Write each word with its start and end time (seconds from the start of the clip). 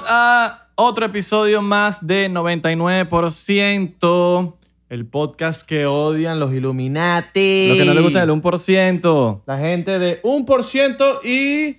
Bienvenidos 0.00 0.04
a 0.08 0.68
otro 0.76 1.04
episodio 1.06 1.60
más 1.62 2.06
de 2.06 2.30
99%. 2.30 4.54
El 4.88 5.06
podcast 5.06 5.62
que 5.66 5.84
odian 5.86 6.38
los 6.40 6.52
Illuminati. 6.54 7.68
Lo 7.68 7.74
que 7.76 7.84
no 7.84 7.92
le 7.94 8.00
gusta 8.00 8.20
del 8.20 8.30
1%. 8.30 9.42
La 9.46 9.58
gente 9.58 9.98
de 9.98 10.22
1% 10.22 11.20
y 11.24 11.72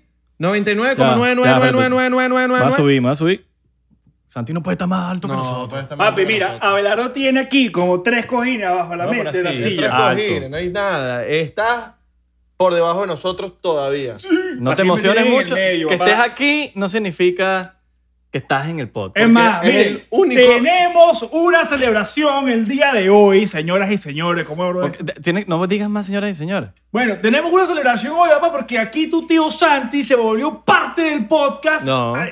Va 0.43 0.49
a 0.49 0.53
99,9999999. 0.53 2.71
subir, 2.75 3.05
va 3.05 3.11
a 3.11 3.15
subir. 3.15 3.45
Santi 4.27 4.53
no 4.53 4.61
puede 4.63 4.73
estar 4.75 4.87
más 4.87 5.11
alto 5.11 5.27
que 5.27 5.33
No, 5.33 5.39
nosotros. 5.39 5.85
Papi, 5.97 6.25
mira. 6.25 6.57
Abelardo 6.61 7.11
tiene 7.11 7.39
aquí 7.41 7.69
como 7.71 8.01
tres 8.01 8.25
cojines 8.27 8.65
abajo 8.67 8.91
de 8.91 8.97
la 8.97 9.05
No, 9.05 9.11
pero 9.11 9.31
de 9.31 9.43
la 9.43 9.49
así, 9.49 9.63
silla. 9.63 9.77
tres 9.77 9.91
Alto. 9.91 10.21
cojines, 10.23 10.49
no 10.49 10.57
hay 10.57 10.69
nada. 10.69 11.25
Estás 11.25 11.85
por 12.55 12.73
debajo 12.75 13.01
de 13.01 13.07
nosotros 13.07 13.53
todavía. 13.61 14.15
No 14.59 14.69
Así 14.71 14.77
te 14.77 14.83
emociones 14.87 15.23
me 15.23 15.25
tienen 15.31 15.33
en 15.33 15.39
mucho. 15.39 15.55
el 15.57 15.61
medio, 15.61 15.87
que 15.87 15.97
papá. 15.97 16.11
estés 16.11 16.25
aquí 16.31 16.71
no 16.75 16.87
significa 16.87 17.79
que 18.31 18.37
estás 18.37 18.69
en 18.69 18.79
el 18.79 18.87
podcast. 18.89 19.17
Es 19.25 19.29
más, 19.29 19.61
miren, 19.61 19.79
el 19.87 20.07
único- 20.09 20.41
tenemos 20.41 21.27
una 21.33 21.65
celebración 21.65 22.47
el 22.49 22.65
día 22.67 22.93
de 22.93 23.09
hoy, 23.09 23.45
señoras 23.45 23.91
y 23.91 23.97
señores. 23.97 24.47
¿Cómo 24.47 24.69
bro? 24.69 24.91
Tiene- 25.21 25.43
no 25.47 25.59
me 25.59 25.67
digas 25.67 25.89
más, 25.89 26.05
señoras 26.05 26.29
y 26.29 26.33
señores. 26.33 26.69
Bueno, 26.91 27.17
tenemos 27.21 27.51
una 27.51 27.65
celebración 27.65 28.13
hoy, 28.17 28.29
papá, 28.29 28.51
porque 28.51 28.79
aquí 28.79 29.09
tu 29.09 29.27
tío 29.27 29.51
Santi 29.51 30.01
se 30.01 30.15
volvió 30.15 30.61
parte 30.63 31.01
del 31.01 31.25
podcast. 31.27 31.85
No. 31.85 32.15
Ay, 32.15 32.29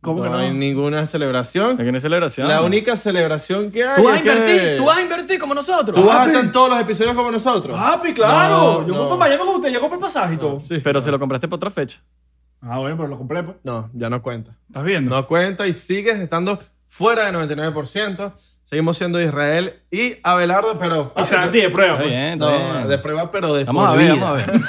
¿Cómo 0.00 0.18
no 0.18 0.24
que 0.24 0.30
no? 0.30 0.38
hay 0.38 0.52
ninguna 0.54 1.04
celebración. 1.06 1.72
Aquí 1.80 1.84
no 1.90 1.94
hay 1.96 2.00
celebración. 2.00 2.48
La 2.48 2.62
única 2.62 2.96
celebración 2.96 3.70
que 3.70 3.84
hay 3.84 3.96
Tú 3.96 4.04
vas 4.04 4.18
a 4.18 4.22
que- 4.22 4.28
invertir, 4.32 4.76
tú 4.78 4.84
vas 4.86 4.98
a 4.98 5.02
invertir 5.02 5.38
como 5.38 5.54
nosotros. 5.54 5.94
Tú 6.00 6.06
vas 6.06 6.16
a 6.16 6.26
estar 6.28 6.44
en 6.44 6.50
todos 6.50 6.70
los 6.70 6.80
episodios 6.80 7.14
como 7.14 7.30
nosotros. 7.30 7.76
Papi, 7.78 8.14
claro. 8.14 8.56
No, 8.80 8.86
Yo 8.86 8.94
no. 8.94 8.98
compro 9.00 9.18
para 9.18 9.34
allá 9.34 9.38
con 9.44 9.54
usted, 9.54 9.68
ya 9.68 9.78
compré 9.80 9.96
el 9.98 10.00
pasaje 10.02 10.34
y 10.34 10.36
todo. 10.38 10.60
Sí, 10.60 10.78
pero 10.82 11.00
se 11.02 11.10
lo 11.10 11.18
compraste 11.20 11.46
por 11.46 11.58
otra 11.58 11.68
fecha. 11.70 12.00
Ah, 12.62 12.78
bueno, 12.78 12.96
pero 12.96 13.08
lo 13.08 13.18
compré, 13.18 13.42
pues. 13.42 13.56
No, 13.64 13.90
ya 13.92 14.08
no 14.08 14.22
cuenta. 14.22 14.56
¿Estás 14.68 14.84
viendo? 14.84 15.10
No 15.14 15.26
cuenta 15.26 15.66
y 15.66 15.72
sigues 15.72 16.16
estando 16.18 16.60
fuera 16.86 17.26
del 17.30 17.34
99%. 17.34 18.32
Seguimos 18.64 18.96
siendo 18.96 19.20
Israel 19.20 19.80
y 19.90 20.14
Abelardo, 20.22 20.78
pero... 20.78 21.12
Y 21.20 21.24
Santi 21.26 21.60
de 21.60 21.68
prueba, 21.68 21.92
Está 21.94 22.02
pues. 22.04 22.10
bien, 22.10 22.32
está 22.34 22.44
No, 22.46 22.72
bien. 22.74 22.88
de 22.88 22.98
prueba, 22.98 23.30
pero 23.30 23.52
de 23.52 23.64
Vamos 23.64 23.86
a 23.88 23.92
ver, 23.92 24.12
vida. 24.14 24.14
vamos 24.14 24.28
a 24.30 24.32
ver. 24.34 24.60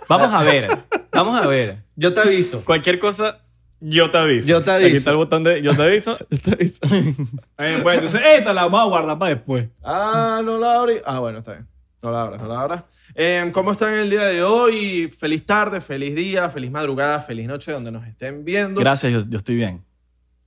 vamos 0.08 0.34
a 0.34 0.42
ver. 0.42 0.78
Vamos 1.12 1.36
a 1.42 1.46
ver. 1.46 1.78
Yo 1.94 2.12
te 2.12 2.20
aviso. 2.20 2.64
Cualquier 2.64 2.98
cosa, 2.98 3.38
yo 3.78 4.10
te 4.10 4.18
aviso. 4.18 4.48
Yo 4.48 4.64
te 4.64 4.70
Aquí 4.72 4.84
aviso. 4.86 4.96
está 4.98 5.10
el 5.10 5.16
botón 5.18 5.44
de 5.44 5.62
yo 5.62 5.76
te 5.76 5.82
aviso. 5.82 6.18
Yo 6.30 6.38
te 6.40 6.52
aviso. 6.52 6.80
Eh, 7.58 7.78
bueno, 7.82 8.00
entonces 8.02 8.20
esta 8.38 8.52
la 8.52 8.64
vamos 8.64 8.80
a 8.80 8.84
guardar 8.84 9.18
para 9.18 9.34
después. 9.34 9.68
ah, 9.84 10.40
no 10.44 10.58
la 10.58 10.80
abrí. 10.80 10.96
Ah, 11.06 11.20
bueno, 11.20 11.38
está 11.38 11.52
bien. 11.52 11.66
No 12.02 12.10
la 12.10 12.22
abras, 12.22 12.42
no 12.42 12.48
la 12.48 12.60
abras. 12.60 12.82
Eh, 13.18 13.50
¿Cómo 13.54 13.72
están 13.72 13.94
el 13.94 14.10
día 14.10 14.26
de 14.26 14.42
hoy? 14.42 15.08
Feliz 15.08 15.46
tarde, 15.46 15.80
feliz 15.80 16.14
día, 16.14 16.50
feliz 16.50 16.70
madrugada, 16.70 17.22
feliz 17.22 17.46
noche, 17.48 17.72
donde 17.72 17.90
nos 17.90 18.06
estén 18.06 18.44
viendo. 18.44 18.78
Gracias, 18.78 19.10
yo, 19.10 19.20
yo 19.26 19.38
estoy 19.38 19.54
bien. 19.54 19.85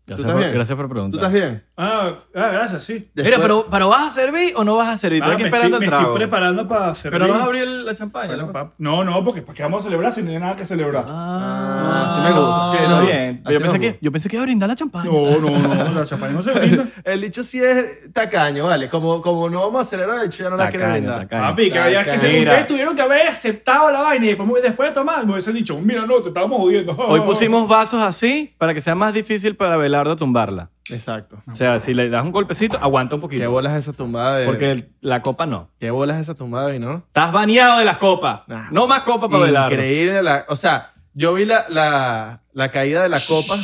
Gracias, 0.09 0.19
estás 0.19 0.31
por, 0.33 0.39
bien? 0.41 0.53
gracias 0.53 0.75
por 0.75 0.85
¿Tú 0.85 0.89
preguntar. 0.91 1.17
estás 1.19 1.33
bien? 1.33 1.63
Ah, 1.77 2.13
ah, 2.35 2.49
gracias, 2.51 2.83
sí. 2.83 2.93
Mira, 2.93 3.29
Después- 3.29 3.41
pero, 3.41 3.67
pero 3.71 3.89
¿vas 3.89 4.11
a 4.11 4.13
servir 4.13 4.53
o 4.55 4.63
no 4.63 4.75
vas 4.75 4.89
a 4.89 4.97
servir? 4.97 5.17
Estoy 5.19 5.31
Ah, 5.31 5.33
aquí 5.35 5.43
me 5.43 5.49
esperando 5.49 5.77
estoy, 5.77 5.85
el 5.85 5.91
me 5.91 5.97
trago. 5.97 6.13
estoy 6.13 6.17
preparando 6.27 6.67
para 6.67 6.95
servir. 6.95 7.19
Pero 7.19 7.27
no 7.27 7.33
vas 7.33 7.41
a 7.41 7.45
abrir 7.45 7.67
la 7.67 7.95
champaña. 7.95 8.27
Bueno, 8.27 8.45
¿no? 8.47 8.53
pap- 8.53 8.71
No, 8.77 9.03
no, 9.03 9.23
porque 9.23 9.41
¿para 9.41 9.55
qué 9.55 9.63
vamos 9.63 9.81
a 9.81 9.83
celebrar 9.85 10.11
si 10.13 10.21
no 10.23 10.31
hay 10.31 10.39
nada 10.39 10.55
que 10.55 10.65
celebrar? 10.65 11.05
Ah, 11.09 12.11
sí 12.15 12.21
me 12.21 12.31
gusta. 12.31 12.71
Está 12.73 12.79
Sí, 12.79 12.87
no, 12.89 13.05
bien. 13.05 13.41
así 13.45 13.53
Yo 13.53 13.61
pensé, 13.61 13.79
que, 13.79 13.99
yo 14.01 14.11
pensé 14.11 14.29
que 14.29 14.35
iba 14.35 14.43
a 14.43 14.45
brindar 14.45 14.69
la 14.69 14.75
champaña. 14.75 15.09
No, 15.11 15.39
no, 15.39 15.49
no, 15.59 15.93
la 15.93 16.05
champaña 16.05 16.33
no 16.33 16.41
se 16.41 16.51
brinda. 16.51 16.85
El 17.03 17.21
dicho 17.21 17.43
sí 17.43 17.61
es 17.63 18.11
tacaño, 18.13 18.65
¿vale? 18.65 18.89
Como, 18.89 19.21
como 19.21 19.49
no 19.49 19.61
vamos 19.61 19.79
a 19.79 19.81
acelerar, 19.87 20.19
el 20.23 20.29
dicho 20.29 20.43
ya 20.43 20.49
no 20.49 20.57
la 20.57 20.69
quiere 20.69 20.85
Tacaño, 20.85 21.01
brindar. 21.01 21.19
tacaño. 21.27 21.41
Papi, 21.43 21.71
que, 21.71 21.79
había- 21.79 22.03
que 22.03 22.19
se- 22.19 22.27
Mira. 22.27 22.51
ustedes 22.51 22.67
tuvieron 22.67 22.95
que 22.95 23.01
haber 23.01 23.27
aceptado 23.27 23.91
la 23.91 24.01
vaina 24.01 24.25
y 24.25 24.29
después, 24.35 24.63
después 24.63 24.89
de 24.89 24.95
tomar 24.95 25.25
me 25.25 25.33
hubiesen 25.33 25.53
dicho, 25.53 25.79
mira, 25.79 26.05
no, 26.05 26.21
te 26.21 26.29
estábamos 26.29 26.59
jodiendo. 26.59 26.95
Hoy 26.97 27.21
pusimos 27.25 27.67
vasos 27.67 28.01
así 28.01 28.53
para 28.57 28.73
que 28.73 28.81
sea 28.81 28.95
más 28.95 29.13
difícil 29.13 29.55
para 29.55 29.77
Belardo 29.99 30.15
tumbarla. 30.15 30.69
Exacto. 30.89 31.41
O 31.51 31.53
sea, 31.55 31.79
si 31.79 31.93
le 31.93 32.09
das 32.09 32.23
un 32.23 32.31
golpecito, 32.31 32.77
aguanta 32.81 33.15
un 33.15 33.21
¿Qué 33.21 33.27
poquito. 33.27 33.51
bolas 33.51 33.73
esa 33.73 33.93
tumbada 33.93 34.37
de... 34.37 34.45
Porque 34.47 34.71
el- 34.71 34.91
la 35.01 35.21
copa 35.21 35.45
no. 35.45 35.69
¿Qué 35.79 35.91
bolas 35.91 36.19
esa 36.19 36.33
tumbada 36.35 36.67
de 36.69 36.79
no? 36.79 37.03
Estás 37.07 37.31
baneado 37.31 37.77
de 37.79 37.85
las 37.85 37.97
copas. 37.97 38.41
Nah. 38.47 38.69
No 38.71 38.87
más 38.87 39.01
copa 39.03 39.29
para 39.29 39.43
Belardo. 39.43 39.73
Increíble. 39.75 40.23
La, 40.23 40.45
o 40.49 40.55
sea, 40.55 40.93
yo 41.13 41.33
vi 41.35 41.45
la, 41.45 41.65
la, 41.69 42.41
la 42.53 42.71
caída 42.71 43.03
de 43.03 43.09
la 43.09 43.19
copa. 43.19 43.55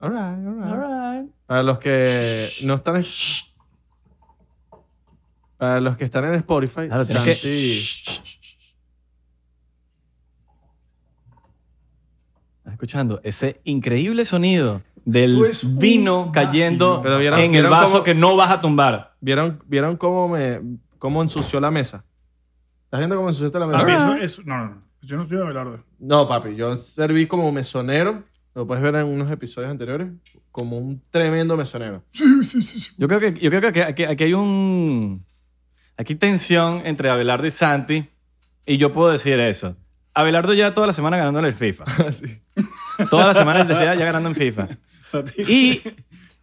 All 0.00 0.10
right, 0.10 0.46
all 0.46 1.22
right. 1.22 1.30
Para 1.46 1.62
los 1.62 1.78
que 1.78 2.48
no 2.64 2.74
están 2.74 2.96
en... 2.96 3.04
Para 5.56 5.80
los 5.80 5.96
que 5.96 6.04
están 6.04 6.24
en 6.24 6.34
Spotify. 6.34 6.88
Claro, 6.88 7.06
tienes 7.06 7.24
que- 7.24 7.34
Santi- 7.34 7.78
¿Estás 7.78 8.21
escuchando? 12.82 13.20
Ese 13.22 13.60
increíble 13.64 14.24
sonido 14.24 14.82
del 15.04 15.42
es 15.44 15.78
vino 15.78 16.30
cayendo. 16.32 17.00
Pero 17.02 17.18
vieron- 17.18 17.38
en 17.38 17.44
el 17.46 17.50
vieron 17.62 17.70
vaso 17.70 17.90
cómo- 17.92 18.02
que 18.02 18.14
no 18.14 18.36
vas 18.36 18.50
a 18.50 18.60
tumbar. 18.60 19.14
¿Vieron, 19.20 19.62
¿Vieron 19.66 19.96
cómo, 19.96 20.28
me, 20.28 20.60
cómo 20.98 21.22
ensució 21.22 21.60
la 21.60 21.70
mesa? 21.70 22.04
¿Estás 22.84 22.98
viendo 23.00 23.16
cómo 23.16 23.28
ensució 23.28 23.56
la 23.58 23.66
mesa? 23.66 23.78
Papi, 23.80 23.92
eso, 23.92 24.14
eso- 24.16 24.42
no, 24.44 24.58
no, 24.58 24.64
no. 24.66 24.82
Yo 25.02 25.16
no 25.16 25.24
soy 25.24 25.38
Abelardo. 25.38 25.84
No, 25.98 26.28
papi, 26.28 26.54
yo 26.54 26.76
serví 26.76 27.26
como 27.26 27.50
mesonero. 27.50 28.22
Lo 28.54 28.66
puedes 28.66 28.82
ver 28.82 28.94
en 28.96 29.06
unos 29.06 29.30
episodios 29.30 29.70
anteriores. 29.70 30.08
Como 30.50 30.76
un 30.76 31.00
tremendo 31.10 31.56
mesonero. 31.56 32.02
Yo 32.98 33.08
creo 33.08 33.18
que, 33.20 33.32
yo 33.34 33.48
creo 33.50 33.60
que 33.62 33.68
aquí, 33.68 33.80
aquí- 33.80 34.04
aquí 34.04 34.24
hay 34.24 34.34
un. 34.34 35.24
Aquí 35.96 36.12
hay 36.14 36.18
tensión 36.18 36.82
entre 36.84 37.08
Abelardo 37.10 37.46
y 37.46 37.50
Santi. 37.50 38.08
Y 38.66 38.76
yo 38.76 38.92
puedo 38.92 39.10
decir 39.10 39.40
eso. 39.40 39.76
Abelardo 40.14 40.52
ya 40.52 40.74
toda 40.74 40.86
la 40.86 40.92
semana 40.92 41.16
ganándole 41.16 41.48
el 41.48 41.54
FIFA. 41.54 41.84
Toda 43.10 43.26
la 43.26 43.34
semana 43.34 43.66
ya, 43.66 43.94
ya 43.94 44.04
ganando 44.04 44.28
en 44.28 44.34
FIFA. 44.34 44.68
Y 45.38 45.80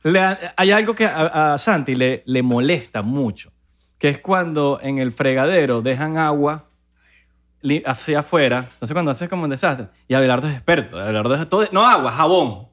le 0.03 0.37
hay 0.55 0.71
algo 0.71 0.95
que 0.95 1.05
a, 1.05 1.53
a 1.53 1.57
Santi 1.57 1.95
le, 1.95 2.23
le 2.25 2.41
molesta 2.41 3.01
mucho, 3.01 3.51
que 3.97 4.09
es 4.09 4.19
cuando 4.19 4.79
en 4.81 4.97
el 4.97 5.11
fregadero 5.11 5.81
dejan 5.81 6.17
agua 6.17 6.69
hacia 7.85 8.19
afuera, 8.19 8.67
entonces 8.71 8.93
cuando 8.93 9.11
haces 9.11 9.29
como 9.29 9.43
un 9.43 9.49
desastre, 9.49 9.87
y 10.07 10.13
Abelardo 10.13 10.47
es 10.47 10.55
experto, 10.55 10.99
Abelardo 10.99 11.35
es 11.35 11.49
todo, 11.49 11.67
no 11.71 11.85
agua, 11.85 12.11
jabón. 12.11 12.67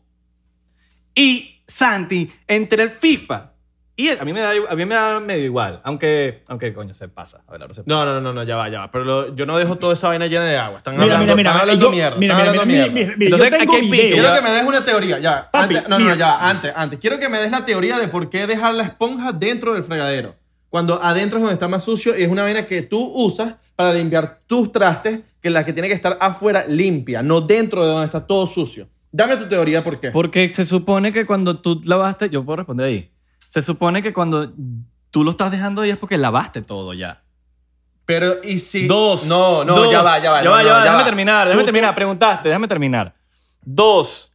Y 1.14 1.62
Santi 1.66 2.30
entre 2.46 2.82
el 2.84 2.90
FIFA 2.90 3.52
y 3.96 4.08
a 4.10 4.22
mí 4.24 4.32
me 4.32 4.40
da, 4.40 4.50
a 4.68 4.74
mí 4.74 4.84
me 4.84 4.94
da 4.94 5.20
medio 5.20 5.44
igual, 5.46 5.80
aunque, 5.82 6.42
aunque 6.48 6.74
coño, 6.74 6.92
se 6.92 7.08
pasa, 7.08 7.42
Abelardo 7.48 7.72
se 7.74 7.82
pasa. 7.82 7.94
No, 7.94 8.04
no, 8.04 8.20
no, 8.20 8.32
no, 8.32 8.42
ya 8.44 8.56
va, 8.56 8.68
ya 8.68 8.80
va. 8.80 8.90
Pero 8.90 9.04
lo- 9.04 9.34
yo 9.34 9.46
no 9.46 9.56
dejo 9.56 9.76
toda 9.76 9.94
esa 9.94 10.08
vaina 10.08 10.26
llena 10.26 10.44
de 10.44 10.56
agua. 10.58 10.78
Están 10.78 10.94
Mira, 10.94 11.04
hablando, 11.04 11.24
mira, 11.24 11.36
mira. 11.36 11.50
están 11.50 11.60
hablando 11.62 11.84
yo- 11.86 11.90
mierda. 11.90 12.16
Mira, 12.18 12.34
están 12.34 12.42
mira, 12.42 12.50
hablando 12.62 12.72
mira, 12.72 12.92
mierda. 12.92 12.94
mira, 12.94 13.16
mira, 13.16 13.24
Entonces, 13.36 13.50
yo 13.50 13.58
tengo 13.58 13.72
aquí 13.72 13.82
hay 13.84 13.90
pique, 13.90 14.02
video. 14.04 14.16
Quiero 14.24 14.34
que 14.36 14.42
me 14.42 14.50
des 14.50 14.64
una 14.66 14.84
teoría, 14.84 15.18
ya. 15.18 15.50
Papi, 15.50 15.74
Antes- 15.76 15.88
no, 15.88 15.98
no, 15.98 16.04
mira. 16.04 16.16
ya, 16.16 16.48
antes, 16.50 16.72
antes. 16.76 16.98
Quiero 17.00 17.18
que 17.18 17.28
me 17.28 17.38
des 17.40 17.50
la 17.50 17.64
teoría 17.64 17.98
de 17.98 18.08
por 18.08 18.28
qué 18.28 18.46
dejar 18.46 18.74
la 18.74 18.82
esponja 18.84 19.32
dentro 19.32 19.72
del 19.74 19.82
fregadero. 19.82 20.34
Cuando 20.68 21.02
adentro 21.02 21.38
es 21.38 21.42
donde 21.42 21.54
está 21.54 21.68
más 21.68 21.84
sucio 21.84 22.18
y 22.18 22.22
es 22.24 22.28
una 22.30 22.42
vaina 22.42 22.66
que 22.66 22.82
tú 22.82 23.00
usas 23.14 23.54
para 23.76 23.92
limpiar 23.94 24.40
tus 24.46 24.72
trastes, 24.72 25.20
que 25.40 25.48
la 25.48 25.64
que 25.64 25.72
tiene 25.72 25.88
que 25.88 25.94
estar 25.94 26.18
afuera 26.20 26.64
limpia, 26.68 27.22
no 27.22 27.40
dentro 27.40 27.82
de 27.84 27.92
donde 27.92 28.06
está 28.06 28.26
todo 28.26 28.46
sucio. 28.46 28.88
Dame 29.12 29.36
tu 29.36 29.46
teoría 29.48 29.82
por 29.82 30.00
qué. 30.00 30.10
Porque 30.10 30.52
se 30.52 30.64
supone 30.66 31.12
que 31.12 31.24
cuando 31.24 31.60
tú 31.60 31.80
lavaste, 31.84 32.28
yo 32.28 32.44
puedo 32.44 32.56
responder 32.56 32.86
ahí, 32.86 33.10
se 33.56 33.62
supone 33.62 34.02
que 34.02 34.12
cuando 34.12 34.52
tú 35.10 35.24
lo 35.24 35.30
estás 35.30 35.50
dejando 35.50 35.80
ahí 35.80 35.88
es 35.90 35.96
porque 35.96 36.18
lavaste 36.18 36.60
todo 36.60 36.92
ya. 36.92 37.22
Pero, 38.04 38.36
¿y 38.44 38.58
si...? 38.58 38.86
Dos. 38.86 39.24
No, 39.26 39.64
no, 39.64 39.74
Dos. 39.76 39.90
ya 39.90 40.02
va, 40.02 40.18
ya 40.18 40.30
va. 40.30 40.38
Ya 40.40 40.44
no, 40.44 40.50
va, 40.50 40.58
ya 40.62 40.68
no, 40.68 40.74
va. 40.74 40.82
Déjame 40.82 40.98
va. 40.98 41.04
terminar, 41.06 41.46
déjame 41.46 41.62
Tú- 41.62 41.66
terminar. 41.66 41.94
Preguntaste, 41.94 42.48
déjame 42.50 42.68
terminar. 42.68 43.14
Dos. 43.62 44.30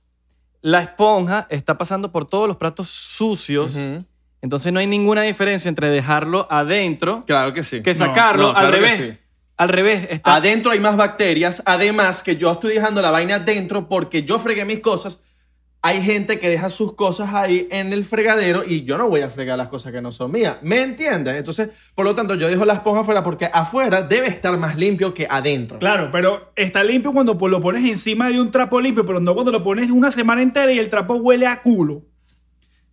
La 0.62 0.82
esponja 0.82 1.46
está 1.50 1.78
pasando 1.78 2.12
por 2.12 2.28
todos 2.28 2.48
los 2.48 2.58
platos 2.58 2.90
sucios. 2.90 3.76
Ujú. 3.76 4.04
Entonces 4.42 4.74
no 4.74 4.80
hay 4.80 4.88
ninguna 4.88 5.22
diferencia 5.22 5.70
entre 5.70 5.90
dejarlo 5.92 6.48
adentro 6.50 7.24
Claro 7.28 7.54
que 7.54 7.62
sí. 7.64 7.84
que 7.84 7.94
sacarlo 7.94 8.48
no, 8.48 8.54
claro 8.54 8.68
al 8.68 8.74
que 8.74 8.80
revés. 8.80 8.98
sí. 8.98 9.18
Al 9.58 9.70
revés. 9.70 10.08
Está, 10.10 10.36
Adentro 10.38 10.72
hay 10.72 10.80
más 10.80 10.98
bacterias. 10.98 11.62
Además, 11.68 12.24
que 12.24 12.36
yo 12.38 12.52
estoy 12.52 12.74
dejando 12.74 13.04
la 13.04 13.12
vaina 13.12 13.36
adentro 13.36 13.88
porque 13.88 14.24
yo 14.24 14.40
fregué 14.40 14.66
mis 14.66 14.80
cosas. 14.80 15.20
Hay 15.84 16.04
gente 16.04 16.40
que 16.40 16.48
deja 16.48 16.70
sus 16.70 16.94
cosas 16.94 17.34
ahí 17.34 17.68
en 17.72 17.92
el 17.92 18.06
fregadero 18.06 18.62
y 18.68 18.84
yo 18.84 19.00
no 19.00 19.10
voy 19.10 19.22
a 19.22 19.30
fregar 19.30 19.58
las 19.58 19.68
cosas 19.68 19.92
que 19.92 20.00
no 20.00 20.12
son 20.12 20.32
mías. 20.32 20.58
¿Me 20.62 20.84
entiendes? 20.84 21.36
Entonces, 21.36 21.70
por 21.96 22.06
lo 22.06 22.14
tanto, 22.14 22.36
yo 22.36 22.48
dejo 22.48 22.66
la 22.66 22.74
esponja 22.74 23.00
afuera 23.02 23.24
porque 23.24 23.50
afuera 23.52 24.04
debe 24.04 24.28
estar 24.28 24.56
más 24.58 24.76
limpio 24.78 25.12
que 25.12 25.26
adentro. 25.28 25.80
Claro, 25.80 26.10
pero 26.12 26.52
está 26.56 26.84
limpio 26.84 27.12
cuando 27.12 27.34
lo 27.34 27.60
pones 27.62 27.84
encima 27.84 28.30
de 28.30 28.40
un 28.40 28.52
trapo 28.52 28.80
limpio, 28.80 29.08
pero 29.08 29.20
no 29.20 29.34
cuando 29.34 29.52
lo 29.52 29.64
pones 29.64 29.90
una 29.90 30.12
semana 30.12 30.44
entera 30.44 30.72
y 30.72 30.78
el 30.78 30.88
trapo 30.88 31.16
huele 31.16 31.48
a 31.48 31.62
culo. 31.64 32.04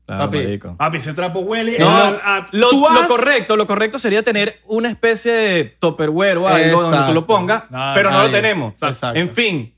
Claro, 0.06 0.24
Papi. 0.24 0.36
marico. 0.38 0.74
Papi, 0.78 0.96
ese 0.96 1.12
trapo 1.12 1.40
huele 1.40 1.78
No, 1.78 1.90
a, 1.90 2.08
a- 2.38 2.46
lo, 2.52 2.70
tú 2.70 2.86
lo 2.90 3.06
correcto, 3.06 3.54
lo 3.56 3.66
correcto 3.66 3.98
sería 3.98 4.22
tener 4.22 4.60
una 4.64 4.88
especie 4.88 5.32
de 5.32 5.64
topperware 5.78 6.38
o 6.38 6.48
algo 6.48 6.80
donde 6.80 6.88
tú 6.88 6.94
Exacto. 6.94 7.12
lo 7.12 7.26
pongas, 7.26 7.64
No, 7.70 7.90
pero 7.94 8.10
no 8.10 8.22
lo 8.22 8.30
tenemos. 8.30 8.72
Exacto. 8.82 9.18
En 9.20 9.28
fin, 9.28 9.74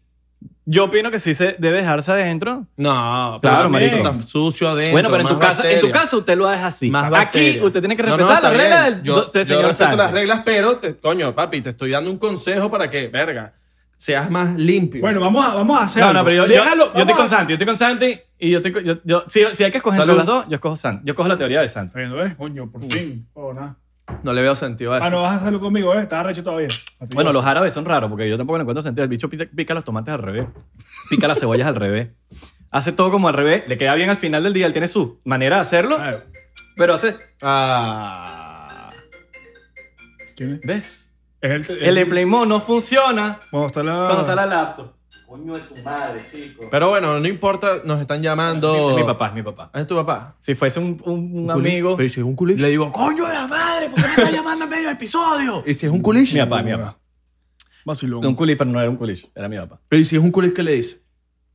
yo 0.67 0.85
opino 0.85 1.11
que 1.11 1.19
sí 1.19 1.35
se 1.35 1.57
debe 1.59 1.79
dejarse 1.79 2.13
adentro. 2.13 2.67
No, 2.77 3.39
Claro, 3.41 3.57
pero 3.59 3.71
marico. 3.71 3.97
Está 3.97 4.23
sucio 4.23 4.69
adentro. 4.69 4.93
bueno, 4.93 5.09
pero 5.09 5.21
en 5.21 5.25
más 5.25 5.33
tu, 5.35 5.39
casa, 5.41 5.71
en 5.71 5.81
tu 5.81 5.91
casa 5.91 6.17
usted 6.17 6.37
lo 6.39 6.47
deja 6.49 6.67
así. 6.67 6.91
Más 6.91 7.05
Aquí 7.05 7.13
bacterias. 7.13 7.65
usted 7.65 7.81
tiene 7.81 7.97
que 7.97 8.03
No, 8.03 8.17
no, 8.17 8.29
respetar 8.29 8.53
regla 8.57 8.83
bien. 8.83 8.95
del, 8.97 9.03
yo, 9.03 9.33
yo 9.33 9.45
señor 9.45 9.65
respeto 9.65 9.75
Santi. 9.91 9.97
las 9.97 10.11
reglas, 10.13 10.43
pero, 10.45 10.77
te- 10.79 10.97
coño, 10.97 11.35
papi, 11.35 11.61
te 11.63 11.71
estoy 11.71 11.91
dando 11.91 12.11
un 12.11 12.19
consejo 12.19 12.71
para 12.71 12.89
que, 12.91 13.09
verga, 13.09 13.55
seas 13.97 14.31
más 14.31 14.55
limpio. 14.57 15.01
Bueno, 15.01 15.21
vamos 15.21 15.45
a, 15.45 15.55
vamos 15.55 15.81
a 15.81 15.85
hacer 15.85 16.03
No, 16.03 16.09
algo. 16.11 16.19
no, 16.21 16.25
pero 16.25 16.37
yo, 16.37 16.47
yo- 16.55 16.63
Déjalo, 16.63 16.77
yo 16.85 16.87
estoy 16.87 17.03
vamos 17.05 17.17
con 17.17 17.29
Santi, 17.29 17.51
yo 17.51 17.55
estoy 17.55 17.67
con 17.67 17.77
Santi 17.79 18.21
y 18.39 18.51
yo 18.51 18.59
estoy 18.59 18.85
yo- 18.85 18.99
yo- 19.05 19.25
si, 19.29 19.45
si 19.55 19.65
hay 19.65 19.71
que 19.71 19.79
escoger 19.79 20.01
entre 20.01 20.17
las 20.17 20.27
dos, 20.27 20.45
yo 20.49 20.55
escojo 20.55 20.77
Santi. 20.77 21.03
Yo 21.07 21.15
cojo 21.15 21.29
la 21.29 21.37
teoría 21.37 21.61
de 21.63 21.69
Santi. 21.69 21.93
Bueno, 21.95 22.17
¿ves? 22.17 22.35
Coño, 22.37 22.71
por 22.71 22.83
fin. 22.85 23.27
Oh, 23.35 23.53
nada. 23.53 23.77
No 24.23 24.33
le 24.33 24.43
veo 24.43 24.55
sentido 24.57 24.93
a 24.93 24.97
eso. 24.99 25.07
Ah, 25.07 25.11
no 25.11 25.23
vas 25.23 25.33
a 25.33 25.37
hacerlo 25.37 25.61
conmigo, 25.61 25.95
¿eh? 25.95 26.03
Estás 26.03 26.25
recho 26.25 26.43
todavía. 26.43 26.69
Bueno, 27.15 27.33
los 27.33 27.45
árabes 27.45 27.73
son 27.75 27.85
raros 27.85 28.11
porque 28.11 28.29
yo 28.29 28.37
tampoco 28.37 28.59
le 28.59 28.63
encuentro 28.63 28.83
sentido. 28.83 29.05
El 29.05 29.11
bicho 29.11 29.29
pica, 29.31 29.47
pica 29.55 29.75
los 29.75 29.85
tomates 29.85 30.13
al 30.15 30.23
revés, 30.23 30.47
pica 31.09 31.27
las 31.29 31.39
cebollas 31.41 31.67
al 31.69 31.77
revés. 31.77 32.09
Hace 32.71 32.93
todo 32.93 33.11
como 33.11 33.29
al 33.29 33.35
revés, 33.35 33.65
le 33.67 33.77
queda 33.79 33.95
bien 33.95 34.11
al 34.11 34.17
final 34.17 34.43
del 34.45 34.53
día. 34.53 34.67
Él 34.67 34.73
tiene 34.73 34.89
su 34.89 35.21
manera 35.25 35.57
de 35.57 35.63
hacerlo, 35.63 35.97
Ah, 35.99 36.17
pero 36.77 36.95
hace. 36.95 37.17
Ah. 37.43 38.91
¿Quién 40.37 40.53
es? 40.55 40.61
¿Ves? 40.63 41.07
Es 41.41 41.71
el, 41.71 41.99
El 41.99 42.07
Playmo 42.07 42.45
no 42.47 42.61
funciona 42.61 43.41
Cuando 43.51 43.67
está 43.69 43.83
la... 43.83 43.93
cuando 44.07 44.21
está 44.21 44.35
la 44.35 44.47
laptop. 44.47 44.93
Coño 45.31 45.55
de 45.55 45.63
su 45.63 45.77
madre, 45.77 46.25
chico. 46.29 46.65
Pero 46.73 46.89
bueno, 46.89 47.21
no 47.21 47.29
importa, 47.29 47.83
nos 47.85 48.01
están 48.01 48.21
llamando. 48.21 48.91
Es 48.91 48.97
mi 48.97 49.05
papá, 49.05 49.29
es 49.29 49.35
mi 49.35 49.45
papá. 49.45 49.71
¿Es 49.73 49.87
tu 49.87 49.95
papá? 49.95 50.35
Si 50.41 50.57
fuese 50.57 50.81
un, 50.81 51.01
un- 51.05 51.49
amigo, 51.49 51.97
Pero 51.97 52.05
¿y 52.05 52.11
si 52.11 52.19
es 52.19 52.27
un 52.27 52.35
culish? 52.35 52.59
le 52.59 52.69
digo, 52.71 52.91
coño 52.91 53.25
de 53.27 53.35
la 53.35 53.47
madre, 53.47 53.89
¿por 53.91 54.01
qué 54.01 54.09
me 54.09 54.15
estás 54.15 54.33
llamando 54.33 54.65
en 54.65 54.71
medio 54.71 54.89
del 54.89 54.97
episodio? 54.97 55.63
¿Y 55.65 55.75
si 55.75 55.87
es 55.87 55.93
un 55.93 56.03
culish? 56.03 56.35
Mi 56.35 56.41
papá, 56.41 56.65
mi 56.65 56.73
papá. 56.73 56.99
Vacilón. 57.85 58.27
Un 58.27 58.35
culish, 58.35 58.57
pero 58.57 58.71
no 58.73 58.81
era 58.81 58.91
un 58.91 58.97
culish, 58.97 59.31
era 59.33 59.49
mi 59.49 59.57
papá. 59.57 59.79
Pero 59.87 60.03
¿y 60.03 60.05
si 60.05 60.17
es 60.17 60.23
un 60.23 60.33
culish 60.33 60.53
qué 60.53 60.65
le 60.65 60.73
dice? 60.73 61.01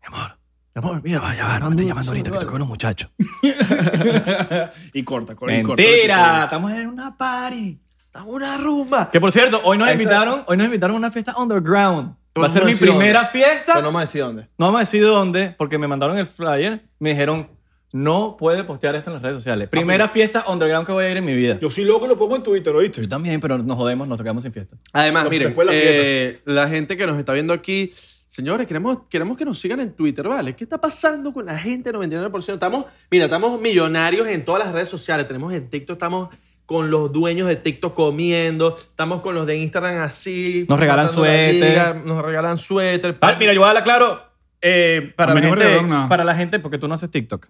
Mi 0.02 0.08
amor, 0.08 0.38
mi 0.74 0.80
amor, 0.80 1.02
mira, 1.04 1.20
vaya, 1.20 1.46
va, 1.46 1.60
no 1.60 1.66
me 1.66 1.72
estén 1.72 1.88
llamando 1.90 2.12
ahorita 2.12 2.32
que 2.32 2.46
con 2.46 2.56
unos 2.56 2.70
muchachos. 2.70 3.12
y 4.94 5.04
corta, 5.04 5.36
corta. 5.36 5.54
y 5.54 5.64
corta 5.64 5.84
Mentira, 5.84 6.44
estamos 6.46 6.72
en 6.72 6.88
una 6.88 7.18
party. 7.18 7.78
Estamos 8.06 8.34
una 8.34 8.56
rumba. 8.56 9.12
Que 9.12 9.20
por 9.20 9.34
cierto, 9.34 9.60
hoy 9.66 9.78
nos 9.78 9.92
invitaron, 9.92 10.44
hoy 10.48 10.56
nos 10.56 10.64
invitaron 10.68 10.96
a 10.96 10.98
una 11.00 11.12
fiesta 11.12 11.36
underground. 11.38 12.16
Pero 12.36 12.42
Va 12.42 12.48
a 12.48 12.50
no 12.50 12.54
ser 12.54 12.66
mi 12.66 12.72
decir 12.74 12.90
primera 12.90 13.20
dónde. 13.22 13.32
fiesta. 13.32 13.74
Pero 13.76 13.82
no 13.82 13.92
me 13.94 14.02
decís 14.06 14.20
dónde. 14.20 14.42
No 14.58 14.66
vamos 14.66 14.76
a 14.76 14.80
decir 14.82 15.02
dónde, 15.04 15.56
porque 15.58 15.78
me 15.78 15.88
mandaron 15.88 16.18
el 16.18 16.26
flyer. 16.26 16.82
Me 17.00 17.12
dijeron, 17.12 17.48
no 17.94 18.36
puede 18.38 18.66
postear 18.66 18.94
esto 18.96 19.10
en 19.10 19.14
las 19.14 19.24
redes 19.24 19.38
sociales. 19.38 19.70
Primera 19.70 20.10
fiesta 20.10 20.44
underground 20.50 20.86
que 20.86 20.92
voy 20.92 21.06
a 21.06 21.12
ir 21.12 21.16
en 21.16 21.24
mi 21.24 21.34
vida. 21.34 21.58
Yo 21.62 21.70
soy 21.70 21.86
loco 21.86 22.06
y 22.06 22.10
lo 22.10 22.18
pongo 22.18 22.36
en 22.36 22.44
Twitter, 22.44 22.76
¿oíste? 22.76 23.02
Yo 23.02 23.08
también, 23.08 23.40
pero 23.40 23.58
nos 23.58 23.78
jodemos, 23.78 24.06
nos 24.06 24.22
quedamos 24.22 24.44
sin 24.44 24.52
fiesta. 24.52 24.76
Además, 24.92 25.30
miren, 25.30 25.48
después 25.48 25.66
la 25.66 25.72
eh, 25.74 26.42
la 26.44 26.68
gente 26.68 26.98
que 26.98 27.08
nos 27.08 27.18
está 27.18 27.32
viendo 27.32 27.54
aquí, 27.54 27.94
señores, 28.28 28.68
queremos, 28.68 29.04
queremos 29.10 29.38
que 29.38 29.46
nos 29.46 29.58
sigan 29.58 29.80
en 29.80 29.94
Twitter, 29.94 30.28
¿vale? 30.28 30.58
¿Qué 30.58 30.66
está 30.66 30.78
pasando 30.82 31.32
con 31.32 31.46
la 31.46 31.58
gente 31.58 31.94
99%? 31.94 32.54
Estamos, 32.54 32.84
mira, 33.10 33.26
estamos 33.26 33.62
millonarios 33.62 34.28
en 34.28 34.44
todas 34.44 34.66
las 34.66 34.74
redes 34.74 34.90
sociales. 34.90 35.26
Tenemos 35.26 35.54
en 35.54 35.70
TikTok, 35.70 35.94
estamos 35.96 36.36
con 36.66 36.90
los 36.90 37.12
dueños 37.12 37.48
de 37.48 37.56
TikTok 37.56 37.94
comiendo, 37.94 38.76
estamos 38.76 39.22
con 39.22 39.36
los 39.36 39.46
de 39.46 39.58
Instagram 39.58 40.02
así. 40.02 40.66
Nos 40.68 40.80
regalan 40.80 41.08
suéter. 41.10 41.70
liga, 41.70 41.94
Nos 41.94 42.24
regalan 42.24 42.58
suéter. 42.58 43.18
Ah, 43.22 43.36
mira, 43.40 43.54
yo 43.54 43.62
voy 43.62 43.70
a 43.70 43.74
dar 43.74 43.84
claro. 43.84 44.24
eh, 44.62 45.14
para, 45.16 45.34
la 45.34 45.42
gente, 45.42 45.66
para 46.10 46.24
la 46.24 46.36
gente, 46.36 46.60
porque 46.60 46.78
tú 46.78 46.88
no 46.88 46.96
haces 46.96 47.12
TikTok. 47.12 47.48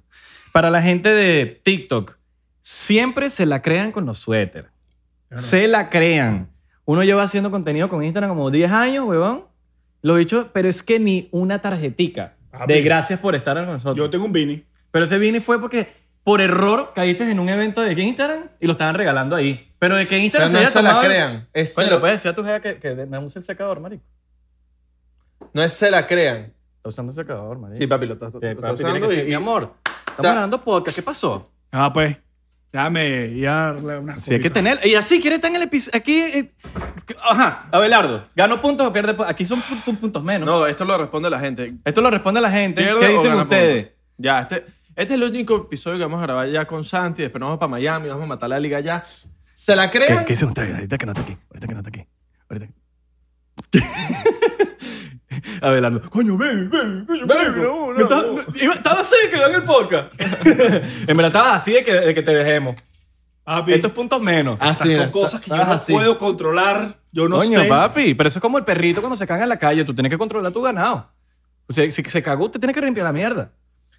Para 0.52 0.70
la 0.70 0.82
gente 0.82 1.10
de 1.14 1.62
TikTok, 1.64 2.18
siempre 2.62 3.30
se 3.30 3.46
la 3.46 3.62
crean 3.62 3.92
con 3.92 4.06
los 4.06 4.18
suéteres. 4.20 4.70
Se 5.36 5.68
la 5.68 5.90
crean. 5.90 6.50
Uno 6.86 7.04
lleva 7.04 7.24
haciendo 7.24 7.52
contenido 7.52 7.90
con 7.90 8.04
Instagram 8.04 8.30
como 8.32 8.52
10 8.52 8.72
años, 8.72 9.06
huevón. 9.06 9.46
Lo 10.02 10.16
dicho, 10.18 10.50
pero 10.54 10.70
es 10.70 10.84
que 10.84 11.00
ni 11.00 11.30
una 11.32 11.60
tarjetica 11.60 12.36
Papi. 12.52 12.74
de 12.74 12.82
gracias 12.82 13.20
por 13.20 13.34
estar 13.36 13.58
con 13.58 13.74
nosotros. 13.74 13.98
Yo 13.98 14.10
tengo 14.10 14.26
un 14.26 14.32
Vini. 14.34 14.64
Pero 14.92 15.06
ese 15.06 15.18
Vini 15.18 15.40
fue 15.40 15.60
porque 15.60 15.88
por 16.26 16.42
error 16.42 16.92
caíste 16.94 17.30
en 17.32 17.40
un 17.40 17.48
evento 17.48 17.82
de 17.82 17.94
Instagram 17.94 18.50
y 18.60 18.66
lo 18.66 18.74
estaban 18.74 18.96
regalando 18.96 19.36
ahí. 19.38 19.72
Pero 19.80 19.96
de 19.96 20.08
que 20.08 20.18
Instagram 20.18 20.50
Pero 20.50 20.60
no 20.60 20.68
haya 20.68 20.72
se 20.74 20.82
la 20.82 20.90
tomado 20.90 21.06
el- 21.06 21.12
crean. 21.12 21.48
Es 21.54 21.74
Coño, 21.76 21.86
se 21.86 21.90
le 21.92 21.96
lo- 21.96 22.02
puedes 22.02 22.16
decir 22.16 22.32
a 22.32 22.36
tu 22.36 22.44
jefa 22.44 22.60
que, 22.60 22.78
que 22.80 22.94
me 23.06 23.18
use 23.20 23.40
el 23.40 23.46
secador, 23.46 23.80
marico. 23.80 24.04
No 25.54 25.64
es 25.64 25.72
se 25.74 25.90
la 25.92 26.06
crean. 26.08 26.54
Está 26.78 26.90
usando 26.90 27.12
el 27.12 27.16
secador, 27.16 27.58
marico. 27.60 27.80
Sí, 27.80 27.88
papi, 27.88 28.06
lo 28.08 28.14
estás, 28.16 28.34
Sí, 28.34 28.40
tiene 28.40 28.56
usando 28.72 29.08
que 29.08 29.14
y- 29.14 29.18
ser, 29.18 29.26
mi 29.28 29.34
amor. 29.34 29.74
Estamos 29.86 30.22
sea- 30.22 30.32
grabando 30.32 30.64
podcast. 30.64 30.96
¿Qué 30.98 31.02
pasó? 31.04 31.52
Ah, 31.72 31.92
pues. 31.94 32.18
Déjame 32.72 33.28
ir 33.28 33.48
a 33.48 33.68
darle 33.74 34.00
una 34.00 34.20
Sí, 34.20 34.34
hay 34.34 34.42
que 34.42 34.50
tener. 34.50 34.80
Y 34.86 34.96
así, 34.96 35.22
¿quieres 35.22 35.38
estar 35.38 35.50
en 35.50 35.56
el 35.56 35.62
episodio? 35.62 35.98
Aquí. 35.98 36.20
eh, 36.20 36.52
ajá, 37.24 37.70
Abelardo. 37.72 38.26
¿Gano 38.36 38.60
puntos 38.62 38.86
o 38.88 38.92
pierde 38.92 39.14
puntos? 39.14 39.30
Aquí 39.32 39.46
son 39.46 39.62
pu- 39.62 39.98
puntos 39.98 40.22
menos. 40.24 40.46
No, 40.46 40.68
esto 40.68 40.84
lo 40.84 40.98
responde 40.98 41.30
la 41.30 41.40
gente. 41.40 41.76
Esto 41.86 42.02
lo 42.02 42.10
responde 42.10 42.42
la 42.42 42.52
gente. 42.52 42.84
¿Pierde 42.84 43.00
¿Qué 43.00 43.06
o 43.06 43.22
dicen 43.22 43.34
ustedes? 43.40 43.92
Ya, 44.18 44.42
este, 44.42 44.66
este 44.96 45.14
es 45.14 45.20
el 45.22 45.24
único 45.24 45.56
episodio 45.58 45.98
que 45.98 46.04
vamos 46.06 46.20
a 46.20 46.24
grabar 46.24 46.48
ya 46.50 46.66
con 46.66 46.84
Santi. 46.84 47.22
Después 47.24 47.40
nos 47.40 47.48
vamos 47.48 47.60
para 47.60 47.70
Miami, 47.70 48.08
vamos 48.10 48.24
a 48.24 48.28
matar 48.28 48.50
la 48.50 48.60
liga 48.60 48.80
ya. 48.80 49.04
¿Se 49.54 49.76
la 49.76 49.90
¿Qué, 49.92 50.00
crean? 50.00 50.26
qué 50.26 50.34
dicen 50.34 50.48
ustedes? 50.50 50.76
Ahorita 50.76 50.98
que 50.98 51.06
no 51.06 51.12
está 51.14 51.22
aquí. 51.24 51.38
Ahorita 51.50 51.68
que 51.68 51.74
no 51.74 51.80
está 51.80 51.90
aquí. 51.90 52.06
Ahorita. 52.50 52.74
Abelardo. 55.62 56.02
Coño, 56.10 56.38
ven, 56.38 56.70
ven, 56.70 57.06
coño, 57.06 57.26
ven. 57.28 57.56
no, 57.62 57.98
estaba- 58.00 58.22
no. 58.24 58.42
iba- 58.62 58.74
Estaba 58.74 59.02
así 59.02 59.16
que 59.32 59.38
en 59.38 59.56
el 59.56 59.64
podcast. 59.64 60.14
en 60.22 61.18
verdad 61.18 61.28
estabas 61.28 61.62
así 61.62 61.72
de 61.74 61.84
que, 61.84 61.94
de 61.94 62.14
que 62.14 62.22
te 62.22 62.32
dejemos. 62.34 62.76
Papi, 63.44 63.74
Estos 63.74 63.92
puntos 63.92 64.22
menos. 64.22 64.58
Ah, 64.60 64.72
estas 64.72 64.88
sí, 64.88 64.96
son 64.96 65.12
cosas 65.12 65.42
que 65.42 65.50
yo 65.50 65.56
no 65.58 65.72
así. 65.72 65.94
puedo 65.94 66.18
controlar. 66.18 67.00
Yo 67.12 67.28
no 67.30 67.38
Coño, 67.38 67.62
sé. 67.62 67.68
papi, 67.68 68.14
pero 68.16 68.28
eso 68.30 68.40
es 68.40 68.42
como 68.42 68.58
el 68.58 68.64
perrito 68.66 69.02
cuando 69.02 69.16
se 69.16 69.28
caga 69.28 69.44
en 69.44 69.50
la 69.50 69.60
calle. 69.60 69.86
Tú 69.86 69.94
tienes 69.94 70.10
que 70.10 70.18
controlar 70.18 70.52
tu 70.52 70.62
ganado. 70.62 71.12
O 71.68 71.74
sea, 71.74 71.90
si 71.92 72.04
se 72.04 72.24
cagó, 72.24 72.46
usted 72.46 72.60
tiene 72.60 72.74
que 72.74 72.82
limpiar 72.82 73.06
la 73.06 73.14
mierda. 73.14 73.52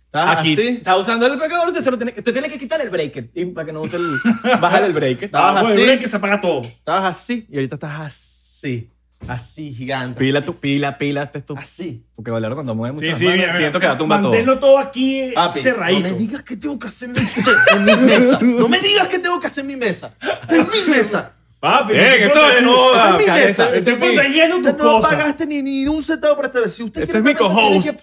¿Estás 0.06 0.38
Aquí 0.38 0.52
así? 0.54 0.68
está 0.68 0.96
usando 0.96 1.26
el 1.26 1.38
pecador, 1.38 1.68
usted, 1.68 1.82
se 1.82 1.90
lo 1.90 1.96
tiene, 1.98 2.14
usted 2.16 2.32
tiene 2.32 2.48
que 2.48 2.58
quitar 2.58 2.80
el 2.80 2.88
breaker 2.90 3.28
y 3.34 3.44
para 3.46 3.66
que 3.66 3.72
no 3.72 3.82
use 3.82 3.96
el. 3.96 4.18
bajar 4.60 4.84
el 4.84 4.92
breaker. 4.92 5.24
Estabas 5.24 5.56
Ah, 5.58 5.60
pues, 5.62 5.76
así. 5.76 5.86
ven 5.86 5.98
que 5.98 6.08
se 6.08 6.16
apaga 6.16 6.40
todo. 6.40 6.62
Estabas 6.62 7.16
así 7.16 7.46
y 7.50 7.56
ahorita 7.56 7.74
estás 7.76 8.00
así. 8.00 8.90
Así, 9.28 9.72
gigante. 9.74 10.18
Pila 10.20 10.38
así. 10.38 10.46
tu 10.46 10.56
pila, 10.60 10.96
pila, 10.98 11.24
este 11.24 11.38
es 11.40 11.46
tu. 11.46 11.56
Así. 11.56 12.04
Porque 12.14 12.30
Valero 12.30 12.54
cuando 12.54 12.74
mueve 12.74 12.94
mucho 12.94 13.06
Sí, 13.06 13.14
sí, 13.14 13.24
manos, 13.24 13.36
mira, 13.38 13.46
mira. 13.48 13.58
siento 13.58 13.80
que 13.80 13.86
da 13.86 13.98
tumba 13.98 14.20
todo. 14.20 14.30
Manténlo 14.30 14.58
todo 14.58 14.78
aquí 14.78 15.20
eh, 15.20 15.32
Papi, 15.34 15.60
cerradito. 15.60 16.00
no 16.00 16.12
me 16.14 16.18
digas 16.18 16.42
que 16.42 16.56
tengo 16.56 16.78
que 16.78 16.86
hacer 16.86 17.08
mi, 17.08 17.18
en 17.18 17.84
mi 17.84 17.96
mesa. 17.96 18.38
No 18.42 18.68
me 18.68 18.80
digas 18.80 19.08
que 19.08 19.18
tengo 19.18 19.40
que 19.40 19.46
hacer 19.48 19.64
mi 19.64 19.76
mesa. 19.76 20.14
Es 20.48 20.56
mi 20.58 20.90
mesa. 20.90 21.32
Papi, 21.60 21.94
Bien, 21.94 22.04
ese 22.06 22.26
esto 22.26 22.46
es 22.48 22.56
te- 22.56 22.62
no, 22.62 22.94
es 22.94 23.18
mi 23.18 23.32
mesa. 23.32 23.36
ese- 23.38 23.62
ese 23.64 23.78
Estoy 23.78 23.92
es 23.94 24.00
mi- 24.00 24.14
protegiendo 24.14 24.56
Usted 24.58 24.76
tu 24.76 24.84
no 24.84 24.90
cosa. 25.00 25.08
pagaste 25.08 25.46
ni, 25.46 25.62
ni 25.62 25.86
un 25.88 26.04
centavo 26.04 26.36
por 26.36 26.44
esta 26.44 26.60
mesa. 26.60 26.70
Si 26.74 26.82
usted 26.82 27.02
Ese 27.02 27.18
es 27.18 27.24
mi 27.24 27.34
co-host. 27.34 27.88
que 27.88 27.96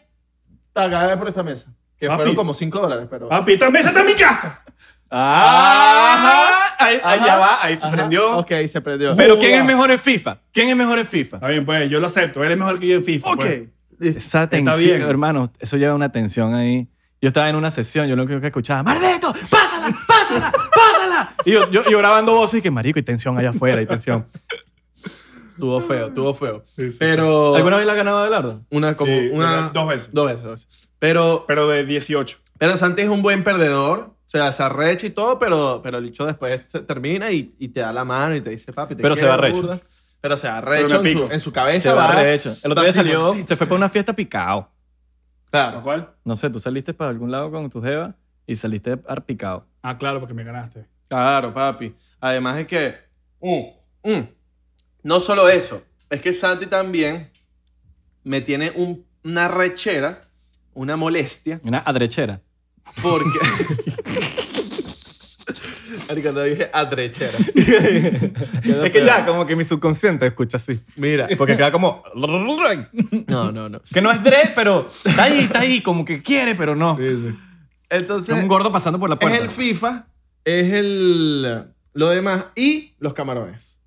Pagar 0.73 1.17
por 1.19 1.27
esta 1.27 1.44
mesa. 1.44 1.71
Que 2.03 2.09
Papi. 2.09 2.17
fueron 2.17 2.35
como 2.35 2.53
5 2.53 2.79
dólares, 2.81 3.07
pero. 3.09 3.29
Papi, 3.29 3.53
esta 3.53 3.69
mesa 3.69 3.88
está 3.88 4.01
en 4.01 4.05
mi 4.07 4.13
casa. 4.13 4.61
Ajá. 5.09 6.75
Ahí, 6.79 6.97
Ajá. 7.01 7.25
ya 7.25 7.38
va, 7.38 7.63
ahí 7.63 7.75
se 7.79 7.88
Ajá. 7.88 7.95
prendió. 7.95 8.38
Ok, 8.39 8.51
se 8.67 8.81
prendió. 8.81 9.15
Pero. 9.15 9.39
¿quién 9.39 9.53
es 9.53 9.63
mejor 9.63 9.89
en 9.89 10.00
FIFA? 10.00 10.38
¿Quién 10.51 10.67
es 10.69 10.75
mejor 10.75 11.00
en 11.00 11.05
FIFA? 11.07 11.38
Está 11.38 11.48
bien, 11.48 11.63
pues 11.65 11.89
yo 11.89 12.01
lo 12.01 12.07
acepto. 12.07 12.43
Él 12.43 12.51
es 12.51 12.57
mejor 12.57 12.77
que 12.77 12.88
yo 12.89 12.95
en 12.98 13.05
FIFA. 13.05 13.29
Ok. 13.29 13.36
pues. 13.38 13.62
Esa 14.01 14.43
Está 14.43 14.48
tensión, 14.50 14.98
bien. 14.98 15.01
hermano, 15.10 15.50
eso 15.60 15.77
lleva 15.77 15.95
una 15.95 16.12
tensión 16.12 16.53
ahí. 16.55 16.89
Yo 17.22 17.29
estaba 17.29 17.48
en 17.48 17.55
una 17.55 17.72
sesión, 17.72 18.05
yo 18.07 18.17
lo 18.17 18.24
único 18.24 18.41
que 18.41 18.48
escuchaba, 18.48 18.83
¡Mardeto! 18.83 19.33
¡Pásala! 19.50 19.95
¡Pásala! 20.05 20.51
¡Pásala! 20.51 21.33
Y 21.45 21.51
yo, 21.51 21.72
yo, 21.72 21.89
yo 21.89 21.98
grabando 22.00 22.33
voces 22.33 22.60
y 22.60 22.62
que, 22.62 22.69
marico, 22.69 23.00
hay 23.00 23.03
tensión 23.03 23.38
allá 23.38 23.51
afuera, 23.51 23.79
hay 23.79 23.86
tensión. 23.86 24.25
Estuvo 25.53 25.81
feo, 25.81 26.07
estuvo 26.07 26.33
feo. 26.33 26.63
Sí, 26.65 26.91
sí, 26.91 26.98
pero. 27.00 27.55
¿Alguna 27.55 27.77
vez 27.77 27.86
la 27.86 27.93
ha 27.93 27.95
ganado 27.95 28.17
Abelardo? 28.17 28.62
Una 28.72 28.95
como. 28.95 29.12
Sí, 29.12 29.29
una, 29.31 29.69
dos 29.69 29.88
veces. 29.88 30.10
Dos 30.12 30.27
veces, 30.27 30.43
dos 30.43 30.51
veces. 30.51 30.89
Pero. 31.00 31.45
Pero 31.48 31.67
de 31.69 31.86
18. 31.86 32.38
Pero 32.57 32.77
Santi 32.77 33.03
es 33.03 33.10
un 33.10 33.22
buen 33.22 33.43
perdedor. 33.43 34.00
O 34.00 34.29
sea, 34.33 34.51
se 34.51 34.63
arrecha 34.63 35.05
y 35.05 35.12
todo, 35.12 35.38
pero, 35.38 35.81
pero 35.83 36.00
el 36.00 36.05
dicho 36.05 36.25
después 36.25 36.65
termina 36.88 37.31
y, 37.31 37.53
y 37.60 37.67
te 37.67 37.81
da 37.81 37.93
la 37.93 38.03
mano 38.03 38.36
y 38.36 38.41
te 38.41 38.50
dice, 38.50 38.74
papi, 38.74 38.95
te 38.95 39.03
Pero 39.03 39.15
se 39.15 39.27
va 39.27 39.36
arrecho. 39.36 39.79
Pero 40.22 40.38
se 40.38 40.48
va 40.48 40.57
arrecho 40.57 41.03
en 41.03 41.13
su, 41.13 41.24
en 41.33 41.39
su 41.39 41.53
cabeza. 41.53 41.89
Se 41.89 41.95
va 41.95 42.12
rehecho. 42.12 42.51
El 42.63 42.72
otro 42.72 42.83
día 42.83 42.93
salió, 42.93 43.33
se 43.33 43.55
fue 43.55 43.67
para 43.67 43.75
una 43.75 43.89
fiesta 43.89 44.13
picado. 44.13 44.72
Claro. 45.51 45.83
¿Cuál? 45.83 46.10
No 46.25 46.36
sé, 46.36 46.50
tú 46.50 46.60
saliste 46.60 46.95
para 46.95 47.12
algún 47.12 47.29
lado 47.29 47.51
con 47.51 47.69
tu 47.69 47.79
jeva 47.79 48.15
y 48.48 48.55
saliste 48.55 48.98
ar 49.07 49.24
picado. 49.24 49.67
Ah, 49.83 49.98
claro, 50.00 50.19
porque 50.19 50.33
me 50.33 50.43
ganaste. 50.43 50.88
Claro, 51.07 51.53
papi. 51.53 51.93
Además 52.19 52.57
es 52.57 52.65
que. 52.65 52.95
mm, 53.39 54.10
mm, 54.10 54.27
no 55.03 55.19
solo 55.19 55.50
eso. 55.50 55.83
Es 56.10 56.22
que 56.22 56.33
Santi 56.33 56.65
también 56.67 57.29
me 58.24 58.41
tiene 58.41 58.72
un- 58.75 59.05
una 59.24 59.48
rechera, 59.48 60.29
una 60.74 60.95
molestia, 60.98 61.60
Una 61.63 61.79
adrechera. 61.79 62.41
porque. 63.01 63.39
No 66.33 66.41
dije 66.43 66.69
adrechera. 66.74 67.31
es 67.38 68.91
que 68.91 69.03
ya, 69.05 69.25
como 69.25 69.45
que 69.45 69.55
mi 69.55 69.63
subconsciente 69.63 70.25
escucha 70.27 70.57
así. 70.57 70.79
Mira. 70.95 71.27
Porque 71.38 71.55
queda 71.55 71.72
como... 71.72 72.03
No, 73.27 73.51
no, 73.51 73.69
no. 73.69 73.81
Que 73.91 74.01
no 74.01 74.12
es 74.12 74.24
Dre, 74.24 74.51
pero 74.55 74.89
está 75.03 75.24
ahí, 75.24 75.39
está 75.39 75.60
ahí, 75.62 75.81
como 75.81 76.05
que 76.05 76.22
quiere, 76.22 76.55
pero 76.55 76.75
no. 76.75 76.98
Entonces. 77.89 78.36
Es 78.36 78.41
un 78.41 78.48
gordo 78.48 78.72
pasando 78.72 79.00
por 79.00 79.10
la 79.10 79.15
Es 79.15 79.19
puerta. 79.22 79.38
el 79.38 79.50
FIFA, 79.50 80.07
es 80.45 80.74
el. 80.74 81.65
Lo 81.93 82.10
demás 82.10 82.45
y 82.55 82.93
los 83.00 83.13
camarones. 83.13 83.77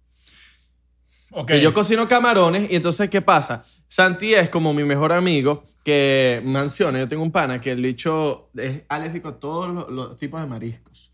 Ok. 1.38 1.48
Que 1.48 1.60
yo 1.60 1.72
cocino 1.74 2.08
camarones 2.08 2.70
y 2.70 2.76
entonces, 2.76 3.10
¿qué 3.10 3.20
pasa? 3.20 3.62
Santi 3.88 4.32
es 4.34 4.48
como 4.48 4.72
mi 4.72 4.84
mejor 4.84 5.12
amigo 5.12 5.62
que 5.84 6.40
menciona, 6.44 6.98
yo 6.98 7.06
tengo 7.08 7.22
un 7.22 7.30
pana 7.30 7.60
que 7.60 7.72
el 7.72 7.82
dicho 7.82 8.48
es 8.56 8.80
alérgico 8.88 9.28
a 9.28 9.38
todos 9.38 9.68
los, 9.72 9.88
los 9.90 10.18
tipos 10.18 10.40
de 10.40 10.46
mariscos. 10.46 11.12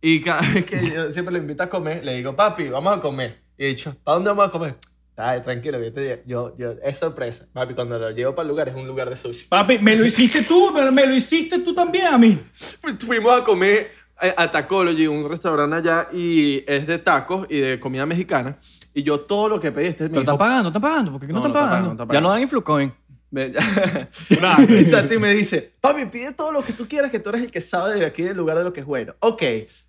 Y 0.00 0.20
cada 0.20 0.40
vez 0.52 0.64
que 0.64 0.90
yo 0.90 1.12
siempre 1.12 1.32
lo 1.32 1.38
invito 1.38 1.62
a 1.64 1.68
comer, 1.68 2.04
le 2.04 2.14
digo, 2.16 2.36
papi, 2.36 2.68
vamos 2.68 2.96
a 2.96 3.00
comer. 3.00 3.40
Y 3.58 3.64
he 3.64 3.68
dicho, 3.68 3.96
¿a 4.04 4.12
dónde 4.12 4.30
vamos 4.30 4.46
a 4.46 4.50
comer? 4.50 4.76
Ay, 5.16 5.40
tranquilo, 5.42 5.82
yo, 5.82 5.92
te- 5.92 6.22
yo, 6.26 6.56
yo- 6.56 6.74
es 6.82 6.98
sorpresa. 6.98 7.46
Papi, 7.52 7.74
cuando 7.74 7.98
lo 7.98 8.10
llevo 8.10 8.34
para 8.34 8.42
el 8.44 8.48
lugar, 8.50 8.68
es 8.68 8.74
un 8.76 8.86
lugar 8.86 9.10
de 9.10 9.16
sushi. 9.16 9.46
Papi, 9.48 9.78
me 9.80 9.96
lo 9.96 10.04
hiciste 10.06 10.42
tú, 10.42 10.70
me, 10.72 10.88
me 10.90 11.04
lo 11.06 11.14
hiciste 11.14 11.58
tú 11.60 11.74
también 11.74 12.06
a 12.06 12.16
mí. 12.18 12.38
Fu- 12.54 13.06
Fuimos 13.06 13.40
a 13.40 13.44
comer 13.44 13.90
eh, 14.22 14.34
a 14.36 14.50
Tacology, 14.50 15.06
un 15.06 15.28
restaurante 15.28 15.76
allá, 15.76 16.08
y 16.12 16.64
es 16.66 16.86
de 16.86 16.98
tacos 16.98 17.46
y 17.50 17.58
de 17.58 17.78
comida 17.80 18.06
mexicana. 18.06 18.58
Y 18.94 19.02
yo 19.02 19.20
todo 19.20 19.48
lo 19.48 19.58
que 19.60 19.72
pedí, 19.72 19.86
este 19.88 20.04
me 20.04 20.10
Pero 20.10 20.20
dijo, 20.20 20.32
están 20.32 20.38
pagando, 20.48 20.68
están 20.68 20.82
pagando. 20.82 21.10
¿Por 21.12 21.20
qué 21.20 21.26
no, 21.26 21.40
No, 21.40 21.46
están 21.46 21.52
no 21.52 21.58
están 21.58 21.68
pagando? 21.68 21.96
pagando, 21.96 22.14
Ya 22.14 22.20
no 22.20 22.30
dan 22.30 22.42
Influcoin. 22.42 22.92
Y 23.36 24.84
Santi 24.84 25.18
me 25.18 25.30
dice, 25.34 25.72
papi, 25.80 26.04
pide 26.06 26.32
todo 26.34 26.52
lo 26.52 26.62
que 26.62 26.72
tú 26.72 26.86
quieras, 26.86 27.10
que 27.10 27.18
tú 27.18 27.30
eres 27.30 27.42
el 27.42 27.50
que 27.50 27.60
sabe 27.60 27.94
de 27.96 28.06
aquí 28.06 28.22
del 28.22 28.36
lugar 28.36 28.56
de 28.56 28.62
lo 28.62 28.72
que 28.72 28.78
es 28.80 28.86
bueno. 28.86 29.14
Ok, 29.18 29.42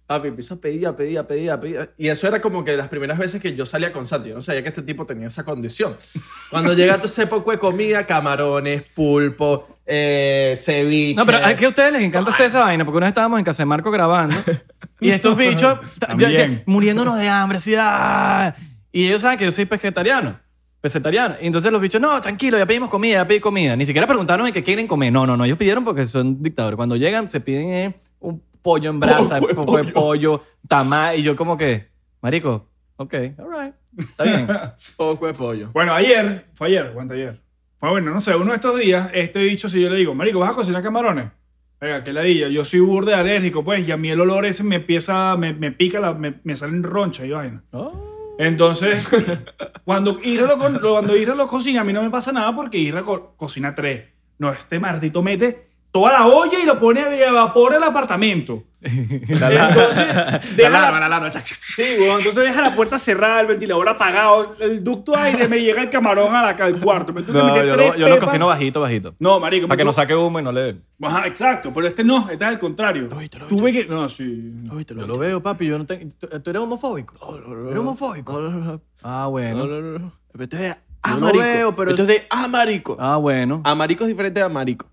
papi, 0.07 0.29
empiezo 0.29 0.55
a 0.55 0.57
pedir, 0.57 0.87
a 0.87 0.95
pedir, 0.95 1.19
a 1.19 1.27
pedir, 1.27 1.51
a 1.51 1.59
pedir. 1.59 1.91
Y 1.97 2.07
eso 2.07 2.27
era 2.27 2.41
como 2.41 2.63
que 2.63 2.75
las 2.75 2.87
primeras 2.87 3.19
veces 3.19 3.39
que 3.39 3.53
yo 3.55 3.67
salía 3.67 3.93
con 3.93 4.07
Santi. 4.07 4.29
Yo 4.29 4.35
no 4.35 4.41
sabía 4.41 4.63
que 4.63 4.69
este 4.69 4.81
tipo 4.81 5.05
tenía 5.05 5.27
esa 5.27 5.43
condición. 5.43 5.95
Cuando 6.49 6.73
llega 6.73 6.95
todo 6.95 7.05
ese 7.05 7.27
poco 7.27 7.51
de 7.51 7.59
comida, 7.59 8.03
camarones, 8.07 8.81
pulpo, 8.95 9.77
eh, 9.85 10.57
ceviche. 10.59 11.13
No, 11.15 11.25
pero 11.27 11.37
es 11.37 11.55
que 11.55 11.65
a 11.65 11.69
ustedes 11.69 11.93
les 11.93 12.01
encanta 12.01 12.31
hacer 12.31 12.47
esa 12.47 12.61
vaina, 12.61 12.83
porque 12.83 12.97
una 12.97 13.05
vez 13.05 13.11
estábamos 13.11 13.37
en 13.37 13.45
Casa 13.45 13.61
de 13.61 13.67
Marco 13.67 13.91
grabando 13.91 14.35
y 14.99 15.11
estos 15.11 15.37
bichos 15.37 15.77
ya- 16.17 16.29
ya 16.31 16.63
muriéndonos 16.65 17.15
de 17.19 17.29
hambre, 17.29 17.57
así, 17.57 17.75
ah, 17.77 18.55
y 18.95 19.07
ellos 19.07 19.19
saben 19.21 19.37
que 19.37 19.43
yo 19.43 19.51
soy 19.51 19.65
pesquetariano, 19.65 20.39
vegetariano. 20.81 21.35
Y 21.41 21.47
entonces 21.47 21.69
los 21.69 21.81
bichos, 21.81 21.99
no, 21.99 22.21
tranquilo, 22.21 22.57
ya 22.57 22.65
pedimos 22.65 22.89
comida, 22.89 23.15
ya 23.15 23.27
pedí 23.27 23.41
comida. 23.41 23.75
Ni 23.75 23.85
siquiera 23.85 24.07
preguntaron 24.07 24.47
en 24.47 24.53
qué 24.53 24.63
quieren 24.63 24.87
comer. 24.87 25.11
No, 25.11 25.27
no, 25.27 25.35
no, 25.35 25.43
ellos 25.43 25.57
pidieron 25.57 25.83
porque 25.83 26.07
son 26.07 26.41
dictadores. 26.41 26.77
Cuando 26.77 26.95
llegan, 26.95 27.29
se 27.29 27.41
piden 27.41 27.69
eh, 27.71 27.99
un 28.21 28.41
pollo 28.61 28.89
en 28.89 29.01
brasa, 29.01 29.41
Poco 29.41 29.47
de 29.47 29.53
poco 29.53 29.77
de 29.77 29.83
pollo. 29.83 29.93
pollo, 29.93 30.43
tamal, 30.65 31.19
y 31.19 31.23
yo 31.23 31.35
como 31.35 31.57
que, 31.57 31.89
marico, 32.21 32.69
ok, 32.95 33.13
all 33.37 33.65
right, 33.65 33.73
está 33.97 34.23
bien. 34.23 34.47
Poco 34.95 35.27
de 35.27 35.33
pollo. 35.33 35.71
Bueno, 35.73 35.93
ayer, 35.93 36.45
fue 36.53 36.67
ayer, 36.67 36.91
¿cuánto 36.93 37.15
ayer? 37.15 37.41
Fue 37.77 37.89
bueno, 37.89 38.11
no 38.11 38.21
sé, 38.21 38.33
uno 38.33 38.51
de 38.51 38.55
estos 38.55 38.79
días, 38.79 39.09
este 39.13 39.39
dicho, 39.39 39.67
si 39.67 39.81
yo 39.81 39.89
le 39.89 39.97
digo, 39.97 40.15
Marico, 40.15 40.39
¿vas 40.39 40.51
a 40.51 40.53
cocinar 40.53 40.81
camarones? 40.81 41.31
Venga, 41.81 42.01
qué 42.01 42.13
ladilla, 42.13 42.47
yo 42.47 42.63
soy 42.63 42.79
burde 42.79 43.13
alérgico, 43.13 43.61
pues, 43.61 43.85
y 43.85 43.91
a 43.91 43.97
mí 43.97 44.09
el 44.09 44.21
olor 44.21 44.45
ese 44.45 44.63
me 44.63 44.77
empieza, 44.77 45.35
me, 45.35 45.51
me 45.53 45.73
pica, 45.73 45.99
la, 45.99 46.13
me, 46.13 46.35
me 46.45 46.55
salen 46.55 46.81
ronchas 46.81 47.25
y 47.25 47.31
vaina. 47.31 47.61
Entonces, 48.37 49.07
cuando 49.85 50.19
Isra, 50.23 50.47
lo, 50.47 50.57
con- 50.57 50.79
cuando 50.79 51.15
Isra 51.15 51.35
lo 51.35 51.47
cocina, 51.47 51.81
a 51.81 51.83
mí 51.83 51.93
no 51.93 52.01
me 52.03 52.09
pasa 52.09 52.31
nada 52.31 52.53
porque 52.55 52.77
Isra 52.77 53.03
co- 53.03 53.33
cocina 53.37 53.73
tres. 53.75 54.05
No, 54.37 54.51
este 54.51 54.79
martito 54.79 55.21
mete 55.21 55.69
toda 55.91 56.11
la 56.11 56.27
olla 56.27 56.59
y 56.59 56.65
lo 56.65 56.79
pone 56.79 57.01
a 57.01 57.31
vapor 57.31 57.73
el 57.73 57.83
apartamento. 57.83 58.63
Entonces, 59.27 60.55
deja 60.55 60.69
la, 60.69 61.31
Sí, 61.41 61.81
weón, 61.99 62.19
entonces 62.19 62.43
deja 62.43 62.61
la 62.61 62.75
puerta 62.75 62.99
cerrada, 62.99 63.41
el 63.41 63.47
ventilador 63.47 63.89
apagado, 63.89 64.55
el 64.59 64.83
ducto 64.83 65.17
aire, 65.17 65.47
me 65.47 65.59
llega 65.59 65.81
el 65.81 65.89
camarón 65.89 66.35
a 66.35 66.43
la, 66.43 66.49
al 66.49 66.79
cuarto. 66.79 67.11
Me 67.11 67.21
tengo 67.23 67.33
que 67.33 67.39
No, 67.39 67.53
meter 67.53 67.65
yo, 67.67 67.73
tres 67.75 67.87
lo, 67.93 67.95
yo 67.97 68.07
lo 68.09 68.15
pepas. 68.15 68.29
cocino 68.29 68.47
bajito, 68.47 68.81
bajito. 68.81 69.15
No, 69.19 69.39
marico. 69.39 69.67
Para 69.67 69.77
que 69.77 69.85
no 69.85 69.91
saque 69.93 70.15
humo 70.15 70.39
y 70.39 70.43
no 70.43 70.51
le 70.51 70.61
dé. 70.61 70.75
Ajá, 71.01 71.27
exacto, 71.27 71.71
pero 71.73 71.87
este 71.87 72.03
no, 72.03 72.29
este 72.29 72.45
es 72.45 72.51
el 72.51 72.59
contrario. 72.59 73.09
Tuve 73.49 73.71
que... 73.73 73.85
No, 73.85 74.07
sí. 74.07 74.53
Yo 74.95 75.07
lo 75.07 75.17
veo, 75.17 75.41
papi. 75.41 75.65
Yo 75.67 75.77
no 75.77 75.85
tengo. 75.85 76.11
¿Tú, 76.19 76.49
eres 76.49 76.61
homofóbico? 76.61 77.15
¿Eres 77.67 77.79
homofóbico? 77.79 78.79
Ah, 79.03 79.27
bueno. 79.29 79.65
No, 79.65 79.81
no, 79.81 79.99
no. 79.99 80.11
Esto 80.39 80.57
es 80.57 80.75
amarico. 81.01 81.37
lo 81.37 81.43
veo, 81.43 81.75
pero- 81.75 81.89
Esto 81.91 82.01
es 82.03 82.07
de 82.07 82.27
amarico. 82.29 82.97
Ah, 82.99 83.17
bueno. 83.17 83.61
Amarico 83.63 84.03
es 84.03 84.09
diferente 84.09 84.39
de 84.39 84.45
amarico. 84.45 84.87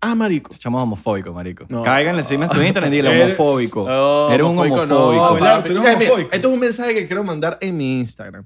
Amarico. 0.00 0.54
Echamos 0.54 0.82
homofóbico, 0.82 1.32
marico. 1.32 1.64
No. 1.68 1.82
Cáiganle 1.82 2.22
encima 2.22 2.44
en 2.46 2.50
su 2.52 2.62
internet 2.62 2.92
y 2.92 2.96
dile 2.96 3.22
homofóbico. 3.24 3.88
No, 3.88 4.30
Eres 4.30 4.46
un 4.46 4.58
homofóbico 4.58 4.86
no, 4.86 5.38
papi. 5.38 5.68
Tú 5.70 5.76
eres 5.78 5.84
Eh, 5.84 5.96
mira, 5.96 5.96
homofóbico. 5.96 6.30
esto 6.32 6.48
es 6.48 6.54
un 6.54 6.60
mensaje 6.60 6.94
que 6.94 7.06
quiero 7.06 7.24
mandar 7.24 7.58
en 7.60 7.76
mi 7.76 7.98
Instagram. 8.00 8.44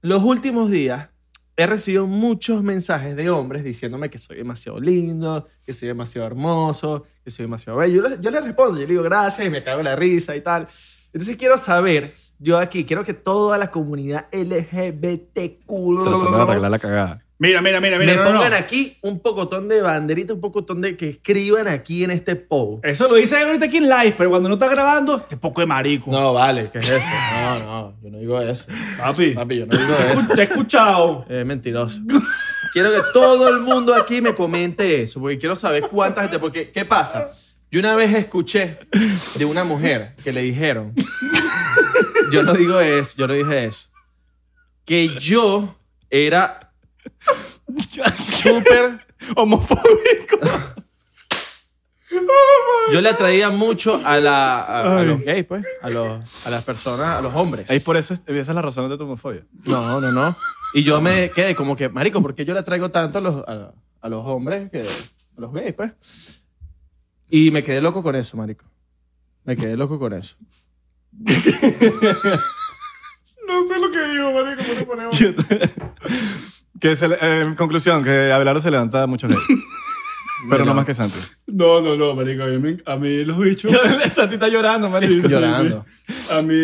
Los 0.00 0.22
últimos 0.22 0.70
días 0.70 1.08
he 1.56 1.66
recibido 1.66 2.06
muchos 2.06 2.62
mensajes 2.62 3.14
de 3.14 3.30
hombres 3.30 3.62
diciéndome 3.62 4.10
que 4.10 4.18
soy 4.18 4.38
demasiado 4.38 4.80
lindo, 4.80 5.46
que 5.62 5.72
soy 5.72 5.86
demasiado 5.88 6.26
hermoso, 6.26 7.04
que 7.22 7.30
soy 7.30 7.44
demasiado 7.44 7.78
bello. 7.78 8.02
Yo, 8.02 8.08
le- 8.08 8.18
yo 8.20 8.30
les 8.30 8.42
respondo, 8.44 8.74
yo 8.80 8.86
le 8.86 8.92
digo 8.94 9.02
gracias 9.04 9.46
y 9.46 9.50
me 9.50 9.62
cago 9.62 9.78
en 9.80 9.84
la 9.84 9.94
risa 9.94 10.34
y 10.34 10.40
tal. 10.40 10.66
Entonces 11.12 11.36
quiero 11.36 11.58
saber, 11.58 12.14
yo 12.38 12.58
aquí, 12.58 12.84
quiero 12.84 13.04
que 13.04 13.12
toda 13.12 13.58
la 13.58 13.70
comunidad 13.70 14.26
LGBTQ 14.32 15.66
Pero 15.68 16.04
te 16.04 16.30
voy 16.30 16.40
a 16.40 16.42
arreglar 16.42 16.70
la 16.70 16.78
cagada. 16.78 17.21
Mira, 17.42 17.60
mira, 17.60 17.80
mira, 17.80 17.98
mira. 17.98 18.12
me 18.12 18.18
no, 18.18 18.24
pongan 18.24 18.52
no. 18.52 18.56
aquí 18.56 18.98
un 19.00 19.18
pocotón 19.18 19.66
de 19.66 19.82
banderita, 19.82 20.32
un 20.32 20.40
pocotón 20.40 20.80
de 20.80 20.96
que 20.96 21.08
escriban 21.08 21.66
aquí 21.66 22.04
en 22.04 22.12
este 22.12 22.36
post. 22.36 22.84
Eso 22.84 23.08
lo 23.08 23.16
dice 23.16 23.36
ahorita 23.36 23.64
aquí 23.64 23.78
en 23.78 23.88
live, 23.88 24.14
pero 24.16 24.30
cuando 24.30 24.48
no 24.48 24.54
está 24.54 24.68
grabando, 24.68 25.16
este 25.16 25.36
poco 25.36 25.60
de 25.60 25.66
marico. 25.66 26.12
No, 26.12 26.34
vale, 26.34 26.70
¿qué 26.70 26.78
es 26.78 26.88
eso? 26.88 27.06
No, 27.42 27.64
no, 27.64 27.94
yo 28.00 28.10
no 28.10 28.18
digo 28.18 28.40
eso. 28.40 28.66
Papi, 28.96 29.30
Papi, 29.30 29.58
yo 29.58 29.66
no 29.66 29.76
digo 29.76 29.92
eso. 29.92 30.34
te 30.36 30.40
he 30.42 30.44
escuchado. 30.44 31.26
Es 31.28 31.44
mentiroso. 31.44 32.00
Quiero 32.72 32.92
que 32.92 33.00
todo 33.12 33.48
el 33.48 33.62
mundo 33.62 33.92
aquí 33.92 34.20
me 34.20 34.36
comente 34.36 35.02
eso, 35.02 35.18
porque 35.18 35.36
quiero 35.36 35.56
saber 35.56 35.88
cuánta 35.88 36.22
gente. 36.22 36.38
Porque, 36.38 36.70
¿qué 36.70 36.84
pasa? 36.84 37.28
Yo 37.72 37.80
una 37.80 37.96
vez 37.96 38.14
escuché 38.14 38.78
de 39.34 39.44
una 39.44 39.64
mujer 39.64 40.14
que 40.22 40.30
le 40.30 40.42
dijeron. 40.42 40.94
Yo 42.30 42.44
no 42.44 42.54
digo 42.54 42.78
eso, 42.78 43.14
yo 43.18 43.26
no 43.26 43.34
dije 43.34 43.64
eso. 43.64 43.90
Que 44.84 45.08
yo 45.18 45.76
era 46.08 46.71
súper 48.42 49.06
Homofóbico. 49.36 50.38
Yo 52.92 53.00
le 53.00 53.08
atraía 53.08 53.48
mucho 53.50 54.00
a, 54.04 54.18
la, 54.18 54.60
a, 54.62 54.98
a 55.00 55.02
los 55.04 55.20
gays, 55.22 55.46
pues. 55.46 55.64
A, 55.80 55.88
los, 55.88 56.46
a 56.46 56.50
las 56.50 56.62
personas, 56.64 57.16
a 57.16 57.20
los 57.22 57.34
hombres. 57.34 57.70
Ahí 57.70 57.80
por 57.80 57.96
eso, 57.96 58.14
esa 58.14 58.26
es 58.26 58.48
la 58.48 58.60
razón 58.62 58.90
de 58.90 58.98
tu 58.98 59.04
homofobia. 59.04 59.46
No, 59.64 60.00
no, 60.00 60.12
no. 60.12 60.36
Y 60.74 60.82
yo 60.82 61.00
me 61.00 61.30
quedé 61.30 61.54
como 61.54 61.74
que, 61.76 61.88
marico, 61.88 62.20
¿por 62.20 62.34
qué 62.34 62.44
yo 62.44 62.52
le 62.52 62.60
atraigo 62.60 62.90
tanto 62.90 63.18
a 63.18 63.20
los, 63.20 63.36
a, 63.48 63.72
a 64.00 64.08
los 64.08 64.26
hombres 64.26 64.70
que 64.70 64.80
a 64.80 65.40
los 65.40 65.52
gays, 65.52 65.74
pues? 65.74 65.92
Y 67.30 67.50
me 67.50 67.62
quedé 67.62 67.80
loco 67.80 68.02
con 68.02 68.14
eso, 68.14 68.36
marico. 68.36 68.66
Me 69.44 69.56
quedé 69.56 69.76
loco 69.76 69.98
con 69.98 70.12
eso. 70.12 70.36
No 73.44 73.66
sé 73.66 73.78
lo 73.78 73.90
que 73.90 73.98
digo, 74.08 74.32
marico, 74.32 74.62
pero 74.66 74.86
ponemos. 74.86 75.14
Que 76.82 76.96
se 76.96 77.06
le- 77.08 77.14
eh, 77.14 77.40
en 77.42 77.54
conclusión, 77.54 78.02
que 78.02 78.32
Abelardo 78.32 78.60
se 78.60 78.70
levanta 78.70 79.06
mucho 79.06 79.28
gay. 79.28 79.38
Pero 80.50 80.64
no 80.64 80.74
más 80.74 80.84
que 80.84 80.92
Santi. 80.92 81.16
No, 81.46 81.80
no, 81.80 81.94
no, 81.96 82.16
marico. 82.16 82.42
A 82.42 82.46
mí, 82.48 82.58
me- 82.58 82.82
a 82.84 82.96
mí 82.96 83.24
los 83.24 83.38
bichos... 83.38 83.70
Santi 84.14 84.34
está 84.34 84.48
llorando, 84.48 84.88
marico. 84.90 85.28
Llorando. 85.28 85.86
A 86.28 86.42
mí, 86.42 86.56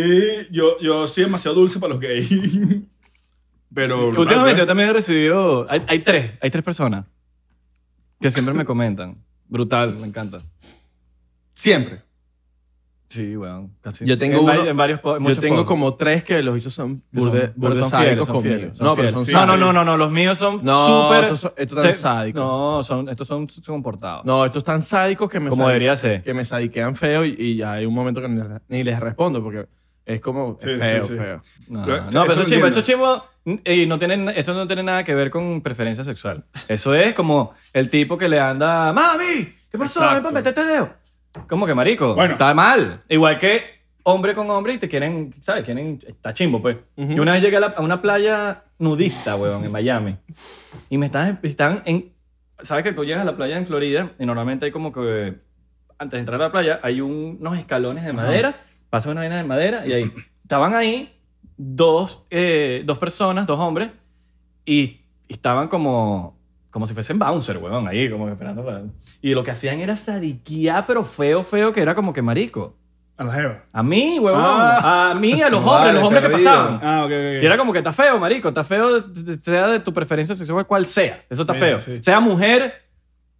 yo, 0.50 0.80
yo 0.80 1.06
soy 1.06 1.24
demasiado 1.24 1.54
dulce 1.54 1.78
para 1.78 1.92
los 1.92 2.00
gays. 2.00 2.28
Pero... 3.72 4.08
Últimamente 4.08 4.58
yo 4.58 4.66
también 4.66 4.88
he 4.88 4.92
recibido... 4.92 5.64
Hay, 5.70 5.80
hay 5.86 6.00
tres, 6.00 6.32
hay 6.40 6.50
tres 6.50 6.64
personas 6.64 7.04
que 8.20 8.32
siempre 8.32 8.52
me 8.52 8.64
comentan. 8.64 9.24
Brutal, 9.46 9.96
me 10.00 10.08
encanta. 10.08 10.40
Siempre. 11.52 12.02
Sí, 13.08 13.36
weón. 13.36 13.72
Casi. 13.80 14.04
Yo 14.04 14.18
tengo 14.18 14.38
en, 14.38 14.44
uno- 14.60 14.66
en 14.68 14.76
varios 14.76 15.00
Yo 15.02 15.40
tengo 15.40 15.64
como 15.64 15.94
tres 15.94 16.24
que 16.24 16.42
los 16.42 16.54
bichos 16.54 16.74
son 16.74 17.02
burde, 17.10 17.52
burde 17.56 17.80
son 17.80 17.88
sádicos 17.88 18.04
fieles, 18.10 18.26
son 18.26 18.34
conmigo. 18.36 18.56
fieles, 18.58 18.76
son 18.76 18.86
no, 18.86 18.96
pero 18.96 19.08
son 19.10 19.14
no, 19.14 19.32
no, 19.32 19.46
sádicos. 19.46 19.58
no, 19.60 19.72
no, 19.72 19.84
no, 19.84 19.96
los 19.96 20.10
míos 20.10 20.36
son 20.38 20.60
No, 20.62 21.04
súper... 21.04 21.24
estos 21.24 21.40
son- 21.40 21.52
estos 21.56 21.78
están 21.78 21.92
se- 21.94 21.98
sádicos. 22.00 22.40
No, 22.42 22.82
son, 22.84 23.08
estos 23.08 23.26
son 23.26 23.46
comportados. 23.66 24.24
No, 24.26 24.44
estos 24.44 24.62
tan 24.62 24.82
sádicos 24.82 25.30
que 25.30 25.40
me 25.40 25.48
Como 25.48 25.66
debería 25.68 25.96
ser. 25.96 26.22
Que 26.22 26.34
me 26.34 26.44
sadiquean 26.44 26.94
feo 26.96 27.24
y, 27.24 27.34
y 27.38 27.56
ya 27.56 27.72
hay 27.72 27.86
un 27.86 27.94
momento 27.94 28.20
que 28.20 28.28
ni, 28.28 28.42
ni 28.68 28.84
les 28.84 29.00
respondo 29.00 29.42
porque 29.42 29.66
es 30.04 30.20
como 30.20 30.58
Sí, 30.60 30.70
es 30.70 30.78
feo, 30.78 31.02
sí, 31.02 31.08
sí. 31.14 31.18
feo. 31.18 31.42
No, 31.68 31.84
Pero, 31.86 31.96
no, 32.12 32.26
pero 32.26 32.42
eso 32.42 32.66
eso 32.66 32.78
es 32.80 32.84
chimbo, 32.84 33.22
y 33.64 33.86
no 33.86 33.98
tienen, 33.98 34.28
eso 34.28 34.52
no 34.52 34.66
tiene 34.66 34.82
nada 34.82 35.02
que 35.04 35.14
ver 35.14 35.30
con 35.30 35.62
preferencia 35.62 36.04
sexual. 36.04 36.44
Eso 36.68 36.94
es 36.94 37.14
como 37.14 37.54
el 37.72 37.88
tipo 37.88 38.18
que 38.18 38.28
le 38.28 38.38
anda, 38.38 38.92
mami, 38.92 39.48
¿qué 39.70 39.78
pasó? 39.78 40.00
Ven 40.00 40.22
para 40.22 40.30
meterte 40.34 40.62
dedo. 40.64 40.90
Como 41.48 41.66
que 41.66 41.74
marico, 41.74 42.14
Bueno. 42.14 42.32
está 42.34 42.54
mal. 42.54 43.02
Igual 43.08 43.38
que 43.38 43.62
hombre 44.02 44.34
con 44.34 44.50
hombre 44.50 44.72
y 44.74 44.78
te 44.78 44.88
quieren, 44.88 45.34
¿sabes? 45.42 45.64
Quieren, 45.64 45.98
está 46.06 46.32
chimbo, 46.32 46.60
pues. 46.62 46.76
Ujú. 46.96 47.12
Y 47.12 47.18
una 47.20 47.32
vez 47.32 47.42
llegué 47.42 47.56
a, 47.56 47.60
la- 47.60 47.66
a 47.76 47.82
una 47.82 48.00
playa 48.00 48.64
nudista, 48.78 49.36
weón, 49.36 49.64
en 49.64 49.72
Miami. 49.72 50.16
Y 50.88 50.96
me 50.98 51.06
están, 51.06 51.38
están 51.42 51.82
en, 51.84 52.12
¿sabes 52.60 52.84
que 52.84 52.92
tú 52.92 53.04
llegas 53.04 53.22
a 53.22 53.24
la 53.24 53.36
playa 53.36 53.56
en 53.58 53.66
Florida 53.66 54.12
y 54.18 54.24
normalmente 54.24 54.64
hay 54.66 54.70
como 54.72 54.92
que, 54.92 55.38
antes 55.98 56.12
de 56.12 56.18
entrar 56.20 56.40
a 56.40 56.44
la 56.46 56.52
playa, 56.52 56.80
hay 56.82 57.00
un- 57.00 57.36
unos 57.40 57.58
escalones 57.58 58.04
de 58.04 58.12
madera, 58.14 58.62
pasa 58.88 59.10
una 59.10 59.20
vaina 59.20 59.36
de 59.36 59.44
madera 59.44 59.86
y 59.86 59.92
ahí, 59.92 60.12
estaban 60.42 60.74
ahí 60.74 61.14
dos, 61.58 62.24
eh, 62.30 62.82
dos 62.86 62.96
personas, 62.98 63.46
dos 63.46 63.58
hombres, 63.58 63.90
y 64.64 65.00
estaban 65.28 65.68
como, 65.68 66.37
como 66.70 66.86
si 66.86 66.94
fuesen 66.94 67.18
bouncer, 67.18 67.58
weón, 67.58 67.88
ahí, 67.88 68.10
como 68.10 68.26
que 68.26 68.32
esperando 68.32 68.64
para... 68.64 68.82
Y 69.22 69.34
lo 69.34 69.42
que 69.42 69.50
hacían 69.50 69.80
era 69.80 69.96
sadiquear, 69.96 70.84
pero 70.86 71.04
feo, 71.04 71.42
feo, 71.42 71.72
que 71.72 71.80
era 71.80 71.94
como 71.94 72.12
que 72.12 72.22
marico. 72.22 72.76
A 73.16 73.24
la 73.24 73.32
jeva. 73.32 73.64
A 73.72 73.82
mí, 73.82 74.18
huevón. 74.20 74.40
Ah. 74.44 75.10
A 75.10 75.14
mí, 75.14 75.42
a 75.42 75.48
los 75.48 75.64
Vale, 75.64 75.76
hombres, 75.76 75.94
los 75.94 76.04
hombres 76.04 76.22
que 76.24 76.30
pasaban. 76.30 76.80
Ah, 76.82 77.00
ok, 77.04 77.10
ok. 77.10 77.42
Y 77.42 77.46
era 77.46 77.56
como 77.58 77.72
que 77.72 77.78
está 77.78 77.92
feo, 77.92 78.18
marico. 78.20 78.48
Está 78.48 78.62
feo, 78.62 79.04
sea 79.42 79.66
de 79.68 79.80
tu 79.80 79.92
preferencia 79.92 80.34
sexual, 80.36 80.66
cual 80.66 80.86
sea. 80.86 81.24
Eso 81.28 81.42
está 81.42 81.54
Sí, 81.54 81.58
feo. 81.60 81.78
sí, 81.80 81.96
sí. 81.96 82.02
Sea 82.04 82.20
mujer, 82.20 82.74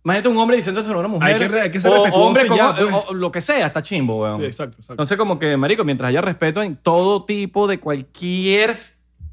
imagínate 0.03 0.29
un 0.31 0.39
hombre 0.39 0.57
diciendo 0.57 0.81
eso 0.81 0.93
a 0.93 0.99
una 0.99 1.07
mujer. 1.07 1.29
Hay 1.35 1.39
que 1.39 1.47
re- 1.49 1.61
hay 1.61 1.71
que 1.71 1.79
ser 1.79 1.93
o 1.93 1.95
respetuoso 1.95 2.25
hombre 2.27 2.47
como, 2.49 2.57
ya, 2.59 2.75
pues. 2.75 2.93
o 3.09 3.15
lo 3.15 3.31
que 3.31 3.41
sea, 3.41 3.67
está 3.67 3.81
chimbo, 3.83 4.23
weón. 4.23 4.37
Sí, 4.39 4.45
exacto, 4.47 4.75
exacto. 4.79 4.95
Entonces, 4.95 5.17
como 5.17 5.39
que, 5.39 5.57
marico, 5.57 5.85
mientras 5.85 6.09
haya 6.09 6.23
respeto 6.23 6.61
en 6.63 6.75
todo 6.75 7.25
tipo 7.25 7.69
de 7.69 7.79
cualquier 7.79 8.73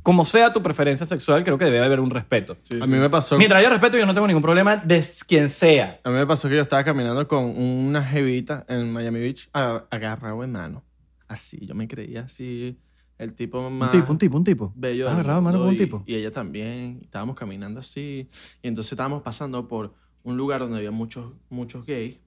como 0.06 0.24
sea 0.24 0.54
tu 0.54 0.62
preferencia 0.62 1.04
sexual, 1.08 1.44
creo 1.44 1.58
que 1.58 1.66
debe 1.66 1.80
haber 1.84 2.00
un 2.00 2.12
respeto. 2.12 2.56
Sí, 2.62 2.80
A 2.80 2.86
sí. 2.86 2.92
mí 2.92 3.00
me 3.00 3.10
pasó... 3.10 3.40
Mientras 3.40 3.60
haya 3.60 3.70
respeto, 3.70 3.98
yo 3.98 4.06
no 4.06 4.14
tengo 4.14 4.28
ningún 4.28 4.44
problema 4.44 4.78
de 4.78 5.04
quien 5.28 5.50
sea. 5.50 6.00
A 6.04 6.10
mí 6.12 6.16
me 6.16 6.28
pasó 6.28 6.48
que 6.48 6.56
yo 6.56 6.62
estaba 6.62 6.84
caminando 6.84 7.28
con 7.28 7.44
una 7.58 8.04
jevita 8.04 8.64
en 8.70 8.94
Miami 8.94 9.20
Beach 9.20 9.50
agarrado 9.52 10.44
en 10.44 10.52
mano. 10.52 10.84
Así, 11.28 11.58
yo 11.66 11.74
me 11.74 11.88
creía 11.88 12.22
así, 12.22 12.78
el 13.18 13.34
tipo 13.34 13.68
más 13.72 13.92
Un 13.92 14.00
tipo, 14.00 14.12
un 14.12 14.18
tipo, 14.20 14.38
un 14.38 14.44
tipo. 14.44 14.74
bello 14.76 15.06
¿Estás 15.06 15.18
del 15.18 15.26
agarrado 15.26 15.40
de 15.40 15.44
mano 15.46 15.58
con 15.58 15.68
un 15.70 15.74
y- 15.74 15.78
tipo? 15.78 16.04
Y 16.06 16.14
ella 16.16 16.32
también. 16.32 17.00
Estábamos 17.02 17.36
caminando 17.36 17.80
así. 17.80 18.30
Y 18.62 18.68
entonces 18.68 18.92
estábamos 18.94 19.24
pasando 19.24 19.68
por 19.68 19.96
un 20.22 20.38
lugar 20.38 20.60
donde 20.60 20.78
había 20.78 20.92
muchos, 20.92 21.34
muchos 21.50 21.84
gays. 21.84 22.20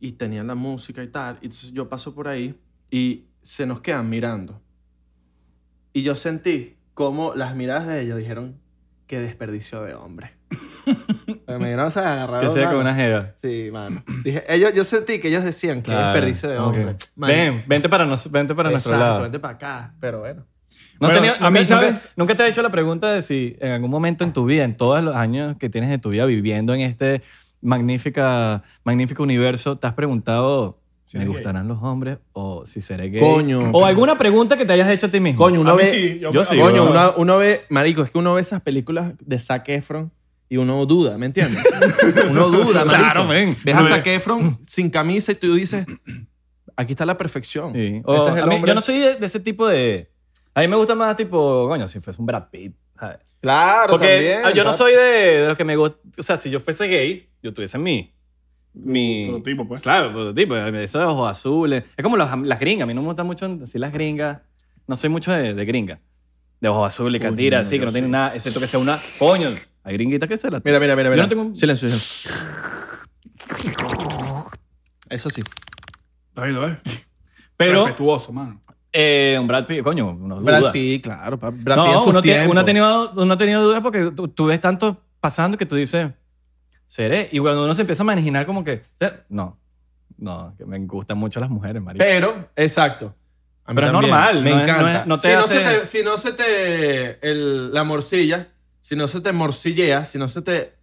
Y 0.00 0.12
tenían 0.12 0.46
la 0.48 0.54
música 0.54 1.02
y 1.02 1.08
tal. 1.08 1.38
Y 1.40 1.46
entonces 1.46 1.72
yo 1.72 1.88
paso 1.88 2.14
por 2.14 2.28
ahí 2.28 2.54
y 2.90 3.24
se 3.40 3.64
nos 3.64 3.80
quedan 3.80 4.08
mirando. 4.10 4.60
Y 5.94 6.02
yo 6.02 6.14
sentí 6.16 6.76
como 6.92 7.34
las 7.34 7.54
miradas 7.56 7.86
de 7.86 8.02
ellos 8.02 8.18
dijeron, 8.18 8.58
qué 9.06 9.18
desperdicio 9.20 9.82
de 9.82 9.94
hombre. 9.94 10.32
me 11.46 11.58
miraron, 11.58 11.90
se 11.90 12.00
agarraron. 12.00 12.52
Que 12.52 12.60
sea 12.60 12.68
con 12.68 12.78
una 12.78 12.94
jeva. 12.94 13.32
Sí, 13.40 13.70
mano. 13.72 14.02
Dije, 14.22 14.44
ellos, 14.48 14.74
yo 14.74 14.84
sentí 14.84 15.18
que 15.20 15.28
ellos 15.28 15.42
decían 15.44 15.78
que 15.82 15.90
Claro, 15.92 16.12
desperdicio 16.12 16.48
de 16.50 16.58
hombre. 16.58 16.96
Man, 17.16 17.30
Ven, 17.30 17.64
vente 17.66 17.88
para, 17.88 18.04
nos- 18.04 18.30
vente 18.30 18.54
para 18.54 18.70
nuestro 18.70 18.92
exacto, 18.92 19.10
lado. 19.12 19.22
vente 19.22 19.38
para 19.38 19.54
acá. 19.54 19.94
Pero 20.00 20.18
bueno. 20.20 20.44
¿No 21.00 21.08
Bueno, 21.08 21.14
tenido- 21.22 21.34
a 21.46 21.50
mí, 21.50 21.64
¿sabes? 21.64 22.08
Nunca 22.16 22.34
te 22.34 22.42
he 22.44 22.48
hecho 22.48 22.62
la 22.62 22.70
pregunta 22.70 23.12
de 23.12 23.22
si 23.22 23.56
en 23.60 23.72
algún 23.72 23.90
momento 23.90 24.24
en 24.24 24.32
tu 24.32 24.44
vida, 24.44 24.64
en 24.64 24.76
todos 24.76 25.02
los 25.02 25.14
años 25.16 25.56
que 25.56 25.68
tienes 25.70 25.90
de 25.90 25.98
tu 25.98 26.10
vida 26.10 26.24
viviendo 26.26 26.74
en 26.74 26.80
este 26.82 27.22
magnífica, 27.60 28.62
magnífico 28.84 29.22
universo, 29.22 29.78
te 29.78 29.86
has 29.86 29.94
preguntado 29.94 30.78
si 31.04 31.16
me 31.18 31.24
eres 31.24 31.32
gay. 31.34 31.36
gustarán 31.42 31.68
los 31.68 31.82
hombres 31.82 32.18
o 32.32 32.64
si 32.66 32.80
seré 32.82 33.10
gay? 33.10 33.20
Coño. 33.20 33.70
O 33.72 33.84
alguna 33.84 34.16
pregunta 34.18 34.56
que 34.56 34.64
te 34.64 34.72
hayas 34.72 34.88
hecho 34.90 35.06
a 35.06 35.10
ti 35.10 35.20
mismo. 35.20 35.38
Coño, 35.38 35.58
A 35.58 35.60
uno 35.60 35.76
mí 35.76 35.82
ve, 35.82 35.90
sí, 35.90 36.18
yo 36.20 36.44
sí, 36.44 36.56
coño, 36.58 36.82
weón. 36.84 36.88
uno, 36.90 37.14
uno 37.18 37.38
ve, 37.38 37.62
marico, 37.68 38.02
es 38.02 38.10
que 38.10 38.18
uno 38.18 38.34
ve 38.34 38.40
esas 38.40 38.60
películas 38.62 39.12
de 39.20 39.38
Zac 39.38 39.68
Efron 39.68 40.10
y 40.48 40.56
uno 40.56 40.84
duda, 40.86 41.16
¿me 41.18 41.26
entiendes? 41.26 41.62
uno 42.30 42.48
duda, 42.48 42.84
marico. 42.84 43.02
Claro, 43.04 43.26
ven. 43.28 43.56
Ves 43.64 43.74
a 43.74 43.84
Zac 43.88 44.06
Efron 44.06 44.58
sin 44.62 44.88
camisa 44.90 45.32
y 45.32 45.34
tú 45.36 45.54
dices, 45.54 45.84
aquí 46.76 46.92
está 46.92 47.04
la 47.06 47.16
perfección. 47.18 47.72
Sí. 47.72 47.96
Este 47.96 48.02
O, 48.10 48.28
es 48.28 48.36
el 48.36 48.42
a 48.42 48.46
mí- 48.46 48.62
yo 48.66 48.74
no 48.74 48.80
soy 48.80 48.98
de, 48.98 49.16
de 49.16 49.26
ese 49.26 49.40
tipo 49.40 49.66
de... 49.66 50.10
A 50.54 50.60
mí 50.60 50.68
me 50.68 50.76
gusta 50.76 50.94
más 50.94 51.16
tipo, 51.16 51.66
coño, 51.68 51.88
si 51.88 52.00
fuese 52.00 52.20
un 52.20 52.26
Brad 52.26 52.44
Pitt. 52.50 52.74
¿sabes? 52.98 53.18
Claro, 53.40 53.90
Porque 53.90 54.06
también. 54.42 54.54
yo 54.56 54.62
no 54.64 54.70
claro. 54.70 54.76
soy 54.78 54.92
de, 54.92 55.00
de 55.42 55.48
los 55.48 55.56
que 55.56 55.64
me 55.64 55.76
gusta... 55.76 55.98
O 56.16 56.22
sea, 56.22 56.38
si 56.38 56.48
yo 56.48 56.60
fuese 56.60 56.86
gay, 56.86 57.28
yo 57.42 57.52
tuviese 57.52 57.76
mi... 57.78 58.14
Mi... 58.74 59.28
Prototipo, 59.28 59.68
pues. 59.68 59.80
Claro, 59.82 60.12
prototipo. 60.12 60.56
Eso 60.56 60.98
de 60.98 61.04
ojos 61.04 61.30
azules. 61.30 61.84
Es 61.96 62.02
como 62.02 62.16
las, 62.16 62.36
las 62.40 62.58
gringas. 62.58 62.84
A 62.84 62.86
mí 62.86 62.94
no 62.94 63.00
me 63.02 63.06
gusta 63.08 63.22
mucho 63.24 63.48
decir 63.56 63.80
las 63.80 63.92
gringas. 63.92 64.40
No 64.86 64.96
soy 64.96 65.10
mucho 65.10 65.30
de, 65.32 65.54
de 65.54 65.64
gringa. 65.64 66.00
De 66.60 66.68
ojos 66.68 66.88
azules, 66.88 67.20
catira, 67.20 67.58
no, 67.58 67.62
así, 67.62 67.72
que 67.76 67.80
yo 67.80 67.84
no 67.86 67.92
tienen 67.92 68.08
sí. 68.08 68.12
nada, 68.12 68.34
excepto 68.34 68.58
que 68.60 68.66
sea 68.66 68.80
una... 68.80 68.98
Coño, 69.18 69.50
hay 69.82 69.92
gringuitas 69.94 70.28
que 70.28 70.38
se 70.38 70.50
la... 70.50 70.60
Mira, 70.64 70.80
mira, 70.80 70.96
mira. 70.96 71.08
Yo 71.08 71.12
mira. 71.12 71.22
no 71.24 71.28
tengo 71.28 71.42
un- 71.42 71.56
Silencio, 71.56 71.88
silencio. 71.88 72.30
Eso 75.08 75.30
sí. 75.30 75.42
Está 76.30 76.44
bien, 76.44 76.60
¿ves? 76.60 76.76
Pero 77.56 77.84
Respetuoso, 77.84 78.32
mano. 78.32 78.60
eh, 78.92 79.36
un 79.40 79.46
Brad 79.46 79.66
Pitt, 79.66 79.82
coño, 79.82 80.10
uno 80.10 80.40
duda. 80.40 80.58
Brad 80.60 80.72
Pitt, 80.72 81.04
claro. 81.04 81.38
pa- 81.38 81.50
Brad 81.50 81.76
Pitt 81.76 81.86
en 81.86 81.92
No, 81.92 81.98
sus 82.00 82.06
uno, 82.08 82.22
tiene- 82.22 82.38
tiempos. 82.40 82.52
uno 82.52 82.60
ha 82.60 82.64
tenido, 82.64 83.12
uno 83.16 83.32
ha 83.34 83.38
tenido 83.38 83.62
dudas 83.62 83.80
porque 83.82 84.10
tú, 84.10 84.28
tú 84.28 84.46
ves 84.46 84.60
tanto 84.60 85.00
pasando 85.20 85.56
que 85.58 85.66
tú 85.66 85.76
dices, 85.76 86.10
seré. 86.86 87.28
Y 87.32 87.38
cuando 87.38 87.64
uno 87.64 87.74
se 87.74 87.80
empieza 87.82 88.02
a 88.02 88.04
imaginar 88.04 88.46
como 88.46 88.62
que, 88.64 88.82
"Ser- 88.98 89.24
no, 89.28 89.58
no, 90.18 90.54
que 90.56 90.64
me 90.64 90.78
gustan 90.86 91.18
mucho 91.18 91.40
las 91.40 91.50
mujeres, 91.50 91.82
marico. 91.82 92.04
Pero, 92.04 92.48
exacto. 92.56 93.14
A 93.66 93.72
mí 93.72 93.76
Pero 93.76 93.86
es 93.88 93.92
normal, 93.94 94.42
Me 94.42 94.50
no 94.50 94.56
es- 94.58 94.62
encanta. 94.64 94.82
no 94.82 94.88
es- 95.00 95.06
no 95.06 95.18
te 95.18 95.28
si, 95.28 95.34
no 95.34 95.46
se 95.46 95.60
te, 95.60 95.84
si 95.86 96.02
no 96.02 96.18
se 96.18 96.32
te. 96.32 97.28
el- 97.30 97.72
la 97.72 97.82
morcilla, 97.84 98.48
si 98.80 98.94
no 98.96 99.08
se 99.08 99.20
te 99.20 99.32
morcillea, 99.32 100.04
si 100.04 100.18
no 100.18 100.28
se 100.28 100.42
te 100.42 100.74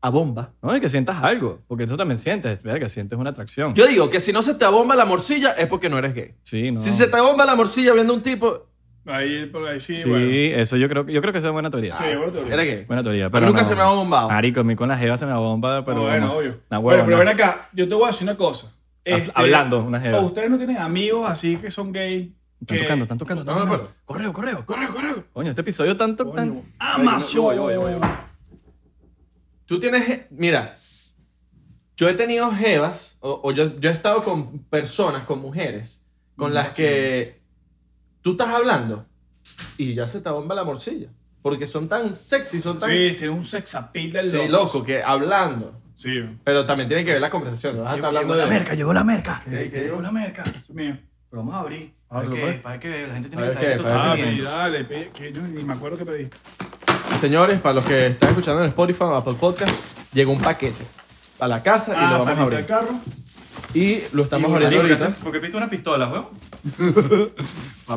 abomba. 0.00 0.52
No, 0.62 0.74
y 0.76 0.80
que 0.80 0.88
sientas 0.88 1.22
algo, 1.22 1.60
porque 1.68 1.86
tú 1.86 1.96
también 1.96 2.18
sientes, 2.18 2.62
verga, 2.62 2.88
sientes 2.88 3.18
una 3.18 3.30
atracción. 3.30 3.74
Yo 3.74 3.86
digo 3.86 4.08
que 4.10 4.18
si 4.20 4.32
no 4.32 4.42
se 4.42 4.54
te 4.54 4.64
abomba 4.64 4.96
la 4.96 5.04
morcilla 5.04 5.50
es 5.52 5.66
porque 5.68 5.88
no 5.90 5.98
eres 5.98 6.14
gay. 6.14 6.34
sí, 6.42 6.72
no. 6.72 6.80
Si 6.80 6.90
se 6.90 7.06
te 7.06 7.16
abomba 7.16 7.44
la 7.44 7.54
morcilla 7.54 7.92
viendo 7.92 8.14
un 8.14 8.22
tipo, 8.22 8.66
Ahí, 9.10 9.46
por 9.46 9.68
ahí 9.68 9.80
sí, 9.80 9.96
Sí, 9.96 10.08
bueno. 10.08 10.26
eso 10.30 10.76
yo 10.76 10.88
creo, 10.88 11.04
que- 11.06 11.12
yo 11.12 11.20
creo 11.20 11.32
que 11.32 11.38
eso 11.38 11.48
es 11.48 11.52
buena 11.52 11.70
teoría. 11.70 11.94
Sí, 11.96 12.04
bueno, 12.16 12.32
teoría. 12.32 12.54
eres 12.54 12.66
gay. 12.66 12.84
Buena 12.84 13.02
teoría, 13.02 13.30
pero 13.30 13.46
nunca 13.46 13.62
no. 13.62 13.68
se 13.68 13.74
me 13.74 13.80
ha 13.82 13.86
bombado. 13.86 14.28
Marico, 14.28 14.60
a 14.60 14.64
mí 14.64 14.76
con 14.76 14.88
la 14.88 14.96
jeva 14.96 15.18
se 15.18 15.26
me 15.26 15.34
bomba, 15.34 15.84
pero 15.84 15.98
No, 15.98 16.02
bueno, 16.04 16.26
vamos, 16.26 16.36
obvio. 16.40 16.60
una 16.70 16.78
bueno, 16.78 17.04
pero 17.04 17.16
no. 17.16 17.24
ven 17.24 17.28
acá, 17.34 17.68
yo 17.72 17.88
te 17.88 17.94
voy 17.94 18.04
a 18.04 18.06
decir 18.08 18.24
una 18.28 18.36
cosa. 18.36 18.72
Este, 19.04 19.32
Hablando, 19.34 19.82
una 19.82 19.98
jeva. 20.00 20.20
¿O 20.20 20.26
ustedes 20.26 20.50
no 20.50 20.56
tienen 20.58 20.76
amigos 20.78 21.28
así 21.28 21.56
que 21.56 21.70
son 21.70 21.92
gay? 21.92 22.34
Están 22.60 22.76
que- 22.76 22.82
tocando, 22.84 23.02
están 23.04 23.18
tocando. 23.18 23.44
No, 23.44 23.64
no. 23.64 23.88
Correo, 24.04 24.32
correo. 24.32 24.66
Correo, 24.66 24.92
correo. 24.94 25.24
Coño, 25.32 25.48
este 25.50 25.62
episodio 25.62 25.96
tanto, 25.96 26.24
Coño. 26.26 26.36
tan... 26.36 26.62
Voy. 27.34 28.00
Tú 29.66 29.78
tienes. 29.80 30.26
Mira, 30.30 30.74
yo 31.96 32.08
he 32.08 32.14
tenido 32.14 32.50
jevas, 32.52 33.16
o, 33.20 33.40
o 33.44 33.52
yo, 33.52 33.78
yo 33.78 33.90
he 33.90 33.92
estado 33.92 34.22
con 34.22 34.58
personas, 34.64 35.24
con 35.24 35.40
mujeres, 35.40 36.04
con 36.36 36.52
las 36.54 36.74
que 36.74 37.39
tú 38.22 38.32
estás 38.32 38.48
hablando 38.48 39.06
y 39.76 39.94
ya 39.94 40.06
se 40.06 40.20
te 40.20 40.30
bomba 40.30 40.54
la 40.54 40.64
morcilla. 40.64 41.08
Porque 41.42 41.66
son 41.66 41.88
tan 41.88 42.12
sexy, 42.14 42.60
son 42.60 42.78
tan. 42.78 42.90
Sí, 42.90 43.14
tiene 43.18 43.30
un 43.30 43.44
sex 43.44 43.74
appeal 43.74 44.12
del 44.12 44.30
Sí, 44.30 44.48
loco, 44.48 44.84
que 44.84 45.02
hablando. 45.02 45.80
Sí, 45.94 46.22
Pero 46.44 46.64
también 46.66 46.88
tiene 46.88 47.04
que 47.04 47.12
ver 47.12 47.20
la 47.20 47.30
conversación. 47.30 47.76
¿no? 47.76 47.82
Vas 47.82 47.92
a 47.92 47.96
estar 47.96 48.08
hablando 48.08 48.34
llegó 48.34 48.38
la 48.46 48.50
de. 48.52 48.58
merca, 48.58 48.74
llegó 48.74 48.92
la 48.92 49.04
merca. 49.04 49.42
¿Qué, 49.44 49.70
qué? 49.70 49.80
Llegó 49.82 50.00
la 50.02 50.12
merca. 50.12 50.44
es 50.44 50.70
mío. 50.70 50.96
Pero 51.30 51.42
vamos 51.42 51.54
a 51.54 51.60
abrir. 51.60 51.92
Ah, 52.10 52.14
¿Para 52.16 52.24
¿lo 52.28 52.34
qué? 52.34 52.40
puedes? 52.40 52.60
¿Para 52.60 52.80
qué? 52.80 53.06
La 53.06 53.14
gente 53.14 53.28
tiene 53.28 53.44
A 53.44 53.48
que 53.50 53.54
ver 53.54 53.54
saber 53.54 53.70
qué, 53.70 53.72
que 53.72 53.78
tú 53.78 53.84
para 53.84 54.14
estás 54.14 54.26
Ah, 54.26 54.30
ver 54.32 54.42
dale, 54.42 54.84
pedí, 54.84 55.04
que 55.14 55.32
yo 55.32 55.42
ni 55.42 55.62
me 55.62 55.74
acuerdo 55.74 55.96
que 55.98 56.04
pedí. 56.06 56.28
Señores, 57.20 57.60
para 57.60 57.74
los 57.74 57.84
que 57.84 58.06
están 58.08 58.30
escuchando 58.30 58.62
en 58.62 58.68
Spotify 58.70 59.02
o 59.04 59.14
Apple 59.16 59.34
Podcast, 59.38 59.72
llegó 60.12 60.32
un 60.32 60.40
paquete 60.40 60.84
a 61.38 61.48
la 61.48 61.62
casa 61.62 61.92
y 61.92 61.96
Ah, 61.98 62.02
lo 62.02 62.10
vamos 62.18 62.20
a 62.20 62.24
para 62.30 62.42
abrir. 62.42 62.58
limpiar 62.58 62.80
el 62.82 62.86
carro. 62.86 63.00
Y 63.74 64.00
lo 64.14 64.22
estamos 64.24 64.52
abriendo 64.52 64.80
ahorita. 64.80 65.08
¿Por 65.22 65.32
qué 65.32 65.40
piste 65.40 65.56
una 65.56 65.70
pistola, 65.70 66.08
weón? 66.08 66.26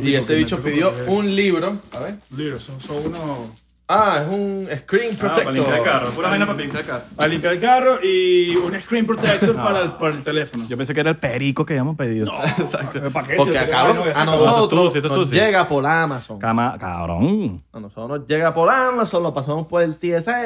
Y 0.02 0.16
este 0.16 0.36
bicho 0.36 0.60
pidió 0.60 0.92
un 1.08 1.36
libro. 1.36 1.78
A 1.94 2.00
ver. 2.00 2.16
Libros, 2.36 2.64
son, 2.64 2.80
son 2.80 2.98
unos... 3.08 3.50
Ah, 3.86 4.22
es 4.26 4.34
un 4.34 4.68
screen 4.80 5.12
Ah, 5.14 5.18
para 5.20 5.34
protector. 5.34 5.54
limpiar 5.54 5.78
el 5.78 5.84
carro. 5.84 6.10
Pura 6.12 6.30
vaina 6.30 6.46
para 6.48 6.58
limpiar 6.58 6.82
el 6.84 6.88
carro. 6.90 7.04
Para 7.18 7.28
limpiar 7.28 7.54
el 7.54 7.60
carro 7.60 8.00
y 8.02 8.56
un 8.56 8.82
screen 8.82 9.06
protector 9.06 9.56
para, 9.58 9.82
el, 9.82 9.92
para 9.92 10.16
el 10.16 10.24
teléfono. 10.24 10.66
Yo 10.70 10.78
pensé 10.78 10.94
que 10.94 11.02
era 11.02 11.10
el 11.12 11.18
perico 11.18 11.66
que 11.66 11.74
habíamos 11.74 11.98
pedido. 11.98 12.32
Exacto. 12.58 13.02
¿Para 13.12 13.28
qué? 13.28 13.36
Porque 13.36 13.60
acá 13.60 13.84
usted- 13.90 14.00
bueno, 14.00 14.20
a 14.20 14.26
nosotros 14.26 14.96
nos 15.12 15.30
sí. 15.30 15.36
llega 15.36 15.68
por 15.68 15.86
Amazon. 15.86 16.40
Cama, 16.40 16.78
cabrón. 16.80 17.62
A 17.74 17.80
nosotros 17.82 18.20
nos 18.22 18.28
llega 18.28 18.54
por 18.54 18.70
Amazon, 18.70 19.22
lo 19.22 19.34
pasamos 19.34 19.68
por 19.68 19.82
el 19.84 19.98
TSA. 19.98 20.40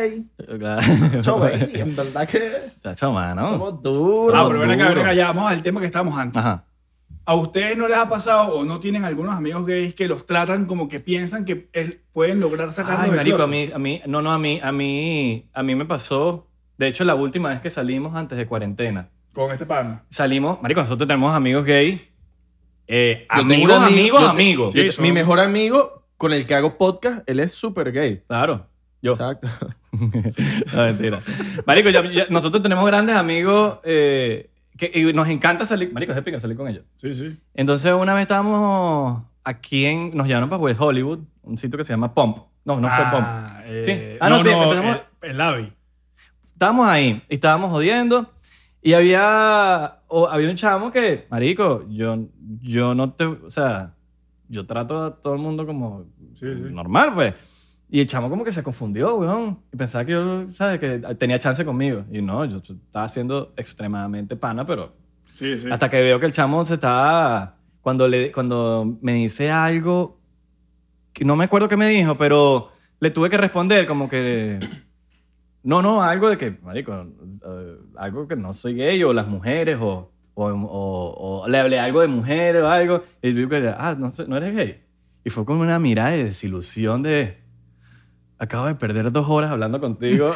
Cho, 1.21 1.38
baby, 1.39 1.69
en 1.75 1.95
verdad 1.95 2.27
que 2.27 2.53
Chacho, 2.83 3.12
mano. 3.12 3.49
somos 3.51 3.81
duros. 3.83 4.36
Ah, 4.36 4.45
pero 4.47 4.60
ven 4.62 4.71
acá, 4.71 4.83
ven 4.86 4.93
duro. 4.95 5.01
acá, 5.01 5.13
ya 5.13 5.27
vamos 5.27 5.51
al 5.51 5.62
tema 5.62 5.79
que 5.79 5.86
estábamos 5.86 6.17
antes. 6.17 6.38
Ajá. 6.38 6.63
¿A 7.26 7.36
ustedes 7.36 7.78
no 7.78 7.88
les 7.89 7.98
ha 7.98 8.08
pasado 8.08 8.54
o 8.56 8.63
no 8.63 8.80
tienen 8.80 9.04
algunos 9.04 9.36
amigos 9.36 9.65
gays 9.65 9.93
que 9.93 10.08
los 10.08 10.26
tratan 10.26 10.65
como 10.65 10.88
que 10.88 11.00
piensan 11.02 11.43
que 11.43 11.67
él- 11.74 12.02
pueden 12.13 12.39
lograr 12.39 12.72
sacarlos 12.72 13.02
Ay, 13.04 13.10
del 13.10 13.17
marico, 13.17 13.43
a 13.43 13.48
mí, 13.48 13.70
a 13.74 13.78
mí, 13.78 14.02
no, 14.08 14.22
no, 14.22 14.32
a 14.32 14.39
mí, 14.39 14.60
a 14.63 14.72
mí, 14.72 15.46
a 15.54 15.62
mí 15.63 15.76
me 15.76 15.84
pasó, 15.86 16.48
de 16.78 16.88
hecho, 16.88 17.04
la 17.04 17.15
última 17.15 17.50
vez 17.50 17.60
que 17.60 17.70
salimos 17.70 18.15
antes 18.15 18.38
de 18.38 18.46
cuarentena, 18.48 19.10
Con 19.34 19.52
este 19.52 19.65
pana. 19.65 20.04
salimos, 20.10 20.62
marico, 20.62 20.80
nosotros 20.82 21.06
tenemos 21.08 21.36
amigos 21.36 21.65
gay, 21.65 22.02
eh, 22.88 23.26
amigos, 23.30 23.84
amigos, 23.84 24.22
yo 24.22 24.26
te- 24.28 24.32
amigos. 24.32 24.74
Sí, 24.74 25.02
Mi 25.02 25.12
mejor 25.12 25.39
amigo 25.41 26.04
con 26.15 26.32
el 26.32 26.46
que 26.46 26.56
hago 26.56 26.78
podcast, 26.78 27.30
él 27.30 27.41
es 27.41 27.52
súper 27.52 27.91
gay. 27.91 28.24
Claro, 28.28 28.65
yo. 29.02 29.12
Exacto. 29.12 29.48
no, 29.91 30.84
mentira. 30.84 31.22
Marico, 31.65 31.89
ya- 31.89 32.10
ya- 32.10 32.28
nosotros 32.30 32.63
tenemos 32.63 32.86
grandes 32.86 33.15
amigos 33.15 33.80
eh, 33.84 34.50
que 34.77 34.91
y 34.93 35.11
nos 35.13 35.27
encanta 35.27 35.65
salir, 35.65 35.91
marico, 35.91 36.11
es 36.13 36.17
épico 36.17 36.39
salir 36.39 36.55
con 36.55 36.67
ellos. 36.67 36.83
Sí, 36.97 37.13
sí. 37.13 37.37
Entonces, 37.53 37.91
una 37.93 38.13
vez 38.13 38.21
estábamos 38.23 39.23
aquí 39.43 39.85
en, 39.85 40.15
nos 40.15 40.27
llevaron 40.27 40.49
para 40.49 40.61
West 40.61 40.79
Hollywood, 40.79 41.19
un 41.43 41.57
sitio 41.57 41.77
que 41.77 41.83
se 41.83 41.93
llama 41.93 42.13
Pump. 42.13 42.37
No, 42.65 42.79
no 42.79 42.87
fue 42.89 43.05
Pump. 43.11 43.25
Ah, 43.27 43.61
eh, 43.65 43.81
Sí. 43.85 44.17
Ah, 44.21 44.29
no, 44.29 44.43
no, 44.43 44.43
no, 44.43 44.63
empezamos- 44.73 45.01
el, 45.21 45.31
el 45.31 45.41
Avi. 45.41 45.73
estábamos 46.45 46.87
ahí 46.87 47.21
y 47.29 47.35
estábamos 47.35 47.71
jodiendo 47.71 48.31
y 48.81 48.93
había, 48.93 49.99
o- 50.07 50.27
había 50.27 50.49
un 50.49 50.55
chamo 50.55 50.91
que, 50.91 51.25
marico, 51.29 51.85
yo, 51.89 52.25
yo 52.61 52.93
no 52.95 53.13
te, 53.13 53.25
o 53.25 53.49
sea, 53.49 53.93
yo 54.49 54.65
trato 54.65 55.03
a 55.05 55.15
todo 55.21 55.33
el 55.33 55.39
mundo 55.39 55.65
como 55.65 56.05
Sí, 56.35 56.45
sí. 56.55 56.63
normal, 56.69 57.13
pues. 57.13 57.33
Y 57.89 58.02
el 58.02 58.08
chamo 58.08 58.30
como 58.30 58.43
que 58.43 58.52
se 58.52 58.63
confundió, 58.63 59.15
weón. 59.15 59.60
Y 59.73 59.78
pensaba 59.78 60.04
que 60.06 60.12
yo, 60.12 60.47
¿sabes? 60.50 60.80
Que 60.80 61.00
tenía 61.15 61.39
chance 61.39 61.63
conmigo. 61.63 62.04
Y 62.12 62.21
no, 62.21 62.43
yo 62.45 62.58
estaba 62.58 63.08
siendo 63.08 63.54
extremadamente 63.56 64.36
pana, 64.36 64.65
pero 64.67 64.93
Sí, 65.36 65.58
sí. 65.58 65.69
hasta 65.71 65.89
que 65.89 66.02
veo 66.02 66.19
que 66.19 66.26
el 66.26 66.32
chamo 66.34 66.65
se 66.65 66.73
estaba, 66.76 67.56
cuando, 67.82 68.08
le, 68.08 68.32
cuando 68.32 68.97
me 69.02 69.13
dice 69.13 69.50
algo, 69.52 70.19
que 71.13 71.23
no 71.23 71.36
me 71.36 71.45
acuerdo 71.45 71.69
qué 71.69 71.78
me 71.78 71.88
dijo, 71.88 72.17
pero 72.17 72.71
le 73.00 73.10
tuve 73.12 73.30
que 73.30 73.38
responder 73.38 73.88
como 73.88 74.10
que... 74.10 74.60
No, 75.63 75.82
no, 75.82 76.02
algo 76.02 76.30
de 76.30 76.38
que, 76.38 76.52
marico, 76.63 76.93
eh, 76.93 77.78
algo 77.97 78.28
que 78.28 78.36
no 78.36 78.54
soy 78.54 78.76
gay 78.76 79.04
o 79.04 79.13
las 79.13 79.28
mujeres 79.28 79.78
o, 79.82 80.12
o, 80.34 80.45
o- 80.47 81.41
o 81.43 81.47
le 81.47 81.58
hablé 81.60 81.80
algo 81.80 82.02
de 82.02 82.08
mujeres 82.08 82.62
o 82.63 82.67
algo 82.69 83.04
y 83.21 83.30
yo 83.32 83.36
digo 83.36 83.50
que, 83.50 83.67
ah, 83.78 83.95
no, 83.97 84.12
no 84.28 84.38
eres 84.38 84.56
gay. 84.56 84.84
Y 85.26 85.30
fue 85.30 85.45
con 85.45 85.58
una 85.58 85.78
mirada 85.80 86.12
de 86.12 86.26
desilusión 86.26 87.04
de... 87.04 87.45
Acabo 88.39 88.67
de 88.67 88.76
perder 88.76 89.12
dos 89.12 89.28
horas 89.30 89.52
hablando 89.52 89.80
contigo 89.80 90.32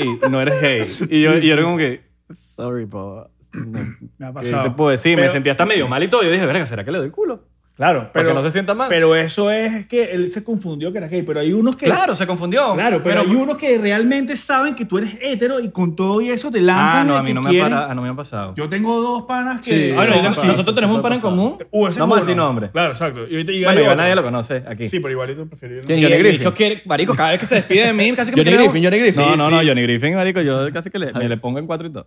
y, 0.00 0.04
y 0.26 0.30
no 0.30 0.40
eres 0.40 0.60
gay. 0.60 1.08
Y 1.10 1.22
yo, 1.22 1.36
y 1.38 1.46
yo 1.48 1.54
era 1.54 1.62
como 1.62 1.76
que... 1.76 2.04
Sorry, 2.56 2.86
po. 2.86 3.28
Me 3.52 4.26
ha 4.26 4.28
¿Qué 4.28 4.32
pasado. 4.34 4.62
te 4.64 4.70
puedo 4.70 4.90
decir? 4.90 5.16
me 5.16 5.28
sentía 5.30 5.52
hasta 5.52 5.66
medio 5.66 5.88
mal 5.88 6.02
y 6.02 6.08
todo. 6.08 6.22
Yo 6.22 6.30
dije, 6.30 6.46
verga, 6.46 6.66
¿será 6.66 6.84
que 6.84 6.92
le 6.92 6.98
doy 6.98 7.10
culo? 7.10 7.42
Claro, 7.76 8.00
Para 8.02 8.12
pero, 8.12 8.28
que 8.28 8.34
no 8.34 8.42
se 8.42 8.52
sienta 8.52 8.72
mal. 8.74 8.88
pero 8.88 9.16
eso 9.16 9.50
es 9.50 9.86
que 9.86 10.04
él 10.12 10.30
se 10.30 10.44
confundió 10.44 10.92
que 10.92 10.98
era 10.98 11.08
gay. 11.08 11.22
Pero 11.22 11.40
hay 11.40 11.52
unos 11.52 11.74
que. 11.74 11.86
claro, 11.86 12.14
se 12.14 12.24
confundió. 12.24 12.72
Claro, 12.74 13.02
pero, 13.02 13.22
hay 13.22 13.26
unos 13.34 13.56
que 13.56 13.78
realmente 13.78 14.36
saben 14.36 14.76
que 14.76 14.84
tú 14.84 14.98
eres 14.98 15.18
hétero 15.20 15.58
y 15.58 15.70
con 15.70 15.96
todo 15.96 16.20
y 16.20 16.30
eso 16.30 16.52
te 16.52 16.60
lanzan. 16.60 16.98
Ah, 17.00 17.04
no, 17.04 17.16
a 17.16 17.22
mí 17.24 17.34
no 17.34 17.42
me, 17.42 17.48
ha 17.48 17.50
quieren- 17.50 17.72
para- 17.72 17.90
ah, 17.90 17.94
no 17.96 18.02
me 18.02 18.08
ha 18.10 18.14
pasado. 18.14 18.54
Yo 18.56 18.68
tengo 18.68 19.00
dos 19.00 19.24
panas 19.24 19.60
que. 19.60 19.90
Sí, 19.90 19.96
Ah, 19.98 20.22
nosotros 20.46 20.74
tenemos 20.74 20.96
un 20.96 21.02
pan 21.02 21.14
en 21.14 21.20
común. 21.20 21.58
Uh, 21.72 21.88
ese 21.88 21.98
Vamos 21.98 22.18
a 22.18 22.20
decir 22.20 22.36
nombre. 22.36 22.70
Claro, 22.70 22.92
exacto. 22.92 23.26
Y 23.28 23.32
ahorita- 23.34 23.50
y 23.52 23.64
Bueno, 23.64 23.70
hay 23.70 23.76
igual 23.78 23.92
otro. 23.92 24.02
nadie 24.02 24.14
lo 24.14 24.22
conoce 24.22 24.62
aquí. 24.68 24.86
Sí, 24.88 25.00
pero 25.00 25.10
igualito 25.10 25.46
preferí. 25.46 25.80
Johnny 25.82 26.00
Griffin. 26.18 26.50
quiere, 26.52 26.82
marico, 26.86 27.14
cada 27.14 27.30
vez 27.30 27.40
que 27.40 27.46
se 27.46 27.56
despide 27.56 27.86
de 27.86 27.92
mí, 27.92 28.12
casi 28.12 28.30
que 28.30 28.36
me 28.36 28.44
Johnny 28.44 28.56
Griffin, 28.56 28.84
Johnny 28.84 28.98
Griffin. 29.00 29.22
No, 29.22 29.36
no, 29.36 29.50
no, 29.50 29.56
Johnny 29.66 29.82
Griffin, 29.82 30.14
marico, 30.14 30.40
yo 30.42 30.72
casi 30.72 30.90
que 30.90 30.98
le, 31.00 31.12
me 31.12 31.28
le 31.28 31.36
pongo 31.38 31.58
en 31.58 31.66
cuatro 31.66 31.88
y 31.88 31.90
todo. 31.92 32.06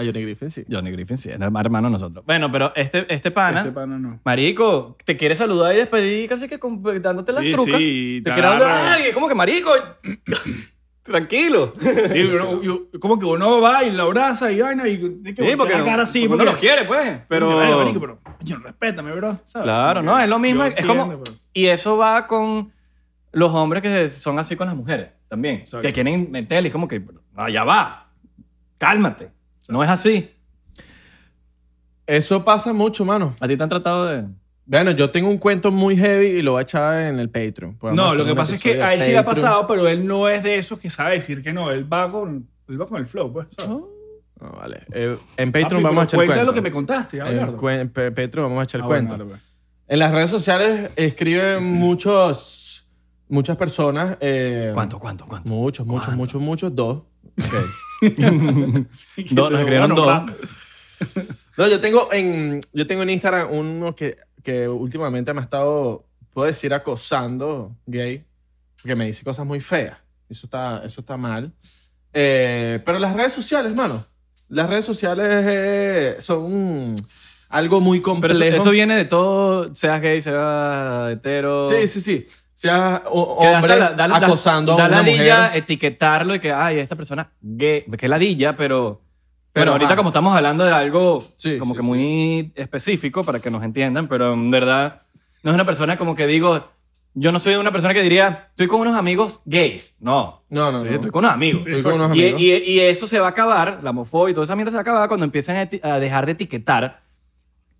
Ah, 0.00 0.04
Johnny 0.04 0.22
Griffin, 0.22 0.48
sí. 0.50 0.64
Johnny 0.70 0.90
Griffin, 0.92 1.16
sí, 1.16 1.28
es 1.30 1.40
hermano 1.40 1.88
de 1.88 1.92
nosotros. 1.92 2.24
Bueno, 2.24 2.52
pero 2.52 2.72
este, 2.76 3.12
este 3.12 3.30
pana, 3.32 3.60
Este 3.60 3.72
pana 3.72 3.98
no. 3.98 4.20
marico, 4.24 4.96
te 5.04 5.16
quiere 5.16 5.34
saludar 5.34 5.74
y 5.74 5.78
despedir 5.78 6.28
casi 6.28 6.46
que 6.46 6.58
con- 6.58 6.80
dándote 7.02 7.32
las 7.32 7.42
Sí, 7.42 7.52
trucas. 7.52 7.76
sí, 7.78 8.20
te 8.22 8.30
te 8.30 8.34
quiere 8.34 8.48
hablar, 8.48 8.70
agarra. 8.70 8.92
ay, 8.94 9.12
como 9.12 9.28
que 9.28 9.34
marico, 9.34 9.70
tranquilo. 11.02 11.72
Sí, 12.08 12.22
uno- 12.22 12.62
yo- 12.62 12.86
como 13.00 13.18
que 13.18 13.26
uno 13.26 13.60
va 13.60 13.82
y 13.84 13.90
la 13.90 14.02
abraza 14.04 14.52
y 14.52 14.60
vaina 14.60 14.86
y 14.88 14.98
que 14.98 15.42
Sí, 15.50 15.56
porque, 15.56 15.74
la 15.76 15.84
cara 15.84 16.02
así. 16.02 16.20
porque 16.28 16.34
uno 16.34 16.36
porque- 16.36 16.44
los 16.52 16.56
quiere, 16.60 16.84
pues. 16.84 17.20
Pero, 17.28 17.50
Bueno, 17.54 17.78
marico, 17.78 18.00
pero, 18.00 18.20
coño, 18.38 18.58
respétame, 18.58 19.12
bro. 19.12 19.38
¿sabes? 19.44 19.64
Claro, 19.64 20.02
no, 20.02 20.18
es 20.18 20.28
lo 20.28 20.38
mismo. 20.38 20.62
Yo 20.64 20.68
es 20.76 20.84
como, 20.86 21.02
entiendo, 21.02 21.24
pero- 21.24 21.36
y 21.54 21.66
eso 21.66 21.96
va 21.96 22.26
con 22.26 22.72
los 23.32 23.52
hombres 23.52 23.82
que 23.82 24.08
son 24.10 24.38
así 24.38 24.54
con 24.56 24.66
las 24.66 24.76
mujeres 24.76 25.08
también. 25.28 25.56
Exacto. 25.56 25.86
Que 25.86 25.92
quieren 25.92 26.30
meterle, 26.30 26.68
y 26.68 26.72
como 26.72 26.86
que, 26.86 27.00
no, 27.34 27.48
ya 27.48 27.64
va, 27.64 28.10
cálmate. 28.76 29.30
No 29.68 29.82
es 29.84 29.90
así. 29.90 30.30
Eso 32.06 32.44
pasa 32.44 32.72
mucho, 32.72 33.04
mano. 33.04 33.34
A 33.40 33.46
ti 33.48 33.56
te 33.56 33.62
han 33.62 33.68
tratado 33.68 34.06
de... 34.06 34.24
Bueno, 34.64 34.90
yo 34.90 35.10
tengo 35.10 35.28
un 35.28 35.38
cuento 35.38 35.70
muy 35.70 35.96
heavy 35.96 36.26
y 36.26 36.42
lo 36.42 36.52
voy 36.52 36.60
a 36.60 36.62
echar 36.62 37.00
en 37.02 37.18
el 37.18 37.30
Patreon. 37.30 37.76
Podemos 37.76 38.04
No, 38.04 38.14
lo 38.14 38.24
que 38.26 38.34
pasa 38.34 38.54
es 38.54 38.62
que 38.62 38.82
a 38.82 38.92
él 38.94 39.00
sí 39.00 39.10
le 39.12 39.18
ha 39.18 39.24
Patreon. 39.24 39.44
pasado, 39.46 39.66
pero 39.66 39.88
él 39.88 40.06
no 40.06 40.28
es 40.28 40.42
de 40.42 40.56
esos 40.56 40.78
que 40.78 40.90
sabe 40.90 41.14
decir 41.14 41.42
que 41.42 41.52
no. 41.54 41.70
Él 41.70 41.90
va 41.90 42.10
con, 42.10 42.46
él 42.68 42.80
va 42.80 42.86
con 42.86 42.98
el 42.98 43.06
flow, 43.06 43.32
pues. 43.32 43.46
¿sabes? 43.56 43.70
No, 44.40 44.50
vale. 44.58 44.82
Eh, 44.92 45.16
en 45.38 45.52
Patreon 45.52 45.82
Papi, 45.82 45.84
vamos 45.84 46.00
a 46.00 46.04
echar 46.04 46.18
cuenta 46.18 46.34
cuento. 46.34 46.50
lo 46.50 46.54
que 46.54 46.60
me 46.62 46.70
contaste, 46.70 47.16
En 47.16 47.22
Abelardo. 47.22 47.56
Patreon 47.56 48.44
vamos 48.48 48.60
a 48.60 48.64
echar 48.64 48.80
Ah, 48.82 48.86
bueno, 48.86 49.08
cuento. 49.08 49.26
pues. 49.28 49.40
En 49.88 49.98
las 49.98 50.12
redes 50.12 50.28
sociales 50.30 50.90
escriben 50.96 51.64
muchos, 51.64 52.86
muchas 53.28 53.56
personas. 53.56 54.18
eh, 54.20 54.70
¿Cuánto, 54.74 54.98
cuánto, 54.98 55.24
cuánto? 55.24 55.48
Muchos, 55.48 55.86
muchos, 55.86 56.04
¿Cuánto? 56.06 56.18
muchos, 56.18 56.40
muchos. 56.42 56.74
Dos. 56.76 56.98
Ok. 57.38 57.54
Dos, 59.30 59.50
nos 59.50 59.60
escribieron 59.60 59.94
Bueno, 59.94 59.94
dos. 59.94 60.06
bra- 60.06 60.34
No, 61.56 61.66
yo 61.68 61.80
tengo 61.80 62.08
en, 62.12 62.60
yo 62.72 62.86
tengo 62.86 63.02
en 63.02 63.10
Instagram 63.10 63.50
uno 63.52 63.94
que, 63.96 64.18
que 64.42 64.68
últimamente 64.68 65.32
me 65.34 65.40
ha 65.40 65.44
estado, 65.44 66.04
puedo 66.32 66.46
decir, 66.46 66.72
acosando 66.72 67.74
gay, 67.86 68.24
que 68.84 68.94
me 68.94 69.06
dice 69.06 69.24
cosas 69.24 69.44
muy 69.46 69.60
feas. 69.60 69.98
Eso 70.28 70.46
está, 70.46 70.82
eso 70.84 71.00
está 71.00 71.16
mal. 71.16 71.52
Eh, 72.12 72.80
pero 72.84 72.98
las 72.98 73.14
redes 73.14 73.32
sociales, 73.32 73.74
mano, 73.74 74.04
las 74.48 74.68
redes 74.68 74.84
sociales 74.84 75.26
eh, 75.48 76.16
son 76.20 76.94
algo 77.48 77.80
muy 77.80 77.98
Pero 77.98 78.04
complejo. 78.12 78.42
eso, 78.44 78.56
eso 78.56 78.70
viene 78.70 78.96
de 78.96 79.04
todo, 79.04 79.74
seas 79.74 80.00
gay, 80.00 80.20
seas 80.20 81.12
hetero. 81.12 81.64
Sí, 81.64 81.86
sí, 81.88 82.00
sí. 82.00 82.26
Sea 82.58 83.04
o- 83.08 83.38
Que 83.38 83.46
da 83.46 83.56
hombre 83.58 83.78
la- 83.78 83.90
da- 83.92 84.08
da- 84.08 84.16
acosando 84.16 84.74
da 84.74 84.86
a 84.86 84.88
una 84.88 84.96
ladilla 84.96 85.42
mujer. 85.44 85.58
etiquetarlo 85.58 86.34
y 86.34 86.40
que, 86.40 86.50
ay, 86.52 86.80
esta 86.80 86.96
persona 86.96 87.30
gay, 87.40 87.84
que 87.96 88.08
ladilla, 88.08 88.56
pero... 88.56 89.00
Pero 89.52 89.62
Pero, 89.64 89.72
ahorita 89.72 89.86
ajá. 89.90 89.96
como 89.96 90.08
estamos 90.10 90.34
hablando 90.36 90.64
de 90.64 90.72
algo 90.72 91.24
Sí, 91.36 91.56
como 91.58 91.74
sí, 91.74 91.76
que 91.78 91.82
sí. 91.82 91.86
muy 91.86 92.52
específico 92.56 93.22
para 93.22 93.38
que 93.38 93.48
nos 93.50 93.62
entiendan, 93.62 94.08
pero 94.08 94.32
en 94.32 94.50
verdad 94.50 95.02
no 95.44 95.52
es 95.52 95.54
una 95.54 95.64
persona 95.64 95.96
como 95.96 96.16
que 96.16 96.26
digo, 96.26 96.68
yo 97.14 97.30
no 97.30 97.38
soy 97.38 97.54
una 97.54 97.70
persona 97.70 97.94
que 97.94 98.02
diría, 98.02 98.48
estoy 98.50 98.66
con 98.66 98.80
unos 98.80 98.96
amigos 98.96 99.40
gays. 99.44 99.94
No, 100.00 100.42
No, 100.50 100.72
no, 100.72 100.82
no. 100.84 100.90
estoy 100.90 101.10
con 101.12 101.24
unos 101.24 101.34
amigos. 101.34 101.64
Estoy 101.64 101.82
con 101.82 101.94
unos 101.94 102.16
Y, 102.16 102.22
amigos. 102.22 102.40
y- 102.40 102.72
y 102.72 102.80
eso 102.80 103.06
se 103.06 103.20
va 103.20 103.28
a 103.28 103.30
acabar, 103.30 103.78
la 103.84 103.90
homofobia 103.90 104.32
y 104.32 104.34
toda 104.34 104.44
esa 104.44 104.56
mierda 104.56 104.72
se 104.72 104.76
va 104.76 104.80
a 104.80 104.82
acabar 104.82 105.08
cuando 105.08 105.24
empiecen 105.24 105.56
a, 105.84 105.94
a 105.94 106.00
dejar 106.00 106.26
de 106.26 106.32
etiquetar 106.32 107.02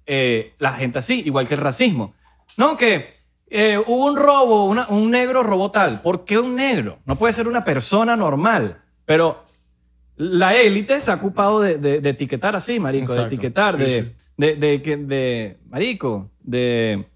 eh, 0.06 0.54
la 0.58 0.72
gente 0.74 1.00
así, 1.00 1.22
igual 1.26 1.48
que 1.48 1.54
el 1.54 1.60
racismo. 1.60 2.14
No, 2.56 2.76
que 2.76 3.12
eh, 3.50 3.78
hubo 3.86 4.06
un 4.06 4.16
robo, 4.16 4.64
una- 4.66 4.86
un 4.88 5.10
negro 5.10 5.42
robó 5.42 5.70
tal. 5.70 6.00
¿Por 6.00 6.24
qué 6.24 6.38
un 6.38 6.54
negro? 6.56 6.98
No 7.06 7.16
puede 7.16 7.32
ser 7.32 7.48
una 7.48 7.64
persona 7.64 8.16
normal. 8.16 8.82
Pero 9.04 9.44
la 10.16 10.54
élite 10.54 11.00
se 11.00 11.10
ha 11.10 11.14
ocupado 11.14 11.60
de, 11.60 11.78
de- 11.78 12.00
de 12.00 12.10
etiquetar 12.10 12.54
así, 12.56 12.78
marico, 12.80 13.14
de 13.14 13.22
etiquetar, 13.24 13.76
Sí, 13.76 13.82
de, 13.84 14.02
sí. 14.02 14.12
De, 14.36 14.54
de, 14.56 14.82
que- 14.82 14.96
de, 14.96 15.58
marico, 15.68 16.30
de... 16.40 17.06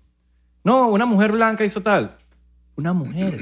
No, 0.64 0.88
una 0.88 1.06
mujer 1.06 1.32
blanca 1.32 1.64
hizo 1.64 1.80
tal. 1.82 2.16
Una 2.76 2.92
mujer. 2.92 3.40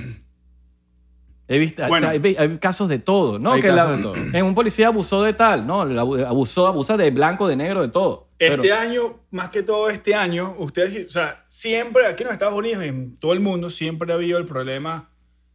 He 1.49 1.59
visto, 1.59 1.85
o 1.85 1.89
Bueno. 1.89 2.11
sea, 2.11 2.21
hay, 2.23 2.37
hay 2.39 2.59
casos 2.59 2.89
de 2.89 2.99
todo, 3.01 3.39
¿no? 3.39 3.53
Hay 3.53 3.61
que 3.61 3.69
la- 3.69 3.85
casos 3.85 3.97
de 3.97 4.03
todo. 4.03 4.15
En 4.33 4.45
un 4.45 4.55
policía 4.55 4.87
abusó 4.87 5.23
de 5.23 5.33
tal, 5.33 5.67
¿no? 5.67 5.81
Abusó, 5.83 6.67
abusa 6.69 6.97
de 6.97 7.11
blanco, 7.11 7.49
de 7.49 7.57
negro, 7.57 7.83
de 7.83 7.89
todo. 7.89 8.29
Este 8.41 8.57
Pero- 8.57 8.75
año, 8.77 9.21
más 9.31 9.51
que 9.51 9.63
todo 9.63 9.89
este 9.91 10.15
año, 10.15 10.55
ustedes, 10.59 11.07
o 11.07 11.11
sea, 11.11 11.45
siempre 11.47 12.07
aquí 12.07 12.23
en 12.23 12.29
los 12.29 12.33
Estados 12.33 12.55
Unidos 12.55 12.83
y 12.85 12.89
en 12.89 13.17
todo 13.19 13.35
el 13.35 13.41
mundo 13.41 13.69
siempre 13.71 14.11
ha 14.11 14.17
habido 14.17 14.39
el 14.39 14.47
problema 14.47 15.11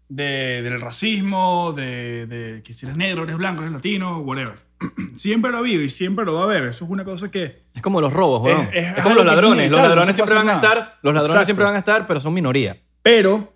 de- 0.07 0.61
del 0.61 0.79
racismo, 0.79 1.73
de, 1.75 2.27
de 2.27 2.61
que 2.63 2.73
si 2.73 2.85
eres 2.85 2.95
negro, 2.95 3.23
eres 3.23 3.37
blanco, 3.37 3.61
eres 3.61 3.73
latino, 3.73 4.19
whatever. 4.19 4.53
siempre 5.15 5.49
lo 5.49 5.57
ha 5.57 5.59
habido 5.61 5.81
y 5.81 5.89
siempre 5.89 6.25
lo 6.25 6.35
va 6.35 6.41
a 6.41 6.43
haber. 6.43 6.65
Eso 6.65 6.85
es 6.85 6.91
una 6.91 7.03
cosa 7.03 7.31
que... 7.31 7.63
Es 7.73 7.81
como 7.81 7.99
los 8.01 8.13
robos, 8.13 8.43
weón. 8.43 8.69
Es- 8.71 8.85
Es, 8.91 8.97
es 8.97 9.03
como 9.03 9.15
los 9.15 9.25
ladrones. 9.25 9.71
Los 9.71 9.81
ladrones 9.81 10.07
no 10.09 10.13
siempre 10.13 10.35
van 10.35 10.49
a 10.49 10.55
estar, 10.55 10.77
los 11.01 11.13
ladrones 11.13 11.29
Exacto. 11.31 11.45
siempre 11.47 11.65
van 11.65 11.75
a 11.75 11.79
estar, 11.79 12.05
pero 12.05 12.19
son 12.19 12.35
minoría. 12.35 12.77
Pero 13.01 13.51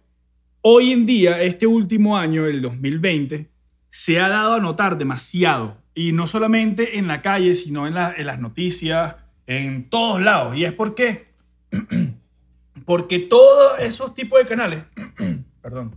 hoy 0.62 0.92
en 0.92 1.06
día, 1.06 1.40
este 1.44 1.68
último 1.68 2.18
año, 2.18 2.48
el 2.48 2.64
2020, 2.64 3.48
se 3.92 4.20
ha 4.20 4.28
dado 4.28 4.56
a 4.56 4.60
notar 4.60 4.98
demasiado. 4.98 5.78
Y 5.94 6.12
no 6.12 6.28
solamente 6.28 6.98
en 6.98 7.08
la 7.08 7.22
calle, 7.22 7.56
sino 7.56 7.88
en, 7.88 7.94
la- 7.96 8.14
en 8.16 8.26
las 8.28 8.40
noticias, 8.40 9.16
en 9.48 9.90
todos 9.90 10.22
lados. 10.22 10.56
¿Y 10.56 10.66
es 10.66 10.74
por 10.74 10.96
qué? 10.96 11.28
Porque 12.86 13.20
todos 13.20 13.80
esos 13.80 14.16
tipos 14.16 14.40
de 14.40 14.46
canales, 14.48 14.84
perdón, 15.62 15.96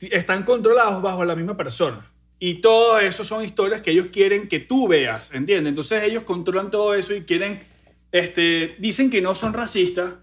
están 0.00 0.42
controlados 0.42 1.02
bajo 1.02 1.24
la 1.24 1.34
misma 1.34 1.56
persona. 1.56 2.10
Y 2.38 2.54
todo 2.60 2.98
eso 2.98 3.24
son 3.24 3.44
historias 3.44 3.80
que 3.80 3.92
ellos 3.92 4.08
quieren 4.12 4.48
que 4.48 4.58
tú 4.60 4.86
veas, 4.88 5.32
¿entiendes? 5.32 5.70
Entonces 5.70 6.02
ellos 6.02 6.24
controlan 6.24 6.70
todo 6.70 6.94
eso 6.94 7.14
y 7.14 7.22
quieren, 7.22 7.60
este, 8.12 8.76
dicen 8.78 9.08
que 9.08 9.22
no 9.22 9.34
son 9.34 9.54
racistas, 9.54 10.16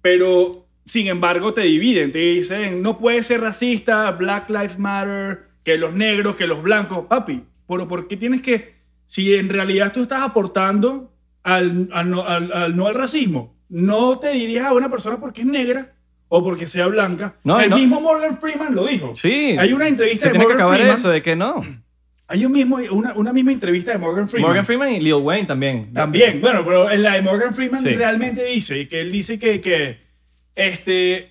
pero 0.00 0.66
sin 0.84 1.08
embargo 1.08 1.52
te 1.52 1.62
dividen, 1.62 2.12
te 2.12 2.18
dicen, 2.20 2.80
no 2.80 2.98
puedes 2.98 3.26
ser 3.26 3.40
racista, 3.42 4.10
Black 4.12 4.48
Lives 4.48 4.78
Matter, 4.78 5.47
que 5.64 5.76
los 5.78 5.94
negros, 5.94 6.36
que 6.36 6.46
los 6.46 6.62
blancos, 6.62 7.06
papi, 7.08 7.44
pero 7.68 7.86
¿por 7.88 8.08
qué 8.08 8.16
tienes 8.16 8.40
que, 8.40 8.74
si 9.06 9.34
en 9.34 9.48
realidad 9.48 9.92
tú 9.92 10.02
estás 10.02 10.22
aportando 10.22 11.12
al, 11.42 11.88
al 11.92 12.10
no, 12.10 12.26
al- 12.26 12.52
al 12.52 12.76
no 12.76 12.86
al 12.86 12.94
racismo, 12.94 13.54
no 13.68 14.18
te 14.18 14.30
dirijas 14.30 14.66
a 14.66 14.72
una 14.72 14.90
persona 14.90 15.18
porque 15.20 15.42
es 15.42 15.46
negra 15.46 15.94
o 16.28 16.42
porque 16.42 16.66
sea 16.66 16.86
blanca? 16.86 17.36
No, 17.44 17.60
El 17.60 17.70
no. 17.70 17.76
mismo 17.76 18.00
Morgan 18.00 18.38
Freeman 18.40 18.74
lo 18.74 18.86
dijo. 18.86 19.14
Sí. 19.16 19.56
Hay 19.58 19.72
una 19.72 19.88
entrevista 19.88 20.26
Se 20.26 20.28
de 20.28 20.32
tiene 20.32 20.44
que 20.46 20.48
Morgan 20.54 20.60
acabar 20.60 20.78
Freeman. 20.78 20.98
eso 20.98 21.08
de 21.10 21.22
que 21.22 21.36
no. 21.36 21.62
Hay 22.30 22.44
un 22.44 22.52
mismo, 22.52 22.78
una, 22.90 23.14
una 23.14 23.32
misma 23.32 23.52
entrevista 23.52 23.90
de 23.92 23.96
Morgan 23.98 24.28
Freeman. 24.28 24.50
Morgan 24.50 24.66
Freeman 24.66 24.92
y 24.92 25.00
Lil 25.00 25.14
Wayne 25.14 25.46
también. 25.46 25.92
También, 25.94 26.40
bueno, 26.42 26.62
pero 26.64 26.90
en 26.90 27.02
la 27.02 27.14
de 27.14 27.22
Morgan 27.22 27.54
Freeman 27.54 27.82
Sí. 27.82 27.94
realmente 27.94 28.44
dice, 28.44 28.78
y 28.78 28.86
que 28.86 29.00
él 29.00 29.10
dice 29.10 29.38
que, 29.38 29.62
que 29.62 29.98
este, 30.54 31.30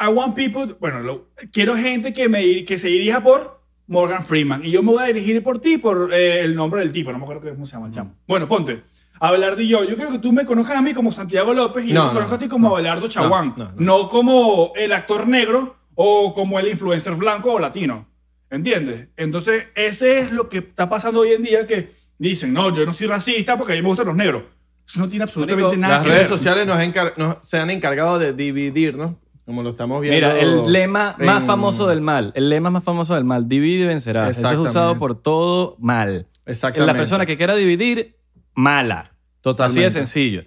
I 0.00 0.08
want 0.08 0.34
people, 0.36 0.74
bueno, 0.80 1.00
lo- 1.00 1.28
quiero 1.52 1.76
gente 1.76 2.12
que, 2.12 2.28
me, 2.28 2.64
que 2.64 2.78
se 2.78 2.88
dirija 2.88 3.22
por 3.22 3.60
Morgan 3.86 4.24
Freeman, 4.26 4.64
y 4.64 4.70
yo 4.70 4.82
me 4.82 4.92
voy 4.92 5.02
a 5.02 5.06
dirigir 5.06 5.42
por 5.42 5.60
ti, 5.60 5.78
por 5.78 6.12
eh, 6.12 6.42
el 6.42 6.54
nombre 6.54 6.80
del 6.80 6.92
tipo, 6.92 7.10
no 7.10 7.18
me 7.18 7.24
acuerdo 7.24 7.48
cómo 7.50 7.66
se 7.66 7.72
llama 7.74 7.86
el 7.88 7.92
chamo. 7.94 8.14
Bueno, 8.26 8.46
ponte, 8.46 8.82
Abelardo 9.20 9.60
y 9.62 9.68
yo, 9.68 9.82
yo 9.84 9.96
creo 9.96 10.10
que 10.12 10.18
tú 10.20 10.30
me 10.32 10.44
conozcas 10.44 10.76
a 10.76 10.82
mí 10.82 10.94
como 10.94 11.10
Santiago 11.10 11.52
López 11.52 11.84
y 11.84 11.88
yo 11.88 11.94
No, 11.94 12.00
te 12.02 12.06
no, 12.08 12.12
conozco 12.14 12.34
a 12.34 12.38
no, 12.38 12.42
ti 12.44 12.48
como 12.48 12.68
no. 12.68 12.74
Abelardo 12.76 13.08
Chaguán, 13.08 13.54
No, 13.56 13.64
no, 13.64 13.72
no, 13.76 14.08
como 14.08 14.72
el 14.76 14.92
actor 14.92 15.26
negro 15.26 15.76
o 15.96 16.32
como 16.34 16.60
el 16.60 16.68
influencer 16.68 17.14
blanco 17.14 17.52
o 17.54 17.58
latino. 17.58 18.06
¿Entiendes? 18.50 19.08
Entonces, 19.16 19.64
ese 19.74 20.20
es 20.20 20.30
lo 20.32 20.48
que 20.48 20.58
está 20.58 20.88
pasando 20.88 21.20
hoy 21.20 21.32
en 21.32 21.42
día 21.42 21.66
que 21.66 21.90
dicen, 22.16 22.52
no, 22.52 22.72
yo 22.74 22.86
no 22.86 22.92
soy 22.92 23.06
racista 23.08 23.58
porque 23.58 23.72
a 23.72 23.76
mí 23.76 23.82
me 23.82 23.88
gustan 23.88 24.06
los 24.06 24.16
negros. 24.16 24.44
Eso 24.86 25.00
no 25.00 25.08
tiene 25.08 25.24
absolutamente 25.24 25.64
Marico, 25.76 25.80
nada 25.82 25.94
Las 25.96 26.02
que 26.04 26.08
redes 26.12 26.28
ver. 26.30 26.38
sociales 26.38 26.66
nos, 26.66 27.16
nos- 27.18 27.36
se 27.46 27.58
han 27.58 27.70
encargado 27.70 28.18
de 28.18 28.32
dividir, 28.32 28.96
¿no? 28.96 29.18
Como 29.48 29.62
lo 29.62 29.70
estamos 29.70 30.02
viendo. 30.02 30.14
Mira, 30.14 30.38
el 30.38 30.70
lema 30.70 31.16
más 31.18 31.42
famoso 31.44 31.86
del 31.88 32.02
mal, 32.02 32.32
el 32.34 32.50
lema 32.50 32.68
más 32.68 32.84
famoso 32.84 33.14
del 33.14 33.24
mal, 33.24 33.48
divide 33.48 33.84
y 33.84 33.86
vencerás. 33.86 34.36
Eso 34.36 34.50
es 34.50 34.58
usado 34.58 34.98
por 34.98 35.18
todo 35.22 35.74
mal. 35.78 36.26
Exactamente. 36.44 36.92
La 36.92 36.98
persona 36.98 37.24
que 37.24 37.38
quiera 37.38 37.56
dividir, 37.56 38.18
mala. 38.52 39.14
Totalmente. 39.40 39.80
Así 39.80 39.84
de 39.84 39.90
sencillo. 39.90 40.42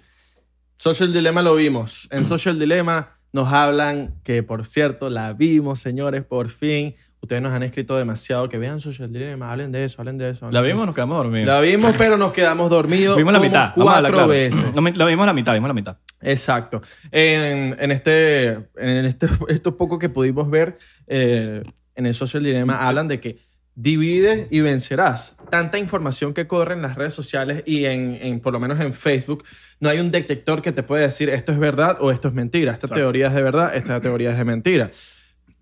Social 0.76 1.12
Dilemma 1.12 1.42
lo 1.42 1.56
vimos. 1.56 2.06
En 2.12 2.24
Social 2.28 2.60
Dilemma 2.60 3.18
nos 3.32 3.52
hablan 3.52 4.20
que, 4.22 4.44
por 4.44 4.64
cierto, 4.64 5.10
la 5.10 5.32
vimos, 5.32 5.80
señores, 5.80 6.22
por 6.22 6.48
fin. 6.48 6.94
Ustedes 7.22 7.40
nos 7.40 7.52
han 7.52 7.62
escrito 7.62 7.96
demasiado 7.96 8.48
que 8.48 8.58
vean 8.58 8.80
Social 8.80 9.12
Dilemma, 9.12 9.50
hablen 9.52 9.70
de 9.70 9.84
eso, 9.84 10.02
hablen 10.02 10.18
de 10.18 10.30
eso. 10.30 10.44
hablen 10.46 10.54
La 10.54 10.60
de 10.60 10.66
vimos, 10.66 10.80
eso. 10.80 10.86
nos 10.86 10.94
quedamos 10.96 11.16
dormidos. 11.22 11.46
La 11.46 11.60
vimos, 11.60 11.94
pero 11.96 12.16
nos 12.18 12.32
quedamos 12.32 12.68
dormidos. 12.68 13.16
vimos 13.16 13.32
la 13.32 13.38
como 13.38 13.48
mitad. 13.48 13.72
vamos 13.76 13.94
a 13.94 13.96
hablar 13.98 14.12
Cuatro 14.12 14.26
claro. 14.28 14.28
veces. 14.28 14.74
No, 14.74 14.82
la 14.98 15.06
vimos 15.06 15.26
la 15.26 15.32
mitad, 15.32 15.54
vimos 15.54 15.68
la 15.68 15.74
mitad. 15.74 15.96
Exacto. 16.20 16.82
En, 17.12 17.76
en 17.78 17.90
este, 17.92 18.48
en 18.76 19.06
este, 19.06 19.28
esto 19.48 19.76
poco 19.76 19.98
que 20.00 20.08
pudimos 20.08 20.50
ver 20.50 20.78
eh, 21.06 21.62
en 21.94 22.06
el 22.06 22.14
Social 22.14 22.42
Dilemma, 22.42 22.86
hablan 22.88 23.06
de 23.06 23.20
que 23.20 23.38
divide 23.76 24.48
y 24.50 24.60
vencerás. 24.60 25.36
Tanta 25.48 25.78
información 25.78 26.34
que 26.34 26.46
corre 26.46 26.74
en 26.74 26.82
las 26.82 26.96
redes 26.96 27.14
sociales 27.14 27.62
y 27.66 27.84
en, 27.84 28.18
en- 28.20 28.40
por 28.40 28.52
lo 28.52 28.58
menos 28.60 28.80
en 28.80 28.92
Facebook, 28.92 29.44
no 29.80 29.88
hay 29.88 29.98
un 30.00 30.10
detector 30.10 30.60
que 30.60 30.72
te 30.72 30.82
puede 30.82 31.02
decir 31.04 31.30
esto 31.30 31.52
es 31.52 31.58
verdad 31.58 31.96
o 32.00 32.10
esto 32.10 32.28
es 32.28 32.34
mentira. 32.34 32.72
Esta 32.72 32.86
Exacto. 32.86 33.02
teoría 33.04 33.28
es 33.28 33.34
de 33.34 33.42
verdad, 33.42 33.74
esta 33.76 34.00
teoría 34.00 34.32
es 34.32 34.38
de 34.38 34.44
mentira. 34.44 34.90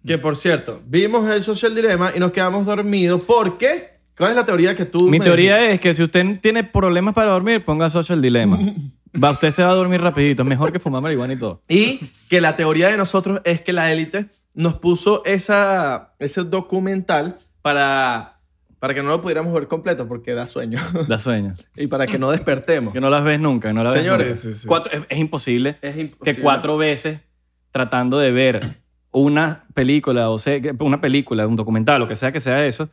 Que 0.06 0.18
por 0.18 0.36
cierto, 0.36 0.80
vimos 0.86 1.28
el 1.28 1.42
Social 1.42 1.74
Dilemma 1.74 2.12
y 2.14 2.18
nos 2.20 2.32
quedamos 2.32 2.64
dormidos 2.66 3.22
porque... 3.22 3.90
¿Cuál 4.16 4.30
es 4.32 4.36
la 4.36 4.44
teoría 4.44 4.74
que 4.76 4.84
tú 4.84 5.08
Mi 5.08 5.18
me 5.18 5.24
teoría 5.24 5.70
es 5.70 5.80
que 5.80 5.94
si 5.94 6.02
usted 6.02 6.40
tiene 6.42 6.62
problemas 6.62 7.14
para 7.14 7.28
dormir, 7.28 7.64
ponga 7.64 7.88
Social 7.88 8.20
Dilemma. 8.20 8.58
Va, 9.22 9.30
usted 9.30 9.50
se 9.50 9.62
va 9.62 9.70
a 9.70 9.74
dormir 9.74 10.00
rapidito. 10.02 10.42
Es 10.42 10.48
mejor 10.48 10.72
que 10.72 10.78
fumar 10.78 11.00
marihuana 11.00 11.32
y 11.32 11.36
todo. 11.36 11.62
Y 11.68 12.00
que 12.28 12.42
la 12.42 12.54
teoría 12.54 12.88
de 12.88 12.98
nosotros 12.98 13.40
es 13.44 13.62
que 13.62 13.72
la 13.72 13.90
élite 13.90 14.26
nos 14.52 14.74
puso 14.74 15.22
esa, 15.24 16.12
ese 16.18 16.44
documental 16.44 17.38
para, 17.62 18.40
para 18.78 18.92
que 18.92 19.02
no 19.02 19.08
lo 19.08 19.22
pudiéramos 19.22 19.54
ver 19.54 19.68
completo 19.68 20.06
porque 20.06 20.34
da 20.34 20.46
sueño 20.46 20.80
Da 21.08 21.18
sueño. 21.18 21.54
y 21.74 21.86
para 21.86 22.06
que 22.06 22.18
no 22.18 22.30
despertemos. 22.30 22.92
Que 22.92 23.00
no 23.00 23.08
las 23.08 23.24
ves 23.24 23.40
nunca. 23.40 23.72
No 23.72 23.82
las 23.82 23.94
ves 23.94 24.02
Señores, 24.02 24.26
nunca. 24.28 24.40
sí, 24.40 24.52
sí. 24.54 24.66
Cuatro- 24.68 24.92
es, 24.92 25.00
es 25.08 25.18
imposible 25.18 25.78
Es 25.80 25.96
que 26.22 26.34
cuatro 26.42 26.76
veces 26.76 27.20
tratando 27.70 28.18
de 28.18 28.32
ver 28.32 28.76
una 29.12 29.66
película, 29.74 30.30
o 30.30 30.38
sea, 30.38 30.60
una 30.78 31.00
película, 31.00 31.46
un 31.46 31.56
documental, 31.56 32.00
lo 32.00 32.08
que 32.08 32.16
sea 32.16 32.32
que 32.32 32.40
sea 32.40 32.66
eso, 32.66 32.88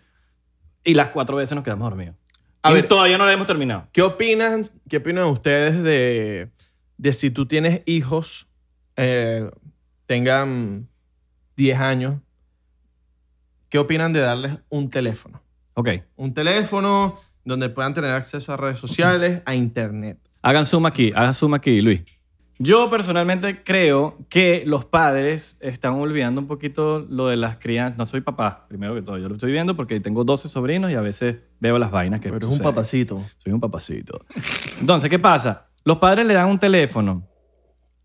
y 0.84 0.94
las 0.94 1.10
cuatro 1.10 1.38
veces 1.38 1.56
nos 1.56 1.64
quedamos 1.64 1.90
dormidos. 1.90 2.16
A 2.64 2.72
y 2.72 2.76
ver. 2.76 2.88
todavía 2.88 3.18
no 3.18 3.26
la 3.26 3.34
hemos 3.34 3.48
terminado. 3.48 3.88
¿Qué 3.92 4.02
opinan, 4.02 4.64
qué 4.90 4.98
opinan 4.98 5.26
ustedes 5.26 5.84
de, 5.84 6.50
de 6.98 7.14
si 7.14 7.30
tú 7.30 7.46
tienes 7.46 7.82
hijos, 7.86 8.48
eh, 8.96 9.50
tengan 10.06 10.88
10 11.56 11.80
años, 11.80 12.16
qué 13.70 13.78
opinan 13.78 14.14
de 14.14 14.22
darles 14.22 14.58
un 14.70 14.90
teléfono? 14.90 15.42
Ok. 15.76 15.90
Un 16.16 16.34
teléfono 16.34 17.20
donde 17.46 17.70
puedan 17.70 17.94
tener 17.94 18.12
acceso 18.12 18.52
a 18.52 18.58
redes 18.58 18.80
sociales, 18.80 19.42
a 19.46 19.54
internet. 19.54 20.18
Hagan 20.42 20.66
zoom 20.66 20.86
aquí, 20.86 21.12
hagan 21.16 21.34
zoom 21.34 21.54
aquí, 21.54 21.82
Luis. 21.82 22.02
Yo 22.60 22.90
personalmente 22.90 23.64
creo 23.64 24.18
que 24.30 24.64
los 24.66 24.84
padres 24.86 25.58
están 25.62 25.94
olvidando 25.94 26.42
un 26.42 26.48
poquito 26.48 27.06
lo 27.08 27.28
de 27.28 27.38
las 27.38 27.58
crianzas. 27.58 27.98
No 28.00 28.08
soy 28.08 28.22
papá, 28.22 28.66
primero 28.68 28.96
que 28.96 29.04
todo. 29.04 29.18
Yo 29.20 29.30
lo 29.30 29.36
estoy 29.36 29.52
viendo 29.52 29.76
porque 29.76 30.00
tengo 30.00 30.24
12 30.24 30.50
sobrinos 30.50 30.90
y 30.90 30.96
a 30.96 31.02
veces 31.02 31.38
veo 31.60 31.78
las 31.78 31.92
vainas 31.92 32.20
que 32.20 32.30
Pero 32.30 32.40
es 32.40 32.46
un 32.46 32.52
suceden. 32.54 32.72
papacito. 32.74 33.24
Soy 33.38 33.54
un 33.54 33.60
papacito. 33.60 34.26
Entonces, 34.80 35.10
¿qué 35.10 35.20
pasa? 35.20 35.68
Los 35.84 35.98
padres 35.98 36.26
le 36.26 36.34
dan 36.34 36.50
un 36.50 36.58
teléfono 36.58 37.28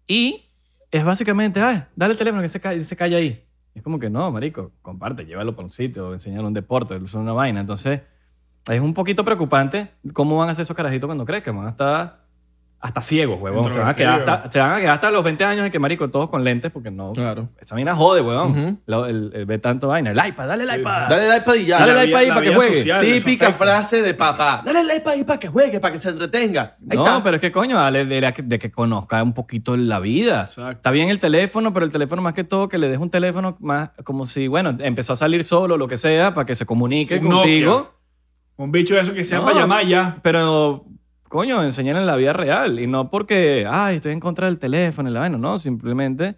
y 0.07 0.51
es 0.91 1.03
básicamente, 1.03 1.61
ah, 1.61 1.89
dale 1.97 2.13
el 2.13 2.19
teléfono 2.19 2.43
que 2.43 2.49
se 2.49 2.61
calla, 2.61 2.85
se 2.85 2.97
calla 2.97 3.17
ahí. 3.17 3.45
Y 3.75 3.79
es 3.79 3.83
como 3.83 3.99
que 3.99 4.11
no, 4.11 4.31
marico, 4.31 4.73
comparte, 4.83 5.25
llévalo 5.25 5.57
por 5.57 5.65
un 5.65 5.73
sitio, 5.73 6.13
enseñale 6.13 6.47
un 6.47 6.53
deporte, 6.53 6.95
es 7.03 7.15
una 7.15 7.33
vaina. 7.33 7.61
Entonces, 7.61 8.03
es 8.71 8.81
un 8.81 8.93
poquito 8.93 9.25
preocupante 9.25 9.93
cómo 10.13 10.37
van 10.37 10.51
a 10.51 10.55
ser 10.55 10.65
esos 10.65 10.77
carajitos 10.77 11.09
cuando 11.09 11.25
crezcan. 11.25 11.57
Van 11.57 11.67
a 11.67 11.71
estar 11.71 12.22
hasta 12.83 13.01
ciegos, 13.01 13.41
huevón. 13.41 13.73
Se 13.73 13.79
van, 13.79 13.89
a 13.89 13.95
quedar 13.95 14.19
hasta, 14.29 14.51
se 14.51 14.59
van 14.59 14.73
a 14.73 14.81
quedar 14.81 14.95
hasta 14.95 15.11
los 15.13 15.23
20 15.23 15.45
años 15.45 15.65
en 15.67 15.71
que, 15.71 15.79
marico, 15.79 16.11
todos 16.11 16.29
con 16.29 16.43
lentes 16.43 16.73
porque 16.73 16.91
no... 16.91 17.13
Claro. 17.13 17.49
Esa 17.61 17.77
vaina 17.77 17.95
jode, 17.95 18.21
huevón. 18.23 18.81
Lo- 18.87 19.07
el, 19.07 19.31
el- 19.35 19.47
ve 19.47 19.59
tanto 19.59 19.87
vaina. 19.89 20.11
El 20.11 20.19
iPad, 20.27 20.49
dale 20.49 20.65
el 20.65 20.81
iPad. 20.81 21.09
Dale 21.09 21.29
el 21.31 21.37
iPad 21.41 21.55
y 21.55 21.65
ya. 21.67 21.79
Dale 21.79 22.03
el 22.03 22.09
iPad 22.09 22.21
ahí 22.21 22.29
para 22.29 22.41
que 22.43 22.55
juegue. 22.57 23.01
Típica 23.21 23.53
frase 23.53 24.03
de 24.03 24.15
papá. 24.15 24.63
Dale 24.67 24.81
el 24.81 24.99
iPad 24.99 25.13
ahí 25.13 25.23
para 25.25 25.39
que 25.39 25.47
juegue, 25.49 25.79
para 25.79 25.93
que 25.93 25.99
se 26.01 26.09
entretenga. 26.09 26.77
Ahí 26.91 26.97
no, 26.97 27.05
está. 27.05 27.23
pero 27.23 27.37
es 27.37 27.41
que 27.41 27.53
coño, 27.53 27.77
dale 27.77 28.05
de, 28.05 28.21
la- 28.21 28.35
de 28.37 28.59
que 28.59 28.73
conozca 28.73 29.23
un 29.23 29.33
poquito 29.33 29.77
la 29.77 30.01
vida. 30.01 30.43
Exacto. 30.43 30.73
Está 30.73 30.91
bien 30.91 31.09
el 31.09 31.21
teléfono, 31.21 31.73
pero 31.73 31.87
el 31.87 31.93
teléfono 31.93 32.21
más 32.21 32.35
que 32.35 32.43
todo 32.43 32.69
que 32.69 32.79
le 32.79 32.89
des 32.89 32.99
un 32.99 33.11
teléfono 33.11 33.57
más 33.61 33.91
como 34.03 34.27
si, 34.27 34.49
bueno, 34.49 34.77
empezó 34.81 35.13
a 35.13 35.17
salir 35.17 35.45
solo, 35.45 35.77
lo 35.77 35.87
que 35.87 35.97
sea, 35.97 36.35
para 36.35 36.47
que 36.47 36.57
se 36.57 36.67
comunique 36.67 37.19
Un 37.19 37.29
contigo. 37.31 37.73
Nokia. 37.77 37.91
Un 38.57 38.71
bicho 38.73 38.95
de 38.97 39.01
eso 39.01 39.15
que 39.15 39.25
sea 39.25 39.39
No, 39.39 39.45
para 39.47 39.61
llamar 39.61 39.87
ya. 39.87 40.19
Pero, 40.23 40.85
coño, 41.33 41.65
enseñar 41.65 41.97
en 41.97 42.07
la 42.07 42.17
vida 42.17 42.33
real. 42.33 42.79
Y 42.79 42.87
no 42.87 43.11
porque, 43.11 43.67
ay, 43.69 43.97
estoy 43.97 44.13
en 44.13 44.21
contra 44.21 44.47
del 44.47 44.59
teléfono 44.59 45.09
y 45.09 45.13
la 45.13 45.21
vaina. 45.21 45.39
No, 45.39 45.59
simplemente, 45.59 46.37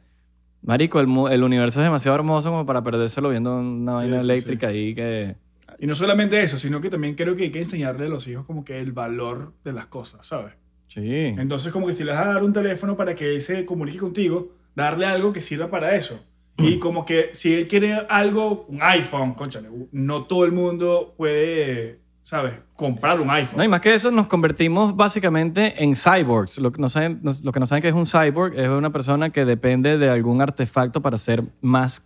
marico, 0.63 1.01
el, 1.01 1.07
mu- 1.09 1.29
el 1.29 1.43
universo 1.43 1.81
es 1.81 1.85
demasiado 1.85 2.15
hermoso 2.17 2.51
como 2.51 2.65
para 2.65 2.83
perdérselo 2.83 3.29
viendo 3.29 3.57
una 3.57 3.97
Sí, 3.97 4.03
vaina 4.03 4.21
sí, 4.21 4.25
eléctrica 4.25 4.69
ahí 4.69 4.95
que... 4.95 5.37
Y 5.81 5.87
no 5.89 5.95
solamente 5.97 6.41
eso, 6.43 6.57
sino 6.57 6.81
que 6.81 6.89
también 6.89 7.17
creo 7.17 7.35
que 7.35 7.43
hay 7.45 7.51
que 7.51 7.59
enseñarle 7.59 8.07
a 8.07 8.09
los 8.09 8.27
hijos 8.29 8.47
como 8.47 8.65
que 8.65 8.79
el 8.79 8.93
valor 8.93 9.53
de 9.65 9.73
las 9.73 9.87
cosas, 9.87 10.25
¿sabes? 10.27 10.55
Sí. 10.87 11.01
Entonces 11.37 11.73
como 11.73 11.89
que 11.89 11.93
si 11.93 12.05
le 12.05 12.13
vas 12.13 12.21
a 12.25 12.35
dar 12.35 12.45
un 12.45 12.53
teléfono 12.53 12.97
para 12.97 13.15
que 13.17 13.35
él 13.35 13.41
se 13.41 13.65
comunique 13.65 13.99
contigo, 13.99 14.53
darle 14.77 15.07
algo 15.07 15.33
que 15.33 15.41
sirva 15.41 15.69
para 15.71 15.97
eso. 15.97 16.25
Y 16.59 16.79
como 16.79 17.05
que 17.05 17.31
si 17.33 17.53
él 17.55 17.67
quiere 17.67 17.95
algo, 18.09 18.65
un 18.69 18.81
iPhone, 18.83 19.35
conchale, 19.35 19.69
no 19.91 20.23
todo 20.25 20.45
el 20.45 20.53
mundo 20.53 21.15
puede, 21.17 21.99
¿sabes? 22.25 22.55
Comprar 22.75 23.21
un 23.21 23.31
iPhone. 23.31 23.59
No, 23.59 23.65
y 23.65 23.69
más 23.69 23.81
que 23.81 23.95
eso, 23.95 24.11
nos 24.11 24.27
convertimos 24.27 24.97
básicamente 24.97 25.85
en 25.85 25.95
cyborgs. 25.95 26.59
Lo 26.59 26.73
que, 26.73 26.81
no 26.81 26.89
saben, 26.89 27.21
lo 27.23 27.53
que 27.53 27.61
no 27.61 27.67
saben 27.67 27.83
que 27.83 27.89
es 27.89 27.95
un 27.95 28.07
cyborg 28.07 28.59
es 28.59 28.69
una 28.69 28.91
persona 28.91 29.31
que 29.31 29.45
depende 29.45 29.99
de 29.99 30.09
algún 30.09 30.41
artefacto 30.41 31.03
para 31.03 31.19
ser 31.19 31.45
más 31.61 32.03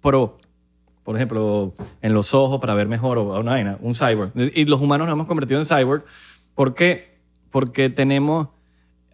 pro. 0.00 0.38
Por 1.04 1.14
ejemplo, 1.14 1.74
en 2.00 2.14
los 2.14 2.34
ojos 2.34 2.58
para 2.58 2.74
ver 2.74 2.88
mejor 2.88 3.18
o 3.18 3.38
una 3.38 3.52
vaina, 3.52 3.76
un 3.80 3.94
cyborg. 3.94 4.32
Y 4.34 4.64
los 4.64 4.80
humanos 4.80 5.06
nos 5.06 5.14
hemos 5.14 5.26
convertido 5.26 5.60
en 5.60 5.66
cyborg. 5.66 6.04
¿Por? 6.54 6.74
Porque 7.50 7.90
tenemos, 7.90 8.48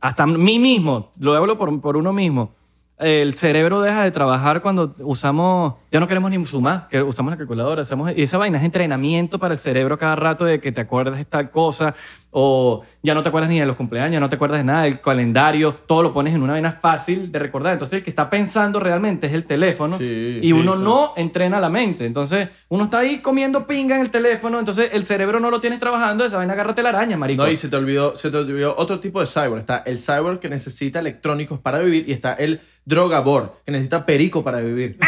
hasta 0.00 0.26
mí 0.26 0.59
mismo, 0.59 1.11
lo 1.18 1.35
hablo 1.35 1.59
por, 1.59 1.80
por 1.80 1.96
uno 1.96 2.12
mismo, 2.12 2.54
el 2.98 3.35
cerebro 3.35 3.82
deja 3.82 4.04
de 4.04 4.11
trabajar 4.11 4.62
cuando 4.62 4.94
usamos, 5.00 5.74
ya 5.96 6.00
no 6.00 6.09
queremos 6.09 6.30
ni 6.30 6.44
sumar, 6.44 6.88
que 6.90 7.02
usamos 7.02 7.30
la 7.30 7.38
calculadora, 7.38 7.80
hacemos, 7.80 8.12
y 8.14 8.22
esa 8.22 8.37
vaina 8.37 8.59
es 8.59 8.64
entrenamiento 8.64 9.38
para 9.38 9.54
el 9.54 9.59
cerebro 9.59 9.96
cada 9.96 10.14
rato 10.14 10.44
de 10.44 10.61
que 10.61 10.70
te 10.70 10.82
acuerdes 10.82 11.16
de 11.16 11.24
tal 11.24 11.50
cosa, 11.50 11.94
o 12.32 12.82
ya 13.02 13.14
no 13.14 13.22
te 13.22 13.30
acuerdas 13.30 13.48
ni 13.48 13.59
de 13.59 13.64
los 13.64 13.76
cumpleaños, 13.76 14.20
no 14.20 14.28
te 14.28 14.35
acuerdas 14.35 14.59
de 14.59 14.64
nada, 14.64 14.82
del 14.82 15.00
calendario, 15.00 15.72
todo 15.72 16.02
lo 16.02 16.12
pones 16.12 16.35
en 16.35 16.42
una 16.42 16.52
vaina 16.52 16.70
fácil 16.70 17.32
de 17.32 17.38
recordar. 17.38 17.72
Entonces 17.72 17.96
el 17.96 18.04
que 18.04 18.11
está 18.11 18.28
pensando 18.28 18.78
realmente 18.78 19.26
es 19.26 19.32
el 19.32 19.44
teléfono, 19.44 19.96
Sí, 19.96 20.40
y 20.42 20.48
sí, 20.48 20.52
uno 20.52 20.76
no 20.76 21.14
entrena 21.16 21.61
la 21.61 21.70
mente. 21.70 22.04
Entonces 22.04 22.50
uno 22.68 22.85
está 22.85 22.98
ahí 22.98 23.20
comiendo 23.20 23.66
pinga 23.66 23.94
en 23.96 24.02
el 24.02 24.11
teléfono, 24.11 24.59
entonces 24.59 24.90
el 24.92 25.06
cerebro 25.06 25.40
no 25.40 25.50
lo 25.50 25.61
tienes 25.61 25.80
trabajando, 25.80 26.26
esa 26.26 26.37
vaina 26.37 26.52
agárrate 26.52 26.82
la 26.82 26.90
araña, 26.90 27.16
marico. 27.16 27.42
No, 27.42 27.50
y 27.50 27.56
se 27.56 27.70
te, 27.70 27.76
olvidó, 27.76 28.14
se 28.14 28.30
te 28.30 28.37
olvidó 28.37 28.74
otro 28.76 29.00
tipo 29.00 29.20
de 29.20 29.26
cyborg. 29.26 29.61
Está 29.61 29.78
el 29.87 29.98
cyborg 29.98 30.38
que 30.38 30.50
necesita 30.50 30.98
electrónicos 30.98 31.59
para 31.59 31.78
vivir 31.78 32.06
y 32.06 32.12
está 32.12 32.35
el 32.35 32.61
drogabor 32.85 33.61
que 33.64 33.72
necesita 33.72 34.04
perico 34.04 34.44
para 34.44 34.61
vivir. 34.61 34.98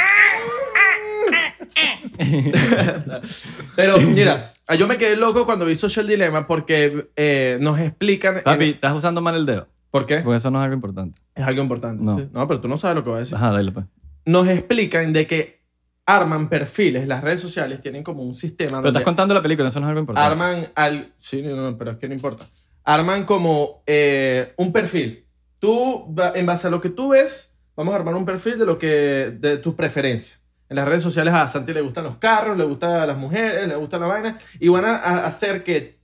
Pero 3.76 3.98
mira, 3.98 4.52
yo 4.78 4.86
me 4.88 4.98
quedé 4.98 5.16
loco 5.16 5.44
cuando 5.46 5.64
vi 5.66 5.74
Social 5.74 6.06
Dilemma 6.06 6.46
porque 6.46 7.08
eh, 7.16 7.58
nos 7.60 7.78
explican... 7.80 8.42
Papi, 8.44 8.64
en- 8.64 8.70
estás 8.74 8.94
usando 8.94 9.20
mal 9.20 9.34
el 9.36 9.46
dedo, 9.46 9.68
¿Por 9.90 10.06
qué? 10.06 10.18
porque 10.20 10.36
eso 10.38 10.50
no 10.50 10.58
es 10.60 10.64
algo 10.64 10.74
importante. 10.74 11.20
Es 11.34 11.44
algo 11.44 11.62
importante. 11.62 12.04
No. 12.04 12.18
¿sí? 12.18 12.28
No, 12.32 12.46
pero 12.48 12.60
tú 12.60 12.68
no 12.68 12.76
sabes 12.76 12.96
lo 12.96 13.04
que 13.04 13.10
voy 13.10 13.16
a 13.18 13.20
decir. 13.20 13.36
Ajá, 13.36 13.52
dale 13.52 13.72
pues. 13.72 13.86
Nos 14.24 14.46
explican 14.48 15.12
de 15.12 15.26
que 15.26 15.58
arman 16.06 16.48
perfiles, 16.48 17.06
las 17.06 17.22
redes 17.22 17.40
sociales 17.40 17.80
tienen 17.80 18.02
como 18.02 18.22
un 18.22 18.34
sistema 18.34 18.78
Pero 18.78 18.88
estás 18.88 19.02
contando 19.02 19.34
la 19.34 19.42
película, 19.42 19.68
eso 19.68 19.78
no 19.80 19.86
es 19.86 19.90
algo 19.90 20.00
importante. 20.00 20.26
arman 20.32 20.68
al... 20.74 21.12
Sí, 21.18 21.42
no, 21.42 21.54
no, 21.56 21.76
pero 21.78 21.92
es 21.92 21.96
que 21.98 22.08
no 22.08 22.14
importa. 22.14 22.46
Arman 22.84 23.24
como 23.26 23.82
eh, 23.86 24.54
un 24.56 24.72
perfil. 24.72 25.26
Tú, 25.58 26.14
va- 26.18 26.32
en 26.34 26.46
base 26.46 26.66
a 26.66 26.70
lo 26.70 26.80
que 26.80 26.88
tú 26.88 27.10
ves, 27.10 27.54
vamos 27.76 27.92
a 27.92 27.96
armar 27.96 28.14
un 28.14 28.24
perfil 28.24 28.58
de 28.58 28.64
lo 28.64 28.78
que 28.78 29.36
de 29.38 29.58
tus 29.58 29.74
preferencias. 29.74 30.37
En 30.70 30.76
las 30.76 30.86
redes 30.86 31.02
sociales 31.02 31.32
a 31.34 31.46
Santi 31.46 31.72
le 31.72 31.80
gustan 31.80 32.04
los 32.04 32.16
carros, 32.16 32.56
le 32.56 32.64
gustan 32.64 33.06
las 33.06 33.16
mujeres, 33.16 33.66
le 33.66 33.76
gusta 33.76 33.98
la 33.98 34.06
vaina 34.06 34.38
y 34.60 34.68
van 34.68 34.84
a, 34.84 34.96
a 34.96 35.26
hacer 35.26 35.64
que 35.64 35.96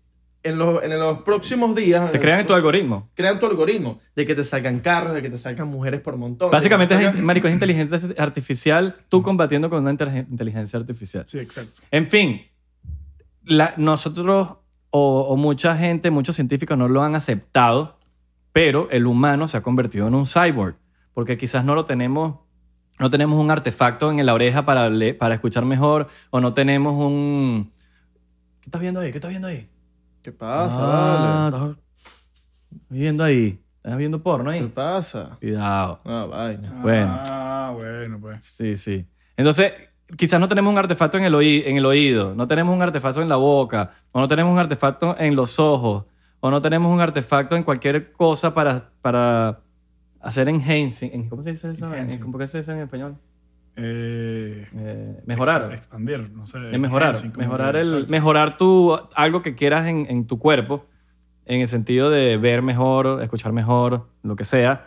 en 0.43 0.59
los, 0.59 0.83
en 0.83 0.99
los 0.99 1.23
próximos 1.23 1.75
días 1.75 2.11
Te 2.11 2.21
crean 2.21 2.41
en 2.41 2.47
tu 2.47 2.53
algoritmo. 2.55 3.09
crean 3.15 3.41
tu 3.41 3.47
algoritmo 3.47 4.01
de 4.15 4.27
que 4.27 4.35
te 4.35 4.45
salgan 4.45 4.81
carros, 4.81 5.15
de 5.15 5.23
que 5.23 5.31
te 5.31 5.39
salgan 5.39 5.69
mujeres 5.69 6.01
por 6.01 6.17
montón. 6.19 6.51
Básicamente, 6.51 6.95
te 6.97 7.01
es, 7.03 7.07
salgan- 7.13 7.23
marico, 7.25 7.49
es 7.49 7.55
inteligencia 7.55 7.99
artificial, 8.19 8.97
tú 9.09 9.23
combatiendo 9.23 9.71
con 9.71 9.81
una 9.83 9.91
inteligen- 9.93 10.27
inteligencia 10.31 10.79
artificial. 10.79 11.25
Sí, 11.27 11.39
exacto. 11.39 11.81
En 11.91 12.07
fin, 12.07 12.43
la- 13.43 13.75
nosotros 13.77 14.57
o, 14.91 15.21
o 15.29 15.37
mucha 15.37 15.77
gente, 15.77 16.11
muchos 16.11 16.37
científicos 16.37 16.77
no 16.79 16.89
lo 16.89 17.03
han 17.03 17.15
aceptado, 17.15 17.99
pero 18.53 18.89
el 18.91 19.07
humano 19.07 19.49
se 19.49 19.57
ha 19.57 19.63
convertido 19.63 20.07
en 20.09 20.15
un 20.15 20.27
cyborg, 20.27 20.77
porque 21.15 21.37
quizás 21.37 21.65
no 21.65 21.75
lo 21.75 21.85
tenemos, 21.87 22.39
no 22.99 23.11
tenemos 23.11 23.39
un 23.41 23.51
artefacto 23.51 24.11
en 24.11 24.25
la 24.25 24.35
oreja 24.35 24.65
para, 24.65 24.89
le- 24.89 25.15
para 25.15 25.35
escuchar 25.35 25.65
mejor, 25.65 26.09
o 26.31 26.41
no 26.41 26.53
tenemos 26.55 26.95
un... 26.95 27.71
¿Qué 28.61 28.67
estás 28.69 28.81
viendo 28.81 29.01
ahí? 29.01 29.11
¿Qué 29.13 29.19
estás 29.19 29.31
viendo 29.31 29.49
ahí? 29.49 29.69
¿Qué 30.23 30.33
pasa? 30.33 30.79
Ah, 30.81 31.51
Dale. 31.51 31.65
estás- 31.73 31.85
viendo 32.89 33.25
ahí. 33.25 33.61
¿Estás 33.83 33.99
viendo 33.99 34.23
porno 34.23 34.51
¿Qué 34.51 34.57
ahí? 34.59 34.67
pasa? 34.69 35.37
Cuidado. 35.41 36.01
Ah, 36.05 36.27
vaina. 36.31 36.73
Bueno. 36.81 37.23
Ah, 37.27 37.73
bueno, 37.75 38.19
pues. 38.21 38.45
Sí, 38.47 38.77
sí. 38.77 39.07
Entonces, 39.37 39.73
quizás 40.17 40.41
no 40.41 40.49
tenemos 40.49 40.73
un 40.73 40.79
artefacto 40.79 41.19
en 41.19 41.25
el, 41.25 41.35
oí- 41.35 41.65
en 41.67 41.77
el 41.77 41.85
oído, 41.85 42.35
no 42.35 42.47
tenemos 42.47 42.75
un 42.75 42.81
artefacto 42.81 43.21
en 43.21 43.29
la 43.29 43.37
boca, 43.37 43.91
o 44.13 44.21
no 44.21 44.29
tenemos 44.29 44.53
un 44.53 44.59
artefacto 44.59 45.17
en 45.19 45.37
los 45.37 45.59
ojos, 45.59 46.05
o 46.41 46.51
no 46.51 46.63
tenemos 46.63 46.91
un 46.93 47.01
artefacto 47.01 47.57
en 47.57 47.63
cualquier 47.65 48.13
cosa 48.13 48.55
para, 48.55 48.91
para 49.03 49.61
hacer 50.25 50.49
enhancing. 50.49 51.11
en- 51.13 51.29
¿Cómo 51.29 51.43
se 51.43 51.51
dice 51.51 51.71
eso? 51.73 51.93
Enhancing. 51.93 52.21
¿Cómo 52.21 52.47
se 52.47 52.59
dice 52.59 52.73
en 52.73 52.79
español? 52.79 53.17
Eh, 53.77 54.67
Eh, 54.77 55.23
mejorar. 55.27 55.73
Expandir, 55.73 56.31
no 56.31 56.47
sé. 56.47 56.59
Mejorar. 56.79 57.15
Mejorar, 57.37 57.75
que- 57.75 57.81
el, 57.81 58.09
mejorar 58.09 58.57
tu, 58.57 58.97
algo 59.15 59.43
que 59.43 59.55
quieras 59.55 59.87
en, 59.87 60.07
en 60.09 60.27
tu 60.27 60.39
cuerpo, 60.39 60.87
en 61.47 61.61
el 61.61 61.69
sentido 61.69 62.11
de 62.11 62.37
ver 62.39 62.63
mejor, 62.63 63.21
escuchar 63.23 63.53
mejor, 63.53 64.09
lo 64.23 64.37
que 64.37 64.45
sea. 64.45 64.87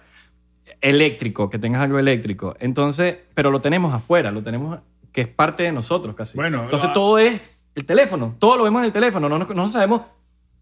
Eléctrico, 0.82 1.50
que 1.50 1.60
tengas 1.60 1.82
algo 1.82 2.00
eléctrico. 2.00 2.56
Entonces, 2.60 3.18
pero 3.34 3.52
lo 3.52 3.62
tenemos 3.62 3.94
afuera, 3.94 4.32
lo 4.32 4.44
tenemos 4.44 4.80
que 5.12 5.22
es 5.22 5.28
parte 5.28 5.64
de 5.64 5.72
nosotros 5.72 6.16
casi. 6.16 6.38
Bueno, 6.38 6.64
Entonces 6.64 6.90
lo- 6.90 6.94
todo 6.94 7.18
es 7.20 7.42
el 7.76 7.86
teléfono, 7.86 8.36
todo 8.40 8.58
lo 8.58 8.64
vemos 8.64 8.82
en 8.82 8.86
el 8.86 8.92
teléfono, 8.92 9.28
no, 9.30 9.40
no, 9.40 9.46
no 9.46 9.70
sabemos. 9.70 10.02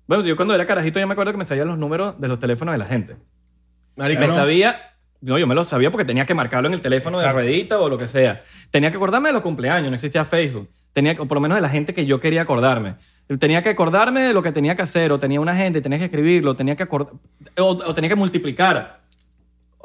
Bueno, 0.08 0.24
yo 0.24 0.36
cuando 0.36 0.54
era 0.56 0.66
carajito 0.66 1.00
yo 1.00 1.08
me 1.08 1.14
acuerdo 1.14 1.32
que 1.32 1.38
me 1.38 1.46
sabían 1.46 1.68
los 1.68 1.78
números 1.78 2.20
de 2.20 2.28
los 2.28 2.40
teléfonos 2.40 2.74
de 2.74 2.78
la 2.78 2.86
gente. 2.86 3.18
Marico, 3.96 4.20
Me 4.22 4.26
Claro. 4.28 4.42
sabía, 4.42 4.80
no, 5.22 5.38
yo 5.40 5.48
me 5.48 5.56
lo 5.56 5.64
sabía 5.64 5.92
porque 5.92 6.06
tenía 6.06 6.26
que 6.26 6.34
marcarlo 6.34 6.68
en 6.68 6.74
el 6.74 6.82
teléfono 6.82 7.18
Exacto. 7.20 7.38
de 7.40 7.44
ruedita 7.46 7.80
o 7.80 7.90
lo 7.90 7.98
que 7.98 8.08
sea. 8.08 8.44
Tenía 8.72 8.92
que 8.92 8.98
acordarme 8.98 9.30
de 9.30 9.34
los 9.34 9.42
cumpleaños, 9.42 9.90
no 9.90 9.96
existía 9.96 10.26
Facebook. 10.26 10.70
Tenía, 10.94 11.16
o 11.20 11.26
por 11.26 11.36
lo 11.36 11.42
menos 11.42 11.56
de 11.56 11.62
la 11.62 11.70
gente 11.70 11.94
que 11.94 12.06
yo 12.06 12.20
quería 12.20 12.42
acordarme. 12.44 12.96
Tenía 13.40 13.64
que 13.64 13.70
acordarme 13.70 14.22
de 14.22 14.34
lo 14.34 14.44
que 14.44 14.52
tenía 14.52 14.76
que 14.76 14.82
hacer, 14.84 15.12
o 15.12 15.20
tenía 15.20 15.42
una 15.42 15.56
gente, 15.56 15.82
tenía 15.82 15.98
que 15.98 16.06
escribirlo, 16.06 16.56
tenía 16.56 16.76
que 16.76 16.84
acordar, 16.84 17.14
o, 17.58 17.66
o 17.70 17.94
tenía 17.96 18.10
que 18.10 18.16
multiplicar. 18.16 19.02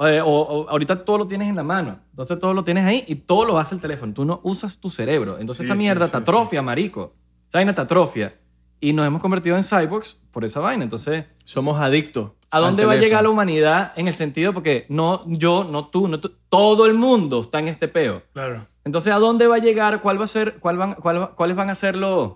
Eh, 0.01 0.20
o, 0.25 0.31
o 0.31 0.68
ahorita 0.70 1.05
todo 1.05 1.18
lo 1.18 1.27
tienes 1.27 1.49
en 1.49 1.57
la 1.57 1.62
mano. 1.62 2.01
Entonces 2.11 2.38
todo 2.38 2.55
lo 2.55 2.64
tienes 2.64 2.85
ahí 2.87 3.05
y 3.07 3.14
todo 3.16 3.44
lo 3.44 3.59
hace 3.59 3.75
el 3.75 3.81
teléfono. 3.81 4.12
Tú 4.14 4.25
no 4.25 4.40
usas 4.44 4.79
tu 4.79 4.88
cerebro. 4.90 5.38
Entonces 5.38 5.66
Sí, 5.66 5.70
esa 5.70 5.75
sí, 5.79 5.83
mierda 5.85 6.07
sí, 6.07 6.12
te 6.12 6.18
atrofia, 6.18 6.62
marico. 6.62 7.14
Esa 7.49 7.59
vaina 7.59 7.75
te 7.75 7.81
atrofia. 7.83 8.35
Y 8.81 8.92
nos 8.94 9.07
hemos 9.07 9.20
convertido 9.20 9.57
en 9.57 9.62
cyborgs 9.62 10.18
por 10.31 10.44
esa 10.44 10.61
vaina. 10.61 10.85
Entonces, 10.85 11.25
somos 11.44 11.79
adictos. 11.81 12.31
¿A 12.52 12.58
dónde 12.58 12.84
va 12.84 12.94
a 12.94 12.96
llegar 12.96 13.22
la 13.22 13.30
humanidad 13.30 13.92
en 13.96 14.08
el 14.08 14.14
sentido? 14.14 14.52
Porque 14.52 14.86
no 14.88 15.22
yo, 15.26 15.64
no 15.64 15.88
tú, 15.88 16.08
no 16.08 16.18
tú, 16.20 16.32
todo 16.48 16.86
el 16.86 16.94
mundo 16.94 17.42
está 17.42 17.60
en 17.60 17.68
este 17.68 17.86
peo. 17.88 18.22
Claro. 18.32 18.66
Entonces, 18.84 19.12
¿a 19.12 19.18
dónde 19.18 19.46
va 19.46 19.56
a 19.56 19.58
llegar? 19.58 20.00
¿Cuál 20.00 20.18
va 20.20 20.24
a 20.24 20.28
ser, 20.28 20.54
cuál 20.58 20.76
van, 20.76 20.94
cuál 20.94 21.30
¿Cuáles 21.36 21.54
van 21.56 21.70
a 21.70 21.74
ser 21.74 21.96
los, 21.96 22.32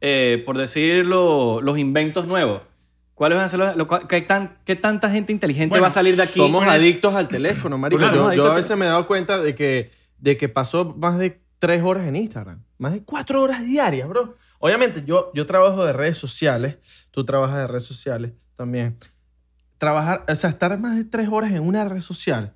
eh, 0.00 0.42
por 0.44 0.58
decirlo, 0.58 1.60
los 1.62 1.78
inventos 1.78 2.26
nuevos? 2.26 2.62
¿Cuáles 3.14 3.36
van 3.38 3.44
a 3.44 3.48
ser 3.48 3.58
los, 3.60 3.76
lo 3.76 3.86
cual- 3.86 4.08
qué, 4.08 4.20
tan, 4.22 4.58
qué 4.64 4.74
tanta 4.74 5.08
gente 5.10 5.30
inteligente 5.32 5.68
Bueno, 5.70 5.82
va 5.82 5.88
a 5.88 5.92
salir 5.92 6.16
de 6.16 6.22
aquí? 6.24 6.40
Somos 6.40 6.64
Pues- 6.64 6.74
adictos 6.76 7.14
al 7.14 7.28
teléfono, 7.28 7.78
marico. 7.78 8.00
Claro, 8.00 8.32
yo, 8.32 8.44
yo 8.44 8.50
a 8.50 8.54
veces 8.54 8.76
me 8.76 8.86
he 8.86 8.88
dado 8.88 9.06
cuenta 9.06 9.38
de 9.40 9.54
que, 9.54 9.92
de 10.18 10.36
que 10.36 10.48
pasó 10.48 10.96
más 10.98 11.18
de 11.18 11.40
tres 11.60 11.82
horas 11.84 12.06
en 12.06 12.16
Instagram. 12.16 12.64
Más 12.78 12.92
de 12.92 13.04
cuatro 13.04 13.42
horas 13.42 13.64
diarias, 13.64 14.08
bro. 14.08 14.34
Obviamente, 14.58 15.04
yo, 15.06 15.30
yo 15.34 15.46
trabajo 15.46 15.84
de 15.84 15.92
redes 15.92 16.18
sociales. 16.18 16.78
Tú 17.12 17.24
trabajas 17.24 17.58
de 17.58 17.66
redes 17.68 17.84
sociales 17.84 18.32
también. 18.56 18.96
Trabajar, 19.86 20.24
o 20.28 20.34
sea, 20.36 20.48
estar 20.50 20.78
más 20.78 20.94
de 20.96 21.02
tres 21.02 21.28
horas 21.28 21.50
en 21.50 21.66
una 21.66 21.84
red 21.88 21.98
social. 21.98 22.52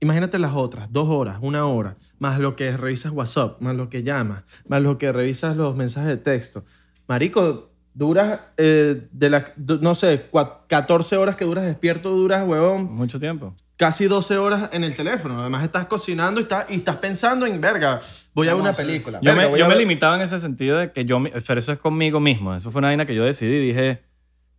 Imagínate 0.00 0.38
las 0.38 0.54
otras, 0.54 0.90
dos 0.90 1.06
horas, 1.10 1.36
una 1.42 1.66
hora, 1.66 1.96
más 2.18 2.38
lo 2.40 2.56
que 2.56 2.74
revisas 2.74 3.12
WhatsApp, 3.12 3.60
más 3.60 3.76
lo 3.76 3.90
que 3.90 4.02
llamas, 4.02 4.44
más 4.66 4.80
lo 4.80 4.96
que 4.96 5.12
revisas 5.12 5.54
los 5.54 5.76
mensajes 5.76 6.08
de 6.08 6.16
texto. 6.16 6.64
Marico, 7.06 7.68
duras, 7.92 8.40
eh, 8.56 9.06
de 9.12 9.28
la, 9.28 9.52
no 9.82 9.94
sé, 9.94 10.30
cua- 10.30 10.60
14 10.66 11.18
horas 11.18 11.36
que 11.36 11.44
duras 11.44 11.66
despierto, 11.66 12.08
duras, 12.08 12.48
huevón, 12.48 12.84
Mucho 12.90 13.20
tiempo. 13.20 13.54
casi 13.76 14.06
12 14.06 14.38
horas 14.38 14.70
en 14.72 14.82
el 14.84 14.96
teléfono. 14.96 15.38
Además 15.42 15.62
estás 15.64 15.84
cocinando 15.88 16.40
y 16.40 16.44
estás, 16.44 16.70
y 16.70 16.76
estás 16.76 16.96
pensando 16.96 17.44
en, 17.44 17.60
verga, 17.60 18.00
voy 18.32 18.48
a 18.48 18.54
ver 18.54 18.62
una 18.62 18.72
película. 18.72 19.18
Yo, 19.20 19.34
verga, 19.34 19.50
me, 19.52 19.58
yo 19.58 19.68
me 19.68 19.76
limitaba 19.76 20.16
en 20.16 20.22
ese 20.22 20.38
sentido 20.38 20.78
de 20.78 20.90
que 20.90 21.04
yo, 21.04 21.20
me- 21.20 21.32
pero 21.46 21.60
eso 21.60 21.70
es 21.72 21.78
conmigo 21.78 22.18
mismo. 22.18 22.54
Eso 22.54 22.70
fue 22.70 22.78
una 22.78 22.88
vaina 22.88 23.04
que 23.04 23.14
yo 23.14 23.26
decidí. 23.26 23.58
Dije, 23.66 24.08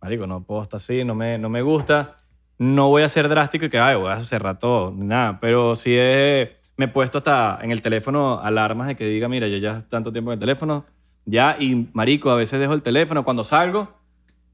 marico, 0.02 0.26
no 0.26 0.42
puedo 0.42 0.62
estar 0.62 0.78
así, 0.78 1.04
no 1.04 1.14
me, 1.14 1.38
no 1.38 1.48
me 1.48 1.62
gusta. 1.62 2.16
No 2.58 2.88
voy 2.88 3.02
a 3.02 3.08
ser 3.08 3.28
drástico 3.28 3.64
y 3.64 3.70
que, 3.70 3.78
ay, 3.78 3.96
voy 3.96 4.10
a 4.12 4.22
cerrar 4.22 4.58
todo, 4.58 4.92
ni 4.96 5.06
nada. 5.06 5.38
Pero 5.40 5.74
sí 5.74 5.94
he, 5.96 6.58
me 6.76 6.84
he 6.84 6.88
puesto 6.88 7.18
hasta 7.18 7.58
en 7.62 7.70
el 7.72 7.82
teléfono 7.82 8.38
alarmas 8.40 8.86
de 8.88 8.94
que 8.96 9.06
diga, 9.06 9.28
mira, 9.28 9.48
yo 9.48 9.56
ya 9.58 9.84
tanto 9.88 10.12
tiempo 10.12 10.30
en 10.30 10.34
el 10.34 10.40
teléfono, 10.40 10.84
ya, 11.24 11.56
y 11.58 11.88
marico, 11.92 12.30
a 12.30 12.36
veces 12.36 12.60
dejo 12.60 12.74
el 12.74 12.82
teléfono. 12.82 13.24
Cuando 13.24 13.42
salgo, 13.44 13.92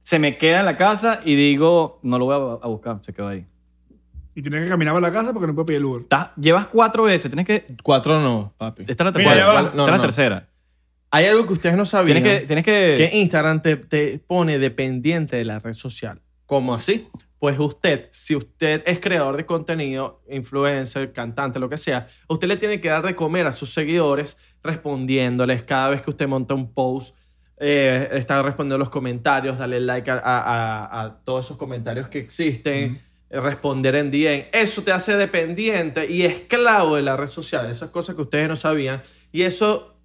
se 0.01 0.19
me 0.19 0.39
queda 0.39 0.61
en 0.61 0.67
la 0.67 0.77
casa 0.77 1.21
y 1.25 1.35
digo, 1.35 1.99
no 2.03 2.19
lo 2.19 2.25
voy 2.27 2.35
a, 2.35 2.65
a 2.65 2.69
buscar, 2.69 2.99
se 3.03 3.13
quedó 3.13 3.29
ahí. 3.29 3.47
Y 4.35 4.41
tienes 4.43 4.63
que 4.65 4.69
caminar 4.71 4.95
para 4.95 5.09
la 5.09 5.13
casa 5.13 5.33
porque 5.33 5.49
no 5.49 5.55
puedes 5.55 5.67
pedir 5.67 5.79
el 5.79 5.85
Uber. 5.87 6.03
Estás- 6.03 6.31
llevas 6.37 6.67
cuatro 6.69 7.03
veces, 7.03 7.29
tienes 7.31 7.45
que... 7.45 7.67
Cuatro 7.83 8.21
no, 8.21 8.53
papi. 8.57 8.85
Esta 8.87 8.93
es 8.93 8.99
la 8.99 9.19
Mira, 9.19 9.33
tercera. 9.33 9.37
ya 9.37 9.47
va. 9.53 9.61
esta 9.63 9.77
No, 9.77 9.85
es 9.85 9.91
la 9.91 9.97
no. 9.97 10.03
tercera. 10.03 10.49
Hay 11.11 11.27
algo 11.27 11.47
que 11.47 11.55
ustedes 11.55 11.77
no 11.77 11.85
sabían. 11.85 12.23
Tienes 12.23 12.41
que... 12.41 12.47
Tienes 12.47 12.65
que, 12.65 13.09
que 13.11 13.17
Instagram 13.19 13.63
te, 13.63 13.77
te 13.77 14.19
pone 14.19 14.59
dependiente 14.59 15.37
de 15.37 15.45
la 15.45 15.59
red 15.59 15.73
social. 15.75 16.21
¿Cómo 16.47 16.75
así? 16.75 17.09
Pues 17.39 17.59
usted, 17.59 18.09
si 18.11 18.35
usted 18.35 18.83
es 18.85 18.99
creador 19.01 19.37
de 19.37 19.47
contenido, 19.47 20.23
influencer, 20.29 21.13
cantante, 21.13 21.59
lo 21.61 21.69
que 21.69 21.77
sea, 21.79 22.07
usted 22.29 22.49
le 22.49 22.57
tiene 22.57 22.81
que 22.81 22.89
dar 22.89 23.07
de 23.07 23.15
comer 23.15 23.47
a 23.47 23.53
sus 23.53 23.73
seguidores 23.73 24.39
respondiéndoles 24.63 25.63
cada 25.63 25.91
vez 25.91 26.03
que 26.03 26.11
usted 26.11 26.27
monta 26.27 26.55
un 26.55 26.73
post, 26.73 27.17
eh, 27.59 28.09
está 28.13 28.43
respondiendo 28.43 28.79
los 28.79 28.89
comentarios, 28.89 29.59
darle 29.59 29.81
like 29.81 30.11
a, 30.11 30.15
a- 30.15 30.21
a- 30.41 31.03
a 31.05 31.19
todos 31.25 31.47
esos 31.47 31.57
comentarios 31.57 32.09
que 32.09 32.19
existen, 32.19 33.01
eh, 33.31 33.41
responder 33.41 33.95
en 33.97 34.11
DM. 34.11 34.47
Eso 34.53 34.83
te 34.83 34.93
hace 34.93 35.17
dependiente 35.17 36.11
y 36.11 36.23
esclavo 36.23 36.97
de 36.97 37.03
la 37.03 37.17
red 37.17 37.27
social. 37.29 37.71
Esas 37.71 37.91
cosas 37.91 38.15
que 38.17 38.23
ustedes 38.23 38.49
no 38.49 38.57
sabían. 38.57 39.03
Y 39.33 39.43
eso, 39.43 39.98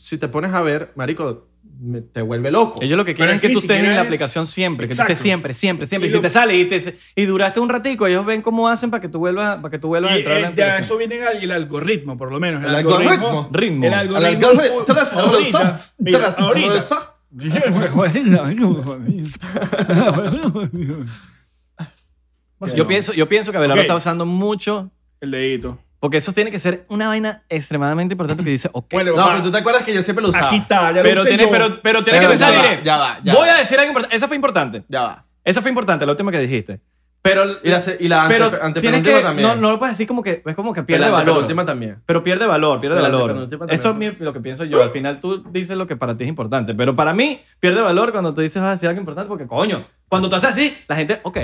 si 0.00 0.16
te 0.18 0.28
pones 0.28 0.52
a 0.54 0.62
ver, 0.62 0.92
marico, 0.96 1.46
me- 1.78 2.00
te 2.00 2.22
vuelve 2.22 2.50
loco. 2.50 2.80
Ellos 2.82 2.96
lo 2.96 3.04
que 3.04 3.14
quieren 3.14 3.34
es 3.34 3.36
es 3.36 3.40
que 3.42 3.48
que 3.48 3.52
tú 3.54 3.58
estés 3.60 3.84
en 3.84 3.94
la 3.94 4.00
aplicación 4.00 4.46
siempre, 4.46 4.86
que 4.86 4.92
tú 4.92 4.94
Exacto. 4.94 5.12
estés 5.12 5.22
siempre, 5.22 5.54
siempre, 5.54 5.86
siempre. 5.86 6.06
Y, 6.06 6.08
Y 6.08 6.12
si 6.12 6.16
lo- 6.16 6.22
te 6.22 6.30
sale 6.30 6.56
y, 6.56 6.64
te- 6.66 6.96
y 7.14 7.24
duraste 7.26 7.60
un 7.60 7.68
ratico, 7.68 8.06
ellos 8.06 8.24
ven 8.24 8.40
cómo 8.42 8.68
hacen 8.68 8.90
para 8.90 9.00
que 9.02 9.08
tú 9.08 9.18
vuelvas, 9.18 9.58
para 9.58 9.70
que 9.70 9.78
tú 9.78 9.88
vuelvas 9.88 10.12
a 10.12 10.16
Y 10.16 10.18
entrar 10.20 10.36
a 10.36 10.40
la 10.40 10.48
eh, 10.48 10.54
ya 10.56 10.78
eso 10.78 10.96
viene 10.96 11.16
en 11.16 11.22
el, 11.28 11.44
el 11.44 11.50
algoritmo, 11.52 12.16
por 12.16 12.32
lo 12.32 12.40
menos. 12.40 12.64
El 12.64 12.74
algoritmo. 12.74 13.48
Ritmo. 13.52 13.86
El 13.86 13.92
Al 13.94 14.00
algoritmo. 14.08 14.48
algoritmo, 14.48 14.84
tras- 14.86 15.94
mira, 15.98 16.18
tras- 16.18 16.38
ahorita. 16.38 17.16
Yo 22.76 22.86
pienso, 22.86 23.12
yo 23.14 23.28
pienso 23.28 23.52
que 23.52 23.58
Abelardo 23.58 23.80
Ok. 23.80 23.84
está 23.86 23.96
usando 23.96 24.26
mucho, 24.26 24.90
El 25.20 25.30
dedito. 25.30 25.78
Porque 26.00 26.16
eso 26.16 26.32
tiene 26.32 26.50
que 26.50 26.58
ser 26.58 26.84
una 26.88 27.06
vaina 27.08 27.42
extremadamente 27.48 28.14
importante 28.14 28.42
que 28.42 28.50
dice, 28.50 28.68
ok. 28.72 28.86
Bueno, 28.92 29.14
No, 29.14 29.28
pero 29.28 29.42
tú 29.42 29.52
te 29.52 29.58
acuerdas 29.58 29.82
que 29.84 29.94
yo 29.94 30.02
siempre 30.02 30.22
lo 30.22 30.30
usaba. 30.30 30.46
aquí 30.46 30.56
está, 30.56 30.90
ya 30.90 30.96
lo 30.98 31.02
pero, 31.02 31.20
usé 31.20 31.28
tiene, 31.28 31.44
yo. 31.44 31.50
pero, 31.50 31.80
pero 31.82 32.02
tiene 32.02 32.18
que 32.18 32.26
Pero 32.26 32.30
pensar, 32.38 32.52
ya 32.54 32.58
va, 32.62 32.68
mire, 32.70 32.82
ya 32.84 32.96
va, 32.96 33.18
ya 33.22 33.34
voy 33.34 33.46
va. 33.48 33.54
a 33.54 33.58
decir 33.58 33.78
algo 33.78 33.90
importante. 33.90 34.16
Esa 34.16 34.26
fue 34.26 34.36
importante. 34.36 34.82
Ya 34.88 35.02
va. 35.02 35.24
Esa 35.44 35.60
fue 35.60 35.70
importante, 35.70 36.04
la 36.06 36.12
última 36.12 36.32
que 36.32 36.38
dijiste. 36.40 36.80
Pero, 37.22 37.44
Y 37.62 37.68
la, 37.68 37.82
y 37.98 38.08
la 38.08 38.28
pero 38.28 38.50
ante- 38.62 38.80
tienes 38.80 39.02
que, 39.06 39.20
también. 39.20 39.46
no, 39.46 39.54
no 39.54 39.72
lo 39.72 39.78
puedes 39.78 39.92
decir 39.94 40.06
como 40.06 40.22
que, 40.22 40.42
es 40.42 40.54
como 40.56 40.72
que 40.72 40.82
Pero 40.82 40.86
pierde 40.86 41.04
la 41.04 41.10
valor. 41.10 41.20
antepenúltima 41.28 41.66
también. 41.66 42.02
Pero 42.06 42.22
pierde 42.24 42.46
valor, 42.46 42.80
pierde 42.80 42.96
Pero 42.98 43.26
valor. 43.26 43.48
Esto 43.68 43.90
es 43.90 43.96
mi- 43.96 44.10
lo 44.12 44.32
que 44.32 44.40
pienso 44.40 44.64
yo. 44.64 44.82
Al 44.82 44.88
final 44.88 45.20
tú 45.20 45.44
dices 45.50 45.76
lo 45.76 45.86
que 45.86 45.96
para 45.96 46.16
ti 46.16 46.24
es 46.24 46.30
importante. 46.30 46.74
Pero 46.74 46.96
para 46.96 47.12
mí, 47.12 47.38
pierde 47.58 47.82
valor 47.82 48.10
cuando 48.12 48.32
tú 48.32 48.40
dices 48.40 48.62
vas 48.62 48.68
a 48.68 48.72
decir 48.72 48.88
algo 48.88 49.00
importante 49.00 49.28
porque, 49.28 49.46
coño, 49.46 49.84
cuando 50.08 50.30
tú 50.30 50.36
haces 50.36 50.48
así, 50.48 50.74
la 50.88 50.96
gente, 50.96 51.20
ok, 51.22 51.36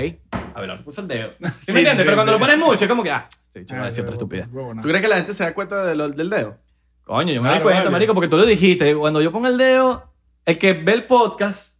a 0.55 0.61
ver, 0.61 0.83
puso 0.83 1.01
el 1.01 1.07
dedo. 1.07 1.29
¿Sí, 1.39 1.45
Sí, 1.67 1.71
me 1.73 1.79
entiendes? 1.81 1.97
sí, 1.97 2.03
Pero 2.05 2.15
cuando 2.15 2.33
sí. 2.33 2.39
lo 2.39 2.39
pones 2.39 2.57
mucho, 2.57 2.85
es 2.85 2.89
como 2.89 3.03
que, 3.03 3.11
ah, 3.11 3.29
otra 3.63 3.87
estupidez. 4.13 4.47
huevo, 4.51 4.73
no. 4.73 4.81
¿Tú 4.81 4.87
crees 4.87 5.01
que 5.01 5.07
la 5.07 5.15
gente 5.17 5.33
se 5.33 5.43
da 5.43 5.53
cuenta 5.53 5.85
de 5.85 5.95
lo- 5.95 6.09
del 6.09 6.29
dedo? 6.29 6.57
Coño, 7.03 7.33
yo 7.33 7.41
me 7.41 7.49
Claro, 7.49 7.63
cuenta, 7.63 7.79
vale. 7.81 7.91
marico, 7.91 8.13
porque 8.13 8.27
tú 8.27 8.37
lo 8.37 8.45
dijiste. 8.45 8.95
Cuando 8.95 9.21
yo 9.21 9.31
pongo 9.31 9.47
el 9.47 9.57
dedo, 9.57 10.11
el 10.45 10.57
que 10.57 10.73
ve 10.73 10.93
el 10.93 11.03
podcast 11.05 11.79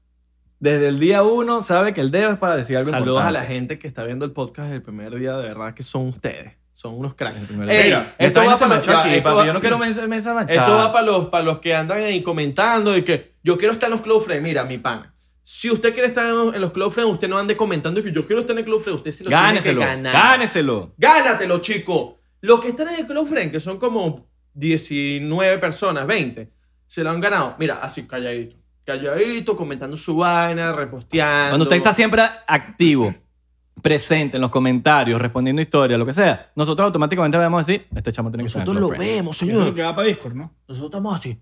desde 0.59 0.87
el 0.87 0.99
día 0.99 1.21
uno 1.23 1.61
sabe 1.61 1.93
que 1.93 2.01
el 2.01 2.11
dedo 2.11 2.31
es 2.31 2.37
para 2.37 2.55
decir 2.55 2.77
algo 2.77 2.89
Saludos 2.89 3.17
a 3.21 3.27
importante. 3.27 3.39
la 3.39 3.45
gente 3.45 3.77
que 3.79 3.87
está 3.87 4.03
viendo 4.03 4.25
el 4.25 4.31
podcast 4.31 4.71
el 4.71 4.81
primer 4.81 5.13
día, 5.15 5.37
de 5.37 5.47
verdad 5.49 5.73
que 5.73 5.83
son 5.83 6.07
ustedes. 6.07 6.53
Son 6.73 6.93
unos 6.93 7.15
cracks. 7.15 7.39
primer 7.39 7.67
Ey, 7.69 7.87
día. 7.87 8.15
esto 8.19 8.39
va 8.45 8.55
para 8.57 8.75
los- 8.77 8.87
aquí, 8.87 9.09
esto 9.15 9.23
papi. 9.23 9.35
va- 9.37 9.45
Yo 9.47 9.53
no 9.53 9.59
quiero 9.61 9.77
mesa, 9.79 10.05
mesa 10.07 10.33
manchada. 10.35 10.61
Esto 10.61 10.77
va 10.77 10.93
para 10.93 11.05
los, 11.07 11.25
para 11.29 11.43
los 11.43 11.57
que 11.59 11.73
andan 11.75 11.97
ahí 11.97 12.21
comentando 12.21 12.95
y 12.95 13.01
que 13.01 13.33
yo 13.43 13.57
quiero 13.57 13.73
estar 13.73 13.87
en 13.89 13.93
los 13.97 14.01
Close 14.01 14.25
Friends. 14.25 14.43
Mira, 14.43 14.63
mi 14.63 14.77
pana. 14.77 15.13
Si 15.49 15.71
usted 15.71 15.93
quiere 15.93 16.09
estar 16.09 16.25
en 16.25 16.53
en 16.55 16.59
los 16.59 16.71
Close 16.73 16.91
Friends, 16.91 17.13
usted 17.13 17.29
no 17.29 17.37
ande 17.37 17.55
comentando 17.55 18.03
que 18.03 18.11
yo 18.11 18.27
quiero 18.27 18.41
estar 18.41 18.51
en 18.53 18.59
el 18.59 18.65
Close 18.65 18.83
Friends. 18.83 18.97
Usted 18.97 19.11
sí 19.13 19.23
lo 19.23 19.29
Gáneselo. 19.29 19.79
tiene 19.79 19.95
que 19.95 20.03
ganar. 20.03 20.13
Gáneselo. 20.13 20.93
Gánatelo, 20.97 21.59
chico. 21.59 22.17
Los 22.41 22.59
que 22.59 22.67
están 22.67 22.89
en 22.89 22.95
el 22.99 23.07
Close 23.07 23.29
Friends, 23.29 23.53
que 23.53 23.61
son 23.61 23.77
como 23.77 24.27
19 24.55 25.57
personas, 25.59 26.05
20, 26.05 26.51
se 26.85 27.01
lo 27.01 27.11
han 27.11 27.21
ganado. 27.21 27.55
Mira, 27.59 27.79
así 27.81 28.05
calladito. 28.05 28.57
Calladito, 28.83 29.55
comentando 29.55 29.95
su 29.95 30.17
vaina, 30.17 30.73
reposteando. 30.73 31.51
Cuando 31.51 31.63
usted 31.63 31.77
está 31.77 31.93
siempre 31.93 32.23
activo, 32.45 33.15
presente 33.81 34.35
en 34.35 34.41
los 34.41 34.49
comentarios, 34.51 35.21
respondiendo 35.21 35.61
historias, 35.61 35.97
lo 35.97 36.05
que 36.05 36.11
sea, 36.11 36.51
nosotros 36.57 36.87
automáticamente 36.87 37.37
vamos 37.37 37.63
a 37.63 37.71
decir, 37.71 37.87
este 37.95 38.11
chamo 38.11 38.29
tiene 38.31 38.43
que 38.43 38.47
estar 38.47 38.63
en 38.63 38.65
Nosotros 38.65 38.81
lo 38.81 38.95
Friends". 38.97 39.15
vemos, 39.15 39.35
Eso 39.37 39.45
es 39.45 39.51
lo 39.53 39.59
señor. 39.61 39.75
que 39.75 39.81
va 39.81 39.95
para 39.95 40.09
Discord, 40.09 40.33
¿no? 40.35 40.53
Nosotros 40.67 40.89
estamos 40.91 41.15
así. 41.15 41.39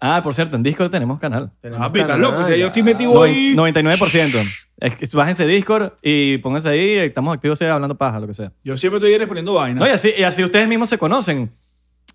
Ah, 0.00 0.20
por 0.22 0.34
cierto, 0.34 0.56
en 0.56 0.62
Discord 0.62 0.90
tenemos 0.90 1.18
canal. 1.20 1.50
Tenemos 1.60 1.86
Ah, 1.86 1.92
pita, 1.92 2.06
canal, 2.06 2.22
loco. 2.22 2.40
O 2.40 2.44
sea, 2.46 2.56
yo 2.56 2.66
estoy 2.68 2.82
metido 2.82 3.22
ahí. 3.22 3.54
99%. 3.54 4.38
Es 4.78 5.12
Bájense 5.12 5.46
Discord 5.46 5.92
y 6.02 6.38
pónganse 6.38 6.70
ahí. 6.70 6.92
Estamos 6.96 7.34
activos, 7.34 7.58
sea 7.58 7.74
hablando 7.74 7.96
paja, 7.98 8.18
lo 8.18 8.26
que 8.26 8.32
sea. 8.34 8.50
Yo 8.64 8.76
siempre 8.78 8.96
estoy 8.96 9.16
respondiendo 9.18 9.52
vainas. 9.54 9.80
No, 9.80 9.86
y 9.86 9.90
así, 9.90 10.10
y 10.16 10.22
así 10.22 10.42
ustedes 10.42 10.66
mismos 10.68 10.88
se 10.88 10.96
conocen. 10.96 11.52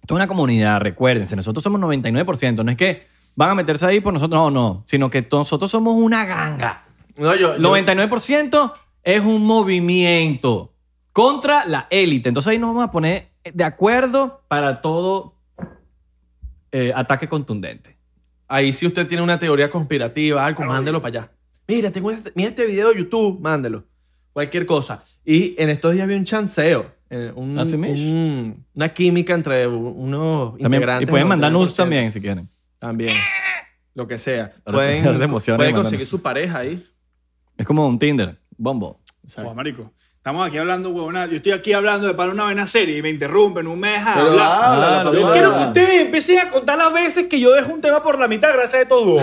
Esto 0.01 0.13
es 0.13 0.15
una 0.15 0.27
comunidad, 0.27 0.81
recuérdense. 0.81 1.35
Nosotros 1.35 1.63
somos 1.63 1.79
99%. 1.79 2.63
No 2.63 2.71
es 2.71 2.77
que 2.77 3.05
van 3.35 3.51
a 3.51 3.55
meterse 3.55 3.85
ahí 3.85 3.99
por 3.99 4.13
nosotros. 4.13 4.39
No, 4.39 4.49
no. 4.49 4.83
Sino 4.87 5.09
que 5.11 5.21
to- 5.21 5.37
nosotros 5.37 5.69
somos 5.69 5.93
una 5.95 6.25
ganga. 6.25 6.85
No, 7.19 7.35
yo, 7.35 7.55
yo- 7.57 7.59
99% 7.59 8.73
es 9.03 9.21
un 9.21 9.45
movimiento 9.45 10.73
contra 11.13 11.65
la 11.65 11.85
élite. 11.91 12.29
Entonces 12.29 12.51
ahí 12.51 12.57
nos 12.57 12.69
vamos 12.69 12.85
a 12.85 12.91
poner 12.91 13.29
de 13.53 13.63
acuerdo 13.63 14.41
para 14.47 14.81
todo 14.81 15.34
eh, 16.77 16.91
ataque 16.93 17.27
contundente. 17.29 17.95
Ahí 18.47 18.73
si 18.73 18.85
usted 18.85 19.07
tiene 19.07 19.23
una 19.23 19.39
teoría 19.39 19.69
conspirativa, 19.69 20.45
algo, 20.45 20.63
mándelo 20.65 21.01
para 21.01 21.19
allá. 21.21 21.31
Mira, 21.67 21.89
tengo 21.89 22.11
este, 22.11 22.31
mira 22.35 22.49
este 22.49 22.67
video 22.67 22.89
de 22.91 22.97
YouTube, 22.99 23.39
mándelo. 23.39 23.85
Cualquier 24.33 24.65
cosa. 24.65 25.01
Y 25.23 25.55
en 25.57 25.69
estos 25.69 25.93
días 25.93 26.03
había 26.03 26.17
un 26.17 26.25
chanceo. 26.25 26.93
eh, 27.09 27.31
un- 27.35 27.57
un- 27.57 28.65
una 28.73 28.89
química 28.89 29.33
entre 29.35 29.67
unos 29.67 30.51
También, 30.57 30.73
integrantes. 30.73 31.07
y 31.07 31.09
pueden 31.09 31.27
mandar 31.27 31.51
nudes 31.51 31.71
99%. 31.71 31.75
también 31.77 32.11
si 32.11 32.19
quieren. 32.19 32.49
También. 32.79 33.15
Lo 33.93 34.07
que 34.07 34.17
sea. 34.17 34.53
Pueden, 34.65 35.03
pueden 35.55 35.75
conseguir 35.75 36.07
su 36.07 36.21
pareja 36.21 36.57
ahí. 36.59 36.83
Es 37.57 37.65
como 37.65 37.87
un 37.87 37.97
Tinder. 37.99 38.37
Bombo. 38.57 38.99
Joder, 39.33 39.53
marico. 39.55 39.93
Estamos 40.25 40.47
aquí 40.47 40.57
hablando, 40.57 40.89
huevona. 40.89 41.27
Yo 41.27 41.35
estoy 41.35 41.51
aquí 41.51 41.71
hablando 41.71 42.07
de 42.07 42.15
para 42.15 42.31
una 42.31 42.45
vaina 42.45 42.65
seria 42.65 42.97
y 42.97 43.01
me 43.03 43.11
interrumpen, 43.11 43.63
no 43.63 43.75
me 43.75 43.89
dejan 43.89 44.15
Pero 44.15 44.29
hablar. 44.31 44.63
habla, 44.63 44.87
Claro, 44.87 45.13
Yo 45.13 45.31
quiero 45.31 45.55
que 45.55 45.63
ustedes 45.65 46.01
empiecen 46.01 46.39
a 46.39 46.49
contar 46.49 46.79
las 46.79 46.91
veces 46.91 47.27
que 47.27 47.39
yo 47.39 47.51
dejo 47.53 47.71
un 47.71 47.79
tema 47.79 48.01
por 48.01 48.17
la 48.17 48.27
mitad 48.27 48.51
gracias 48.51 48.85
a 48.85 48.87
todo. 48.87 49.21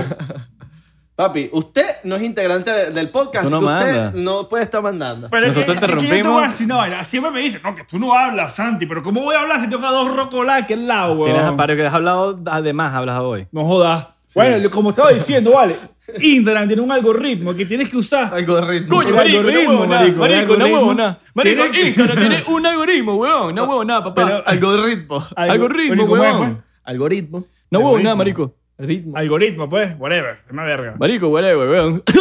Papi, 1.17 1.51
usted 1.53 1.87
no 2.05 2.15
es 2.15 2.23
integrante 2.23 2.93
del 2.93 3.11
podcast. 3.11 3.51
No 3.51 3.69
así 3.69 3.85
que 3.85 3.91
usted 3.99 4.15
no 4.15 4.49
puede 4.49 4.63
estar 4.63 4.81
mandando. 4.81 5.29
Pero 5.29 5.47
es 5.47 5.53
que, 5.55 5.59
Nosotros 5.67 5.77
es 5.77 5.81
que 5.81 5.91
yo 5.91 5.97
te 5.97 5.97
voy 5.99 6.05
a 6.05 6.19
interrumpimos. 6.19 6.51
decir 6.53 6.67
una 6.67 6.77
vaina. 6.77 7.03
Siempre 7.03 7.31
me 7.33 7.41
dicen, 7.41 7.61
no, 7.65 7.75
que 7.75 7.83
tú 7.83 7.99
no 7.99 8.15
hablas, 8.15 8.55
Santi. 8.55 8.87
Pero 8.87 9.03
¿cómo 9.03 9.23
voy 9.23 9.35
a 9.35 9.41
hablar 9.41 9.61
si 9.61 9.69
tengo 9.69 9.85
a 9.85 9.91
dos 9.91 10.17
rocolás 10.17 10.63
aquí 10.63 10.75
al 10.75 10.87
lado, 10.87 11.15
weón? 11.15 11.33
Tienes 11.33 11.53
a 11.53 11.57
Pario 11.57 11.75
que 11.75 11.85
has 11.85 11.95
hablado, 11.95 12.39
además 12.47 12.95
hablas 12.95 13.19
hoy. 13.19 13.49
No 13.51 13.65
jodas. 13.65 14.07
Bueno, 14.35 14.71
como 14.71 14.91
estaba 14.91 15.13
diciendo, 15.13 15.53
vale. 15.53 15.77
Instagram 16.21 16.67
tiene 16.67 16.83
un 16.83 16.91
algoritmo 16.93 17.55
que 17.55 17.65
tienes 17.65 17.89
que 17.89 17.97
usar. 17.97 18.33
Algo 18.35 18.57
de 18.61 18.67
ritmo. 18.67 18.97
Coño, 18.97 19.15
marico, 19.15 19.43
no 19.43 19.49
huevo 19.49 19.87
nada, 19.87 20.01
marico, 20.03 20.19
marico, 20.19 20.47
no 20.57 20.65
algoritmo. 20.65 20.77
huevo 20.79 20.95
nada. 20.95 21.21
Marico, 21.35 21.65
Instagram 21.67 22.19
tiene 22.19 22.43
un 22.49 22.67
algoritmo, 22.67 23.15
weón. 23.17 23.55
No 23.55 23.65
huevo 23.65 23.85
nada, 23.85 24.05
papá. 24.05 24.25
Pero- 24.27 24.43
algoritmo, 24.47 25.27
Marico, 25.37 26.07
¿cómo 26.09 26.25
es, 26.25 26.35
weón. 26.35 26.55
pues? 26.55 26.65
Algoritmo. 26.85 27.39
No 27.71 27.79
huevo 27.79 27.89
algoritmo. 27.91 28.05
nada, 28.05 28.17
marico. 28.17 28.57
Ritmo. 28.79 29.17
Algoritmo, 29.17 29.69
pues, 29.71 29.95
whatever. 29.99 30.39
Es 30.45 30.51
una 30.53 30.65
verga. 30.65 30.97
Marico, 30.99 31.29
whatever, 31.29 31.69
weón. 31.69 32.03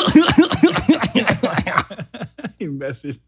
Imbécil. 2.60 3.20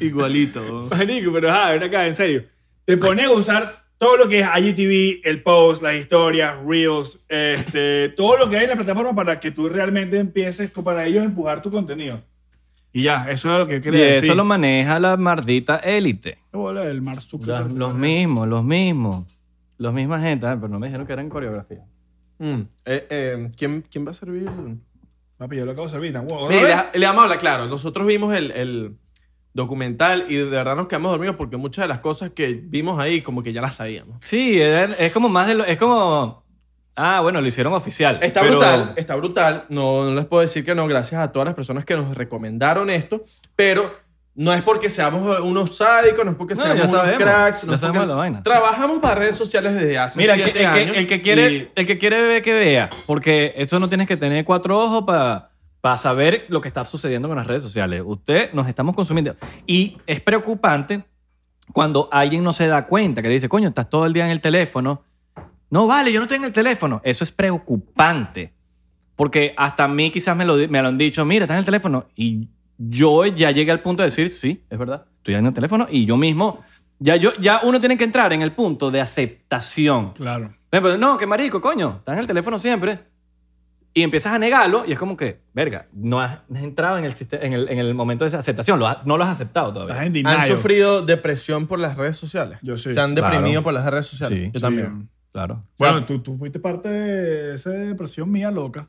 Igualito. 0.00 0.88
Marico, 0.90 1.32
pero 1.32 1.50
ah, 1.50 1.72
ven 1.72 1.82
acá, 1.82 2.06
en 2.06 2.14
serio. 2.14 2.44
Te 2.84 2.96
pones 2.96 3.26
a 3.26 3.30
usar 3.30 3.85
todo 3.98 4.16
lo 4.16 4.28
que 4.28 4.40
es 4.40 4.46
IGTV, 4.46 5.26
el 5.28 5.42
post, 5.42 5.82
las 5.82 5.94
historias, 5.94 6.56
Reels, 6.66 7.24
este, 7.28 8.10
todo 8.10 8.36
lo 8.36 8.48
que 8.48 8.58
hay 8.58 8.64
en 8.64 8.70
la 8.70 8.76
plataforma 8.76 9.14
para 9.14 9.40
que 9.40 9.50
tú 9.50 9.68
realmente 9.68 10.18
empieces 10.18 10.70
para 10.70 11.06
ellos 11.06 11.22
a 11.22 11.24
empujar 11.24 11.62
tu 11.62 11.70
contenido. 11.70 12.20
Y 12.92 13.02
ya, 13.02 13.26
eso 13.30 13.52
es 13.52 13.58
lo 13.58 13.66
que 13.66 13.76
Y 13.76 13.80
quería 13.80 14.06
decir. 14.06 14.24
eso 14.24 14.34
lo 14.34 14.44
maneja 14.44 14.98
la 15.00 15.16
mardita 15.16 15.76
élite. 15.76 16.38
¿Qué 16.50 16.56
bola 16.56 16.82
del 16.82 17.02
Mark 17.02 17.20
Zuckerberg? 17.20 17.72
Los, 17.72 17.94
mismos, 17.94 18.48
los 18.48 18.64
mismos. 18.64 19.24
Los 19.78 19.92
mismas 19.92 20.22
gente. 20.22 20.46
Ah, 20.46 20.56
pero 20.58 20.68
no 20.68 20.78
me 20.78 20.86
dijeron 20.86 21.06
que 21.06 21.12
eran 21.12 21.28
coreografía. 21.28 21.84
Mm. 22.38 22.60
Eh, 22.86 23.06
eh, 23.10 23.50
¿quién, 23.56 23.84
¿Quién 23.90 24.06
va 24.06 24.12
a 24.12 24.14
servir? 24.14 24.48
Papi, 25.36 25.56
yo 25.56 25.66
lo 25.66 25.72
acabo 25.72 25.86
de 25.86 25.92
servir. 25.92 26.12
tan 26.12 26.22
huevo. 26.30 26.48
Mira, 26.48 26.90
le, 26.92 27.00
le 27.00 27.06
vamos 27.06 27.20
a 27.20 27.24
hablar 27.24 27.38
claro. 27.38 27.66
Nosotros 27.66 28.06
vimos 28.06 28.34
el, 28.34 28.50
el 28.52 28.96
documental 29.56 30.26
y 30.28 30.36
de 30.36 30.44
verdad 30.44 30.76
nos 30.76 30.86
quedamos 30.86 31.10
dormidos 31.10 31.34
porque 31.36 31.56
muchas 31.56 31.82
de 31.84 31.88
las 31.88 31.98
cosas 32.00 32.30
que 32.30 32.60
vimos 32.62 32.98
ahí 33.00 33.22
como 33.22 33.42
que 33.42 33.52
ya 33.52 33.60
las 33.60 33.74
sabíamos. 33.76 34.18
Sí, 34.22 34.60
es, 34.60 35.10
como 35.12 35.28
más 35.28 35.48
de 35.48 35.54
lo... 35.54 35.64
Es 35.64 35.78
como... 35.78 36.44
Ah, 36.94 37.20
bueno, 37.20 37.40
lo 37.40 37.46
hicieron 37.46 37.72
oficial. 37.74 38.18
Está 38.22 38.40
pero- 38.40 38.52
brutal, 38.54 38.92
está 38.96 39.16
brutal. 39.16 39.64
No, 39.68 40.04
no 40.04 40.14
les 40.14 40.24
puedo 40.26 40.40
decir 40.42 40.64
que 40.64 40.74
no, 40.74 40.86
gracias 40.86 41.20
a 41.20 41.32
todas 41.32 41.44
las 41.46 41.54
personas 41.54 41.84
que 41.84 41.94
nos 41.94 42.16
recomendaron 42.16 42.88
esto, 42.88 43.24
pero 43.54 43.94
no 44.34 44.52
es 44.54 44.62
porque 44.62 44.88
seamos 44.88 45.40
unos 45.40 45.76
sádicos, 45.76 46.24
no 46.24 46.30
es 46.30 46.36
porque 46.38 46.54
No, 46.54 46.62
seamos 46.62 46.80
unos 46.84 46.90
sabemos, 46.92 47.20
cracks, 47.22 47.64
no 47.64 47.76
sabemos 47.78 47.98
porque 47.98 48.08
la 48.10 48.14
vaina. 48.14 48.42
trabajamos 48.42 48.98
para 49.00 49.14
redes 49.16 49.36
sociales 49.36 49.74
desde 49.74 49.98
hace 49.98 50.18
Mira, 50.20 50.34
el 50.34 50.38
que, 50.40 50.44
siete 50.44 50.64
el 50.64 50.72
que- 50.72 50.80
años. 50.80 50.96
el 50.96 51.06
que 51.06 51.20
quiere, 51.22 51.50
y- 51.52 51.68
el 51.74 51.86
que 51.86 51.98
quiere 51.98 52.22
ver, 52.22 52.42
que 52.42 52.52
vea. 52.54 52.90
Porque 53.06 53.52
eso 53.56 53.78
no 53.78 53.88
tienes 53.88 54.06
que 54.06 54.16
tener 54.16 54.44
cuatro 54.46 54.78
ojos 54.78 55.04
para 55.06 55.50
saber 55.98 56.46
lo 56.48 56.60
que 56.60 56.68
está 56.68 56.84
sucediendo 56.84 57.28
con 57.28 57.36
las 57.36 57.46
redes 57.46 57.62
sociales. 57.62 58.02
Usted 58.04 58.52
nos 58.52 58.68
estamos 58.68 58.96
consumiendo. 58.96 59.36
Y 59.66 59.98
es 60.06 60.20
preocupante 60.20 61.04
cuando 61.72 62.08
alguien 62.10 62.42
no 62.42 62.52
se 62.52 62.66
da 62.66 62.86
cuenta, 62.86 63.22
que 63.22 63.28
le 63.28 63.34
dice, 63.34 63.48
coño, 63.48 63.68
estás 63.68 63.88
todo 63.88 64.06
el 64.06 64.12
día 64.12 64.24
en 64.24 64.30
el 64.30 64.40
teléfono. 64.40 65.02
No, 65.70 65.86
vale, 65.86 66.12
yo 66.12 66.20
no 66.20 66.24
estoy 66.24 66.38
en 66.38 66.44
el 66.44 66.52
teléfono. 66.52 67.00
Eso 67.04 67.24
es 67.24 67.32
preocupante. 67.32 68.52
Porque 69.14 69.54
hasta 69.56 69.84
a 69.84 69.88
mí 69.88 70.10
quizás 70.10 70.36
me 70.36 70.44
lo, 70.44 70.56
me 70.56 70.82
lo 70.82 70.88
han 70.88 70.98
dicho, 70.98 71.24
mira, 71.24 71.44
estás 71.44 71.54
en 71.56 71.60
el 71.60 71.64
teléfono. 71.64 72.06
Y 72.14 72.48
yo 72.78 73.24
ya 73.26 73.50
llegué 73.50 73.70
al 73.70 73.80
punto 73.80 74.02
de 74.02 74.08
decir, 74.08 74.30
sí, 74.30 74.64
es 74.68 74.78
verdad, 74.78 75.06
estoy 75.18 75.34
en 75.34 75.46
el 75.46 75.54
teléfono. 75.54 75.86
Y 75.90 76.04
yo 76.04 76.16
mismo, 76.16 76.62
ya, 76.98 77.16
yo, 77.16 77.30
ya 77.40 77.60
uno 77.62 77.80
tiene 77.80 77.96
que 77.96 78.04
entrar 78.04 78.32
en 78.32 78.42
el 78.42 78.52
punto 78.52 78.90
de 78.90 79.00
aceptación. 79.00 80.12
Claro. 80.12 80.54
No, 80.98 81.16
que 81.16 81.26
marico, 81.26 81.60
coño, 81.60 81.96
estás 81.98 82.14
en 82.14 82.20
el 82.20 82.26
teléfono 82.26 82.58
siempre. 82.58 83.00
Y 83.98 84.02
empiezas 84.02 84.34
a 84.34 84.38
negarlo 84.38 84.84
y 84.86 84.92
es 84.92 84.98
como 84.98 85.16
que, 85.16 85.40
verga, 85.54 85.86
no 85.94 86.20
has, 86.20 86.40
no 86.50 86.58
has 86.58 86.64
entrado 86.64 86.98
en 86.98 87.06
el, 87.06 87.14
en, 87.30 87.52
el, 87.54 87.68
en 87.70 87.78
el 87.78 87.94
momento 87.94 88.24
de 88.24 88.28
esa 88.28 88.38
aceptación, 88.40 88.78
lo 88.78 88.86
has- 88.86 89.06
no 89.06 89.16
lo 89.16 89.24
has 89.24 89.30
aceptado 89.30 89.68
Estás 89.68 89.86
todavía. 89.96 90.20
en 90.20 90.26
¿Han 90.26 90.46
sufrido 90.46 91.00
depresión 91.04 91.66
por 91.66 91.78
las 91.78 91.96
redes 91.96 92.16
sociales? 92.18 92.58
Yo 92.62 92.76
sí. 92.76 92.92
¿Se 92.92 93.00
han 93.00 93.14
Claro. 93.14 93.34
deprimido 93.34 93.62
por 93.62 93.72
las 93.72 93.86
redes 93.86 94.04
sociales? 94.06 94.38
Sí. 94.38 94.44
Yo 94.52 94.60
Sí. 94.60 94.62
también. 94.62 95.08
Claro. 95.32 95.64
Bueno, 95.78 96.04
tú, 96.04 96.18
tú 96.20 96.36
fuiste 96.36 96.58
parte 96.60 96.90
de 96.90 97.54
esa 97.54 97.70
depresión 97.70 98.30
mía 98.30 98.50
loca. 98.50 98.86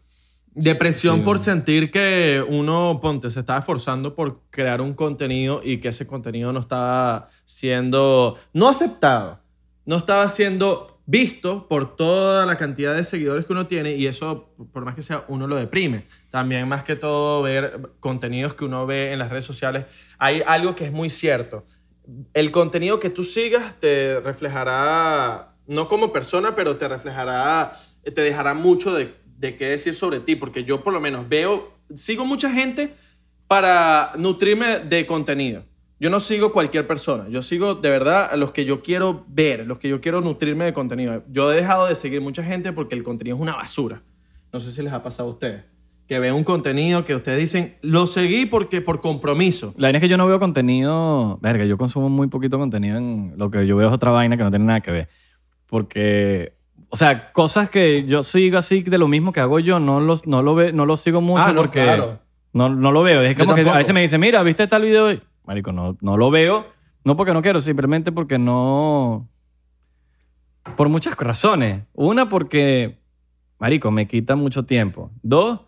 Depresión 0.54 1.18
Sí. 1.18 1.22
por 1.22 1.40
sentir 1.42 1.90
que 1.90 2.44
uno, 2.46 3.00
ponte, 3.02 3.30
se 3.30 3.40
estaba 3.40 3.60
esforzando 3.60 4.14
por 4.14 4.42
crear 4.50 4.82
un 4.82 4.94
contenido 4.94 5.62
y 5.64 5.80
que 5.80 5.88
ese 5.88 6.06
contenido 6.06 6.52
no 6.52 6.60
estaba 6.60 7.30
siendo, 7.46 8.36
no 8.54 8.68
aceptado, 8.68 9.40
no 9.86 9.98
estaba 9.98 10.28
siendo 10.30 10.97
visto 11.08 11.70
por 11.70 11.96
toda 11.96 12.46
la 12.46 12.58
cantidad 12.58 12.94
de 12.94 13.04
seguidores 13.06 13.46
que 13.46 13.54
uno 13.54 13.66
tiene 13.66 13.96
y 13.96 14.08
eso, 14.08 14.54
por 14.74 14.84
más 14.84 14.94
que 14.94 15.02
sea, 15.02 15.24
uno 15.30 15.48
lo 15.48 15.56
deprime. 15.56 16.04
También 16.30 16.68
más 16.68 16.84
que 16.84 16.98
todo 16.98 17.42
ver 17.42 17.92
contenidos 18.02 18.54
que 18.54 18.66
uno 18.66 18.86
ve 18.86 19.14
en 19.14 19.20
las 19.20 19.30
redes 19.30 19.46
sociales. 19.46 19.86
Hay 20.20 20.44
algo 20.46 20.76
que 20.76 20.86
es 20.86 20.92
muy 20.92 21.10
cierto. 21.10 21.66
El 22.34 22.52
contenido 22.52 23.00
que 23.00 23.10
tú 23.10 23.24
sigas 23.24 23.80
te 23.80 24.20
reflejará, 24.20 25.56
no 25.66 25.88
como 25.88 26.12
persona, 26.12 26.56
pero 26.56 26.76
te 26.76 26.88
reflejará, 26.90 27.72
te 28.04 28.22
dejará 28.22 28.54
mucho 28.54 28.94
de, 28.94 29.16
de 29.38 29.56
qué 29.56 29.70
decir 29.70 29.96
sobre 29.96 30.20
ti, 30.20 30.36
porque 30.36 30.66
yo 30.66 30.84
por 30.84 30.92
lo 30.92 31.00
menos 31.00 31.28
veo, 31.30 31.72
sigo 31.96 32.26
mucha 32.26 32.52
gente 32.52 32.94
para 33.48 34.12
nutrirme 34.18 34.80
de 34.80 35.06
contenido. 35.06 35.64
Yo 36.00 36.12
no 36.12 36.20
sigo 36.20 36.54
cualquier 36.54 36.86
persona, 36.86 37.28
yo 37.28 37.42
sigo 37.42 37.74
de 37.74 37.90
verdad 37.90 38.30
a 38.32 38.38
los 38.38 38.52
que 38.52 38.66
yo 38.66 38.84
quiero 38.84 39.26
ver, 39.28 39.66
los 39.66 39.80
que 39.80 39.90
yo 39.90 40.00
quiero 40.00 40.22
nutrirme 40.22 40.66
de 40.66 40.74
contenido. 40.74 41.24
Yo 41.32 41.52
he 41.52 41.56
dejado 41.56 41.88
de 41.88 41.96
seguir 41.96 42.22
mucha 42.22 42.44
gente 42.44 42.72
porque 42.72 42.94
el 42.94 43.02
contenido 43.02 43.36
es 43.36 43.42
una 43.42 43.56
basura. 43.56 44.04
No 44.54 44.60
sé 44.60 44.72
si 44.72 44.84
les 44.84 44.94
ha 44.94 45.02
pasado 45.02 45.30
a 45.30 45.32
ustedes. 45.32 45.64
Que 46.08 46.20
ven 46.20 46.36
un 46.36 46.44
contenido 46.44 47.04
que 47.04 47.16
ustedes 47.16 47.40
dicen, 47.40 47.78
lo 47.82 48.06
seguí 48.06 48.46
porque 48.46 48.80
por 48.80 49.02
compromiso. 49.02 49.74
La 49.76 49.88
vaina 49.88 49.98
es 49.98 50.04
que 50.04 50.08
yo 50.08 50.18
no 50.18 50.28
veo 50.28 50.40
contenido, 50.40 51.40
verga, 51.42 51.66
yo 51.66 51.78
consumo 51.78 52.10
muy 52.10 52.28
poquito 52.28 52.60
contenido 52.60 52.98
en 52.98 53.34
lo 53.36 53.50
que 53.50 53.66
yo 53.66 53.76
veo 53.76 53.88
es 53.88 53.94
otra 53.94 54.12
vaina 54.12 54.38
que 54.38 54.44
no 54.44 54.52
tiene 54.52 54.66
nada 54.66 54.82
que 54.82 54.92
ver. 54.92 55.10
Porque, 55.66 56.54
o 56.90 56.96
sea, 56.96 57.32
cosas 57.34 57.72
que 57.72 58.06
yo 58.06 58.22
sigo 58.22 58.60
así 58.60 58.84
de 58.84 59.00
lo 59.00 59.08
mismo 59.08 59.34
que 59.34 59.40
hago 59.40 59.60
yo, 59.60 59.80
no, 59.80 60.00
los, 60.00 60.28
no, 60.28 60.44
lo, 60.44 60.54
ve, 60.54 60.72
no 60.72 60.86
lo 60.86 60.96
sigo 60.96 61.22
mucho 61.22 61.44
Ah, 61.44 61.54
no, 61.54 61.62
porque 61.62 61.84
claro. 61.84 62.20
no, 62.54 62.70
no 62.70 62.92
lo 62.92 63.02
veo. 63.02 63.22
Es 63.24 63.36
como 63.36 63.56
que 63.56 63.68
a 63.68 63.78
veces 63.78 63.94
me 63.94 64.02
dicen, 64.02 64.22
mira, 64.22 64.44
¿viste 64.44 64.68
tal 64.68 64.84
video? 64.84 65.20
Marico, 65.48 65.72
no, 65.72 65.98
no 66.02 66.18
lo 66.18 66.30
veo. 66.30 66.68
No 67.06 67.16
porque 67.16 67.34
no 67.34 67.42
quiero, 67.42 67.62
simplemente 67.62 68.12
porque 68.12 68.38
no... 68.38 69.30
Por 70.76 70.90
muchas 70.90 71.16
razones. 71.16 71.84
Una, 71.94 72.28
porque, 72.28 73.00
Marico, 73.58 73.90
me 73.90 74.08
quita 74.08 74.36
mucho 74.36 74.66
tiempo. 74.66 75.10
Dos, 75.24 75.62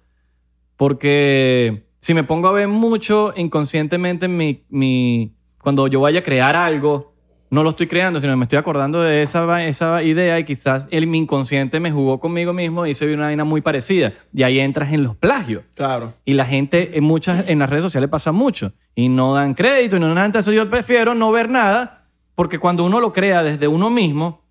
porque 0.76 1.88
si 2.02 2.14
me 2.14 2.26
pongo 2.26 2.50
a 2.50 2.52
ver 2.52 2.68
mucho 2.68 3.34
inconscientemente 3.38 4.28
mi, 4.28 4.66
mi, 4.68 5.34
cuando 5.62 5.88
yo 5.88 6.02
vaya 6.02 6.20
a 6.20 6.24
crear 6.24 6.58
algo, 6.58 7.14
no 7.50 7.64
lo 7.64 7.70
estoy 7.70 7.88
creando, 7.88 8.20
sino 8.20 8.36
me 8.36 8.44
estoy 8.44 8.60
acordando 8.60 9.02
de 9.02 9.22
esa, 9.22 9.64
esa 9.64 10.04
idea 10.04 10.38
y 10.40 10.44
quizás 10.44 10.90
el, 10.92 11.08
mi 11.08 11.20
inconsciente 11.20 11.80
me 11.80 11.92
jugó 11.92 12.20
conmigo 12.20 12.52
mismo 12.52 12.86
y 12.86 12.90
hice 12.90 13.12
una 13.14 13.28
vaina 13.28 13.46
muy 13.46 13.62
parecida. 13.62 14.12
Y 14.34 14.44
ahí 14.44 14.60
entras 14.60 14.92
en 14.92 15.04
los 15.04 15.16
plagios. 15.16 15.64
Claro. 15.76 16.14
Y 16.26 16.34
la 16.34 16.46
gente 16.46 16.98
en 16.98 17.06
muchas 17.06 17.48
en 17.48 17.60
las 17.60 17.70
redes 17.70 17.84
sociales 17.84 18.10
pasa 18.10 18.34
mucho 18.34 18.74
y 19.00 19.08
no 19.08 19.34
dan 19.34 19.54
crédito 19.54 19.95
y 19.95 20.00
no 20.02 20.08
dan 20.08 20.16
nada. 20.16 20.26
Entonces 20.26 20.54
yo 20.54 20.70
prefiero 20.70 21.16
no 21.16 21.32
ver 21.32 21.50
nada 21.50 22.06
porque 22.36 22.60
cuando 22.60 22.84
uno 22.84 23.00
lo 23.00 23.14
crea 23.14 23.43
desde 23.43 23.66
uno 23.66 23.89
mismo, 23.89 24.43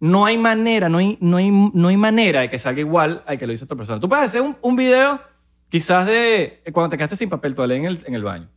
no 0.00 0.24
hay 0.24 0.38
manera, 0.38 0.88
no 0.88 0.96
hay, 0.98 1.18
no 1.20 1.36
hay, 1.36 1.50
no 1.50 1.88
hay 1.88 1.96
manera 1.98 2.40
de 2.40 2.48
que 2.48 2.58
salga 2.58 2.80
igual 2.80 3.22
al 3.26 3.36
que 3.36 3.46
lo 3.46 3.52
hizo 3.52 3.66
otra 3.66 3.76
persona. 3.76 4.00
Tú 4.00 4.08
puedes 4.08 4.24
hacer 4.24 4.40
un, 4.40 4.56
un 4.62 4.74
video 4.74 5.20
quizás 5.68 6.06
de 6.06 6.62
cuando 6.72 6.88
te 6.88 6.96
quedaste 6.96 7.16
sin 7.16 7.28
papel 7.28 7.54
toalé 7.54 7.76
en 7.76 7.84
el, 7.84 8.02
en 8.06 8.14
el 8.14 8.22
baño. 8.22 8.48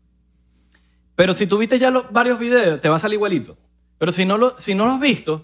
Pero 1.16 1.34
si 1.34 1.46
tuviste 1.46 1.78
ya 1.78 1.92
los, 1.92 2.10
varios 2.14 2.40
videos, 2.40 2.80
te 2.80 2.88
va 2.88 2.96
a 2.96 3.00
salir 3.00 3.16
igualito. 3.16 3.58
Pero 3.98 4.14
si 4.14 4.24
no 4.24 4.38
lo, 4.38 4.58
si 4.58 4.76
no 4.76 4.86
lo 4.86 4.94
has 4.94 5.02
visto, 5.02 5.44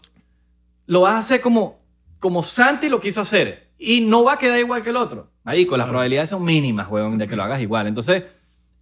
lo 0.86 1.02
vas 1.02 1.16
a 1.16 1.20
hacer 1.20 1.42
como, 1.42 1.82
como 2.20 2.42
Santi 2.42 2.88
lo 2.88 3.02
quiso 3.02 3.20
hacer. 3.20 3.68
Y 3.78 4.00
no 4.00 4.24
va 4.24 4.34
a 4.34 4.38
quedar 4.38 4.60
igual 4.60 4.82
que 4.82 4.92
el 4.92 4.96
otro. 4.96 5.30
Marico, 5.44 5.76
las 5.76 5.88
probabilidades 5.88 6.30
son 6.30 6.46
mínimas, 6.46 6.90
weón, 6.90 7.18
de 7.18 7.28
que 7.28 7.36
lo 7.36 7.44
hagas 7.44 7.62
igual. 7.62 7.86
Entonces, 7.88 8.24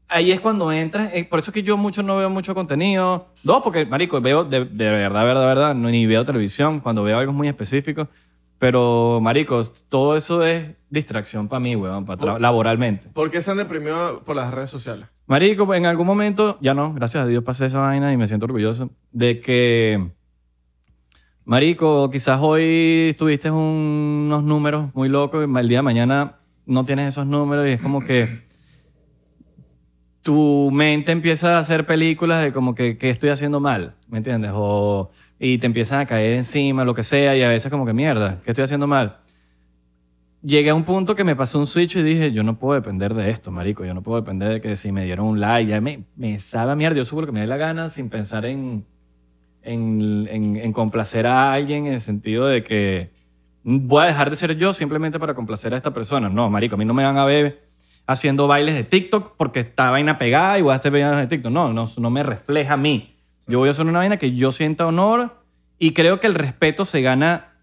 ahí 0.08 0.32
es 0.32 0.39
cuando 0.39 0.72
entras. 0.72 1.12
eh, 1.14 1.24
Por 1.26 1.39
eso 1.39 1.51
es 1.51 1.53
que 1.53 1.64
yo 1.64 1.78
mucho 1.78 2.03
no 2.03 2.18
veo 2.18 2.30
mucho 2.30 2.53
contenido. 2.56 3.28
Dos, 3.43 3.62
porque, 3.64 3.86
marico, 3.86 4.20
veo 4.22 4.43
de, 4.43 4.66
de 4.66 4.91
verdad, 4.91 5.24
verdad, 5.26 5.45
verdad, 5.45 5.76
no, 5.76 5.89
ni 5.89 6.06
veo 6.06 6.26
televisión 6.26 6.80
cuando 6.80 7.03
veo 7.03 7.18
algo 7.18 7.34
muy 7.34 7.47
específico. 7.47 8.08
Pero, 8.58 9.20
marico, 9.22 9.62
todo 9.89 10.16
eso 10.16 10.45
es 10.45 10.66
distracción 10.89 11.47
para 11.49 11.60
mí, 11.60 11.76
weón, 11.76 12.06
para 12.06 12.22
tra- 12.22 12.39
laboralmente. 12.39 13.10
¿Por 13.10 13.30
qué 13.30 13.41
se 13.41 13.51
han 13.51 13.58
deprimido 13.58 14.22
por 14.24 14.36
las 14.38 14.53
redes 14.53 14.70
sociales? 14.70 15.08
Marico, 15.28 15.74
en 15.74 15.86
algún 15.86 16.08
momento, 16.08 16.58
ya 16.62 16.74
no, 16.74 16.93
gracias 16.93 17.24
a 17.24 17.28
Dios 17.28 17.43
pasé 17.43 17.66
esa 17.66 17.80
vaina 17.80 18.14
y 18.14 18.18
me 18.18 18.28
siento 18.28 18.45
orgulloso 18.45 18.89
de 19.12 19.41
que, 19.41 20.10
Marico, 21.43 22.10
quizás 22.10 22.39
hoy 22.41 23.14
tuviste 23.18 23.51
un- 23.51 24.26
unos 24.28 24.43
números 24.43 24.89
muy 24.95 25.10
locos 25.10 25.45
y 25.47 25.58
el 25.60 25.68
día 25.68 25.80
de 25.80 25.82
mañana 25.84 26.36
no 26.66 26.86
tienes 26.86 27.10
esos 27.10 27.28
números 27.28 27.68
y 27.68 27.72
es 27.72 27.82
como 27.82 28.01
que 28.03 28.44
tu 30.26 30.71
mente 30.73 31.13
empieza 31.13 31.57
a 31.57 31.59
hacer 31.61 31.86
películas 31.88 32.43
de 32.43 32.51
como 32.53 32.76
que, 32.76 32.97
¿qué 32.97 33.11
estoy 33.11 33.30
haciendo 33.30 33.61
mal? 33.61 33.95
¿Me 34.09 34.17
entiendes? 34.19 34.51
O, 34.55 35.11
y 35.39 35.59
te 35.59 35.67
empiezan 35.67 36.01
a 36.01 36.07
caer 36.07 36.34
encima, 36.34 36.84
lo 36.86 36.95
que 36.95 37.03
sea, 37.05 37.38
y 37.38 37.43
a 37.43 37.49
veces 37.49 37.71
como 37.71 37.86
que 37.86 37.93
mierda, 37.93 38.41
¿qué 38.45 38.51
estoy 38.51 38.63
haciendo 38.65 38.88
mal? 38.88 39.19
llegué 40.41 40.69
a 40.69 40.76
un 40.76 40.84
punto 40.84 41.15
que 41.15 41.23
me 41.23 41.36
pasó 41.36 41.59
un 41.59 41.67
switch 41.67 41.95
y 41.95 42.03
dije, 42.03 42.32
yo 42.32 42.43
no 42.43 42.59
puedo 42.59 42.76
depender 42.76 43.13
de 43.13 43.32
esto, 43.32 43.51
marico. 43.51 43.84
Yo 43.86 43.93
no 43.93 44.03
puedo 44.03 44.21
depender 44.21 44.49
de 44.53 44.61
que 44.61 44.76
si 44.76 44.91
me 44.91 45.03
dieron 45.05 45.26
un 45.28 45.39
like, 45.39 45.69
ya 45.69 45.82
me, 45.82 46.03
me 46.15 46.38
sabe 46.39 46.71
a 46.71 46.76
mierda. 46.76 46.97
Yo 46.97 47.05
subo 47.05 47.21
lo 47.21 47.28
que 47.28 47.34
me 47.34 47.41
dé 47.41 47.47
la 47.47 47.57
gana 47.57 47.89
sin 47.89 48.09
pensar 48.09 48.45
en, 48.45 48.86
en, 49.63 50.28
en- 50.30 50.73
complacer 50.73 51.28
a 51.28 51.53
alguien 51.53 51.88
en 51.88 51.93
el 51.93 52.01
sentido 52.01 52.47
de 52.47 52.63
que 52.63 53.11
voy 53.63 54.03
a 54.03 54.07
dejar 54.07 54.30
de 54.30 54.36
ser 54.36 54.55
yo 54.57 54.73
simplemente 54.73 55.19
para 55.19 55.34
complacer 55.34 55.73
a 55.73 55.78
esta 55.78 55.93
persona. 55.93 56.30
No, 56.30 56.49
marico, 56.49 56.76
a 56.76 56.78
mí 56.78 56.86
no 56.86 56.93
me 56.93 57.03
van 57.03 57.17
a 57.17 57.26
ver 57.26 57.64
haciendo 58.08 58.47
bailes 58.47 58.76
de 58.76 58.84
TikTok 58.84 59.36
porque 59.38 59.62
está 59.62 59.89
vaina 59.91 60.18
pegada 60.18 60.60
y 60.60 60.62
voy 60.62 60.74
a 60.74 60.76
hacer 60.76 60.91
bailes 60.91 61.18
de 61.18 61.28
TikTok. 61.28 61.51
No, 61.51 61.74
no, 61.74 61.86
no 61.97 62.10
me 62.10 62.24
refleja 62.24 62.74
a 62.74 62.78
mí. 62.78 63.16
Yo 63.47 63.60
voy 63.60 63.68
a 63.68 63.72
hacer 63.72 63.86
una 63.86 63.99
vaina 63.99 64.18
que 64.18 64.34
yo 64.34 64.51
sienta 64.51 64.86
honor 64.86 65.41
y 65.78 65.91
creo 65.91 66.20
que 66.20 66.28
el 66.28 66.36
respeto 66.36 66.86
se 66.86 67.01
gana 67.01 67.53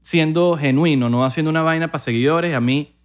siendo 0.00 0.56
genuino, 0.56 1.10
no 1.10 1.24
haciendo 1.24 1.50
una 1.50 1.62
vaina 1.62 1.88
para 1.88 1.98
seguidores. 1.98 2.54
A 2.54 2.60
mí 2.60 2.96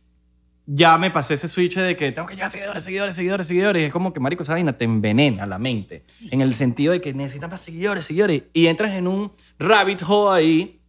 ya 0.66 0.98
me 0.98 1.12
pasé 1.12 1.34
ese 1.34 1.48
switch 1.48 1.76
de 1.76 1.98
que 1.98 2.12
tengo 2.12 2.28
que 2.28 2.36
llegar 2.36 2.48
a 2.48 2.52
seguidores, 2.52 2.84
seguidores, 2.84 3.16
seguidores, 3.16 3.48
seguidores. 3.48 3.82
Y 3.82 3.86
es 3.86 3.92
como 3.92 4.14
que, 4.14 4.20
marico, 4.20 4.44
esa 4.44 4.54
vaina 4.54 4.78
te 4.78 4.86
envenena 4.86 5.46
la 5.46 5.58
mente. 5.58 6.06
En 6.32 6.42
el 6.42 6.56
sentido 6.56 6.94
de 6.94 7.02
que 7.02 7.14
necesitas 7.14 7.50
más 7.50 7.60
seguidores, 7.60 8.06
seguidores. 8.06 8.44
Y 8.54 8.68
entras 8.68 8.92
en 8.94 9.08
un 9.08 9.32
rabbit 9.60 10.02
hole 10.08 10.38
ahí 10.38 10.83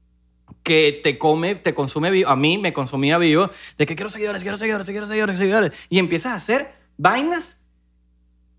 que 0.65 1.01
te 1.05 1.19
come, 1.19 1.55
te 1.55 1.75
consume 1.75 2.11
vivo. 2.11 2.31
A 2.31 2.35
mí 2.35 2.59
me 2.59 2.73
consumía 2.73 3.19
vivo 3.19 3.51
de 3.79 3.87
que 3.87 3.95
quiero 3.95 4.11
seguidores, 4.11 4.43
quiero 4.43 4.57
seguidores, 4.57 4.89
quiero 4.89 5.07
seguidores, 5.07 5.39
seguidores. 5.39 5.73
Y 5.89 6.01
empiezas 6.01 6.33
a 6.33 6.35
hacer 6.37 6.75
vainas 6.97 7.63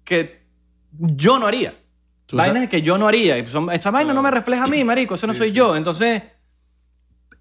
que 0.06 0.44
yo 0.92 1.40
no 1.40 1.48
haría. 1.48 1.78
Vainas 2.32 2.70
que 2.70 2.82
yo 2.82 2.98
no 2.98 3.08
haría. 3.08 3.38
Esa 3.38 3.92
vaina 3.92 4.14
no 4.14 4.22
me 4.22 4.32
refleja 4.32 4.64
a 4.64 4.68
mí, 4.68 4.84
marico. 4.84 5.16
Eso 5.16 5.28
no 5.28 5.34
soy 5.34 5.52
yo. 5.52 5.76
Entonces, 5.76 6.22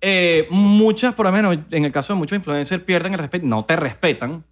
eh, 0.01 0.47
muchas, 0.51 1.15
por 1.15 1.27
lo 1.27 1.33
menos 1.33 1.59
en 1.71 1.85
el 1.85 1.93
caso 1.93 2.13
de 2.13 2.19
muchos 2.19 2.37
influencers, 2.37 2.83
pierden 2.83 3.13
el 3.13 3.19
respeto, 3.19 3.47
no 3.47 3.65
te 3.65 3.77
respetan. 3.77 4.45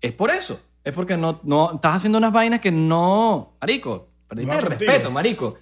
Es 0.00 0.12
por 0.12 0.30
eso. 0.30 0.60
Es 0.82 0.92
porque 0.92 1.16
no, 1.16 1.40
no 1.44 1.76
estás 1.76 1.96
haciendo 1.96 2.18
unas 2.18 2.32
vainas 2.32 2.60
que 2.60 2.70
no. 2.70 3.56
Marico, 3.60 4.08
perdiste 4.28 4.52
No 4.52 4.58
el 4.58 4.66
respeto, 4.66 5.10
marico. 5.10 5.56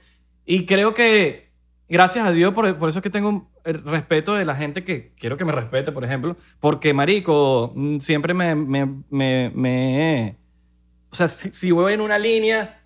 Y 0.44 0.66
creo 0.66 0.94
que, 0.94 1.51
gracias 1.92 2.26
a 2.26 2.32
Dios, 2.32 2.52
por, 2.52 2.76
por 2.78 2.88
eso 2.88 2.98
es 2.98 3.02
que 3.04 3.10
tengo 3.10 3.48
el 3.64 3.84
respeto 3.84 4.34
de 4.34 4.44
la 4.44 4.56
gente 4.56 4.82
que 4.82 5.12
quiero 5.16 5.36
que 5.36 5.44
me 5.44 5.52
respete, 5.52 5.92
por 5.92 6.04
ejemplo. 6.04 6.36
Porque, 6.58 6.92
marico, 6.92 7.72
mm, 7.76 7.98
siempre 8.00 8.34
me. 8.34 8.54
me, 8.56 8.86
me, 9.10 9.52
me- 9.54 10.36
o 11.10 11.14
sea, 11.14 11.28
si, 11.28 11.50
si 11.52 11.70
voy 11.70 11.92
en 11.92 12.00
una 12.00 12.18
línea 12.18 12.78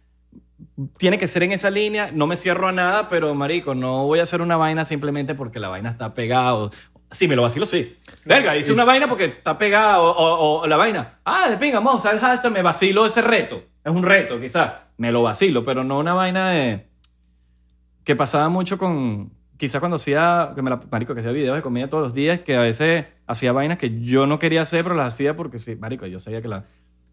tiene 0.99 1.19
que 1.19 1.27
ser 1.27 1.43
en 1.43 1.53
esa 1.53 1.71
línea, 1.71 2.11
no 2.13 2.27
me 2.27 2.37
cierro 2.37 2.69
a 2.69 2.73
nada, 2.73 3.09
pero 3.09 3.35
marico, 3.35 3.75
no 3.75 4.05
voy 4.07 4.19
a 4.21 4.23
hacer 4.25 4.41
una 4.43 4.57
vaina 4.57 4.85
simplemente 4.85 5.35
porque 5.35 5.61
la 5.61 5.69
vaina 5.69 5.91
está 5.91 6.13
pegada. 6.15 6.71
Sí, 7.11 7.29
me 7.29 7.37
lo 7.37 7.43
vacilo, 7.43 7.67
sí. 7.67 7.97
Verga, 8.25 8.57
hice 8.57 8.73
una 8.73 8.85
vaina 8.85 9.07
porque 9.09 9.27
está 9.27 9.57
pegada 9.59 10.01
o, 10.01 10.11
o- 10.11 10.61
o 10.63 10.67
la 10.67 10.77
vaina. 10.77 11.21
Ah, 11.25 11.49
de 11.49 11.57
pinga, 11.57 11.77
vamos 11.79 11.95
a 11.95 11.97
usar 11.97 12.15
el 12.15 12.21
hashtag, 12.21 12.51
me 12.53 12.63
vacilo 12.63 13.07
ese 13.07 13.23
reto. 13.23 13.63
Es 13.85 13.93
un 13.93 14.03
reto, 14.03 14.41
quizás. 14.41 14.73
Me 14.97 15.13
lo 15.13 15.23
vacilo, 15.23 15.63
pero 15.63 15.85
no 15.85 15.99
una 15.99 16.15
vaina 16.15 16.51
de... 16.51 16.89
Que 18.07 18.15
pasaba 18.15 18.49
mucho 18.49 18.79
con... 18.79 19.33
Quizás 19.57 19.81
cuando 19.81 19.97
hacía... 19.97 20.53
Que 20.55 20.63
me 20.63 20.71
la, 20.71 20.81
marico, 20.91 21.13
que 21.13 21.21
hacía 21.21 21.33
videos 21.33 21.57
de 21.57 21.63
comida 21.63 21.89
todos 21.89 22.05
los 22.05 22.15
días, 22.15 22.41
que 22.41 22.55
a 22.57 22.61
veces 22.61 23.05
hacía 23.27 23.53
vainas 23.53 23.79
que 23.79 24.01
yo 24.01 24.27
no 24.27 24.39
quería 24.39 24.63
hacer, 24.63 24.85
pero 24.85 24.95
las 24.95 25.13
hacía 25.13 25.37
porque 25.37 25.59
sí, 25.59 25.75
marico, 25.75 26.07
yo 26.07 26.21
sabía 26.21 26.41
que 26.41 26.49
la... 26.49 26.65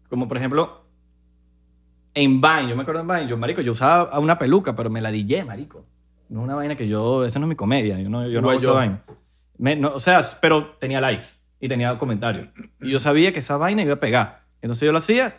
Como 0.08 0.28
por 0.28 0.36
ejemplo, 0.36 0.84
en 2.14 2.40
Vine, 2.40 2.68
yo 2.68 2.76
me 2.76 2.82
acuerdo 2.82 3.00
en 3.00 3.08
Vine, 3.08 3.26
yo, 3.26 3.36
marico, 3.36 3.60
yo 3.60 3.72
usaba 3.72 4.16
una 4.20 4.38
peluca, 4.38 4.76
pero 4.76 4.88
me 4.88 5.00
la 5.00 5.10
dillé, 5.10 5.44
marico. 5.44 5.84
No 6.28 6.40
es 6.40 6.44
una 6.44 6.54
vaina 6.54 6.76
que 6.76 6.86
yo, 6.86 7.24
esa 7.24 7.40
no 7.40 7.46
es 7.46 7.48
mi 7.48 7.56
comedia, 7.56 7.98
yo 7.98 8.08
no, 8.08 8.28
yo 8.28 8.40
no 8.40 8.48
uso 8.48 8.60
yo. 8.60 8.74
vaina. 8.74 9.02
Me- 9.58 9.76
no, 9.76 9.94
o 9.94 10.00
sea, 10.00 10.20
pero 10.40 10.76
tenía 10.78 11.00
likes 11.00 11.26
y 11.58 11.68
tenía 11.68 11.98
comentarios. 11.98 12.48
Y 12.80 12.90
yo 12.90 13.00
sabía 13.00 13.32
que 13.32 13.40
esa 13.40 13.56
vaina 13.56 13.82
iba 13.82 13.94
a 13.94 14.00
pegar. 14.00 14.44
Entonces 14.62 14.86
yo 14.86 14.92
lo 14.92 14.98
hacía, 14.98 15.36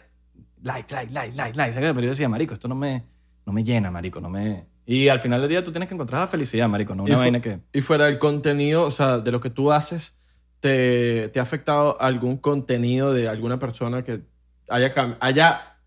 like, 0.61 0.93
like, 0.93 1.13
like, 1.13 1.35
like, 1.35 1.55
like. 1.57 1.73
Pero 1.79 2.01
yo 2.01 2.09
decía, 2.09 2.27
marico, 2.27 2.53
esto 2.53 2.67
no 2.67 2.75
me, 2.75 3.05
no 3.45 3.53
me 3.53 3.63
llena, 3.63 3.89
marico, 3.89 4.19
no 4.19 4.29
me... 4.29 4.65
Y 4.85 5.07
al 5.09 5.19
final 5.19 5.41
del 5.41 5.49
día 5.49 5.63
tú 5.63 5.71
tienes 5.71 5.89
que 5.89 5.95
encontrar 5.95 6.21
la 6.21 6.27
felicidad, 6.27 6.69
marico, 6.69 6.93
no 6.95 7.03
una 7.03 7.17
vaina 7.17 7.41
que... 7.41 7.59
Y 7.73 7.81
fuera 7.81 8.05
del 8.05 8.19
contenido, 8.19 8.83
o 8.83 8.91
sea, 8.91 9.17
de 9.19 9.31
lo 9.31 9.41
que 9.41 9.49
tú 9.49 9.71
haces, 9.71 10.15
¿te, 10.59 11.29
te 11.29 11.39
ha 11.39 11.43
afectado 11.43 11.99
algún 11.99 12.37
contenido 12.37 13.11
de 13.13 13.27
alguna 13.27 13.57
persona 13.57 14.03
que 14.03 14.21
haya, 14.69 14.93
cam- 14.93 15.17
haya 15.19 15.77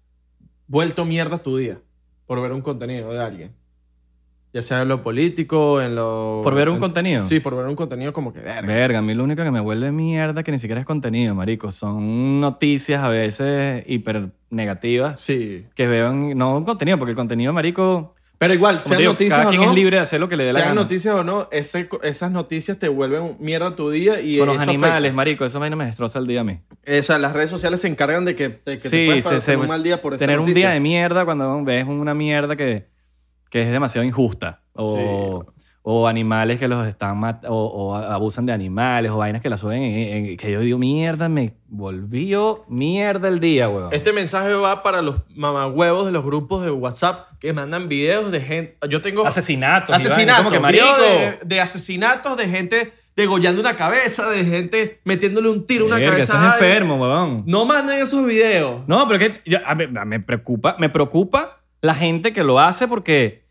vuelto 0.67 1.05
mierda 1.05 1.39
tu 1.39 1.57
día 1.57 1.79
por 2.27 2.43
ver 2.43 2.53
un 2.53 2.61
contenido 2.61 3.13
de 3.13 3.21
alguien? 3.23 3.53
Ya 4.53 4.63
sea 4.63 4.81
en 4.83 4.89
lo 4.89 5.03
político, 5.03 5.81
en 5.81 5.95
lo... 5.95 6.41
¿Por 6.43 6.55
ver 6.55 6.69
un 6.71 6.77
en- 6.77 6.81
contenido? 6.81 7.23
Sí, 7.25 7.39
por 7.39 7.55
ver 7.55 7.67
un 7.67 7.77
contenido 7.77 8.13
como 8.13 8.33
que... 8.33 8.41
verga. 8.41 8.63
Verga, 8.67 8.99
a 8.99 9.03
mí 9.03 9.15
lo 9.15 9.23
único 9.23 9.45
que 9.45 9.51
me 9.51 9.61
vuelve 9.61 9.93
mierda 9.93 10.43
que 10.43 10.51
ni 10.51 10.59
siquiera 10.59 10.81
es 10.81 10.87
contenido, 10.87 11.35
marico. 11.37 11.71
Son 11.71 12.41
noticias 12.41 13.03
a 13.05 13.11
veces 13.11 13.85
hiper 13.87 14.31
negativas 14.51 15.21
Sí. 15.21 15.67
que 15.75 15.87
veo 15.87 16.11
en, 16.11 16.37
no 16.37 16.57
un 16.57 16.65
contenido, 16.65 16.99
porque 16.99 17.11
el 17.11 17.17
contenido, 17.17 17.53
marico, 17.53 18.15
Pero 18.39 18.55
igual, 18.55 18.81
sean 18.81 18.97
te 18.97 19.03
digo, 19.03 19.13
noticias 19.15 19.37
cada 19.37 19.49
o 19.49 19.51
quien 19.51 19.63
no, 19.63 19.69
es 19.71 19.75
libre 19.75 19.97
de 19.97 20.03
hacer 20.03 20.21
lo 20.21 20.29
que 20.29 20.37
le 20.37 20.45
dé 20.45 20.53
la 20.53 20.61
sean 20.61 20.71
gana. 20.71 20.83
noticias 20.83 21.13
o 21.15 21.25
no, 21.25 21.49
ese- 21.51 21.89
esas 22.05 22.31
noticias 22.31 22.79
te 22.79 22.89
vuelven 22.89 23.37
mierda 23.41 23.75
tu 23.75 23.91
día 23.91 24.21
y 24.21 24.39
Con 24.39 24.47
los 24.47 24.57
eso 24.63 24.71
animales, 24.71 24.97
afecta. 24.99 25.17
marico, 25.17 25.45
eso 25.45 25.59
vaina 25.59 25.75
me 25.75 25.87
destroza 25.87 26.21
el 26.21 26.27
día 26.29 26.43
a 26.43 26.45
mí. 26.45 26.61
O 26.87 27.03
sea, 27.03 27.19
las 27.19 27.33
redes 27.33 27.51
sociales 27.51 27.81
se 27.81 27.89
encargan 27.89 28.25
de 28.25 28.37
que, 28.37 28.49
de 28.49 28.57
que 28.65 28.77
te 28.77 28.89
sí, 28.89 29.07
puedas 29.23 29.43
se, 29.43 29.57
un 29.57 29.67
mal 29.67 29.83
día 29.83 30.01
por 30.01 30.15
esa 30.15 30.21
tener 30.21 30.39
un 30.39 30.53
día 30.53 30.71
de 30.71 30.79
mierda 30.79 31.25
cuando 31.25 31.65
ves 31.65 31.85
una 31.87 32.15
mierda 32.15 32.55
que, 32.55 32.87
que 33.51 33.63
es 33.63 33.71
demasiado 33.73 34.07
injusta. 34.07 34.63
O, 34.75 35.45
o 35.91 36.07
animales 36.07 36.59
que 36.59 36.69
los 36.69 36.87
están 36.87 37.19
mat- 37.19 37.47
o, 37.49 37.55
o 37.65 37.95
abusan 37.95 38.45
de 38.45 38.53
animales, 38.53 39.11
o 39.11 39.17
vainas 39.17 39.41
que 39.41 39.49
la 39.49 39.57
suben 39.57 39.83
en- 39.83 40.27
en- 40.27 40.37
que 40.37 40.53
yo 40.53 40.61
digo, 40.61 40.77
mierda, 40.77 41.31
me 41.31 41.55
volvió 41.67 42.65
mierda 42.69 43.29
el 43.29 43.41
día, 43.41 43.71
weón. 43.71 43.89
Este 43.93 44.13
mensaje 44.13 44.53
va 44.53 44.83
para 44.83 45.01
los 45.01 45.17
mamagüevos 45.35 46.05
de 46.05 46.13
los 46.13 46.25
grupos 46.27 46.63
de 46.63 46.71
WhatsApp 46.71 47.29
que 47.41 47.55
mandan 47.55 47.89
videos 47.89 48.31
de 48.31 48.41
gente. 48.43 48.77
Yo 48.91 49.01
tengo 49.01 49.27
Asesinatos. 49.27 49.89
y 49.89 49.93
vainas, 49.93 50.13
asesinatos, 50.13 50.45
como 50.45 50.51
que 50.63 50.73
videos 50.73 50.91
marico. 50.99 51.39
de, 51.43 51.47
de 51.47 51.61
asesinatos 51.63 52.37
de 52.37 52.49
gente 52.49 52.93
degollando 53.17 53.59
una 53.61 53.75
cabeza, 53.75 54.29
de 54.29 54.45
gente 54.45 55.01
metiéndole 55.05 55.49
un 55.49 55.67
tiro 55.67 55.85
a 55.85 55.87
una 55.89 55.97
Verga, 55.97 56.11
cabeza. 56.13 56.33
eso 56.35 56.43
es 56.43 56.49
a 56.49 56.53
alguien. 56.53 56.71
enfermo, 56.71 56.97
weón. 57.01 57.43
No 57.47 57.65
manden 57.65 57.99
esos 57.99 58.27
videos. 58.27 58.83
No, 58.87 59.09
pero 59.09 59.19
que 59.19 59.41
yo- 59.47 59.59
a 59.67 59.75
mí- 59.75 59.87
a- 59.99 60.05
me 60.05 60.21
preocupa, 60.21 60.77
me 60.79 60.91
preocupa 60.91 61.61
la 61.81 61.95
gente 61.95 62.35
que 62.35 62.45
lo 62.45 62.61
hace 62.61 62.87
porque 62.87 63.48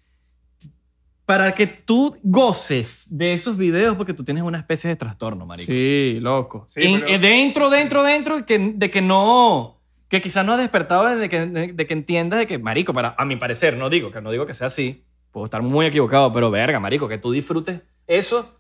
para 1.28 1.54
que 1.54 1.68
tú 1.68 2.16
goces 2.24 3.08
de 3.12 3.34
esos 3.34 3.58
videos 3.58 3.98
porque 3.98 4.14
tú 4.14 4.24
tienes 4.24 4.44
una 4.44 4.58
especie 4.60 4.90
de 4.90 4.96
trastorno, 4.96 5.46
marico. 5.46 5.70
Sí, 5.70 6.20
loco. 6.22 6.64
Sí, 6.70 6.82
En- 6.84 7.02
pero- 7.02 7.08
eh, 7.14 7.20
dentro, 7.20 7.70
dentro, 7.70 8.02
dentro 8.02 8.46
que, 8.46 8.58
de 8.74 8.90
que 8.90 9.02
no 9.02 9.76
que 10.08 10.22
quizás 10.22 10.46
no 10.46 10.54
ha 10.54 10.58
despertado 10.58 11.04
de 11.18 11.28
que, 11.28 11.46
de, 11.48 11.74
de 11.74 11.86
que 11.86 11.94
entiendas 11.94 12.40
de 12.40 12.48
que, 12.48 12.58
marico, 12.60 12.94
para, 12.94 13.14
a 13.18 13.26
mi 13.26 13.36
parecer, 13.36 13.76
no 13.76 13.90
digo, 13.90 14.10
que 14.10 14.22
no 14.22 14.32
digo 14.32 14.46
que 14.46 14.54
sea 14.54 14.68
así, 14.68 15.04
puedo 15.34 15.44
estar 15.44 15.62
muy 15.62 15.86
equivocado, 15.86 16.32
pero 16.32 16.50
verga, 16.50 16.80
marico, 16.80 17.10
que 17.10 17.18
tú 17.18 17.34
disfrutes 17.34 17.82
eso, 18.08 18.58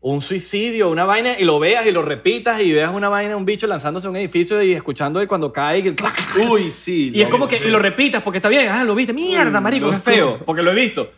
un 0.00 0.22
suicidio, 0.22 0.88
una 0.88 1.04
vaina, 1.04 1.38
y 1.38 1.44
lo 1.44 1.58
veas 1.58 1.84
y 1.86 1.92
lo 1.92 2.00
repitas 2.00 2.62
y 2.62 2.72
veas 2.72 2.90
una 2.94 3.10
vaina, 3.10 3.36
un 3.36 3.44
bicho 3.44 3.66
lanzándose 3.66 4.06
a 4.06 4.10
un 4.10 4.16
edificio 4.16 4.62
y 4.62 4.72
escuchando 4.72 5.20
el 5.20 5.28
cuando 5.28 5.52
cae 5.52 5.80
y 5.80 5.88
el 5.88 5.94
clac, 5.94 6.16
Uy, 6.48 6.70
sí. 6.70 7.10
y 7.12 7.20
es 7.20 7.28
como 7.28 7.46
que 7.46 7.58
y 7.58 7.68
lo 7.68 7.78
repitas 7.80 8.22
porque 8.22 8.38
está 8.38 8.48
bien, 8.48 8.68
ah, 8.70 8.82
lo 8.84 8.94
viste, 8.94 9.12
mierda, 9.12 9.60
marico, 9.60 9.90
qué 9.90 9.98
feo, 9.98 10.38
porque 10.46 10.62
lo 10.62 10.72
he 10.72 10.74
visto. 10.74 11.10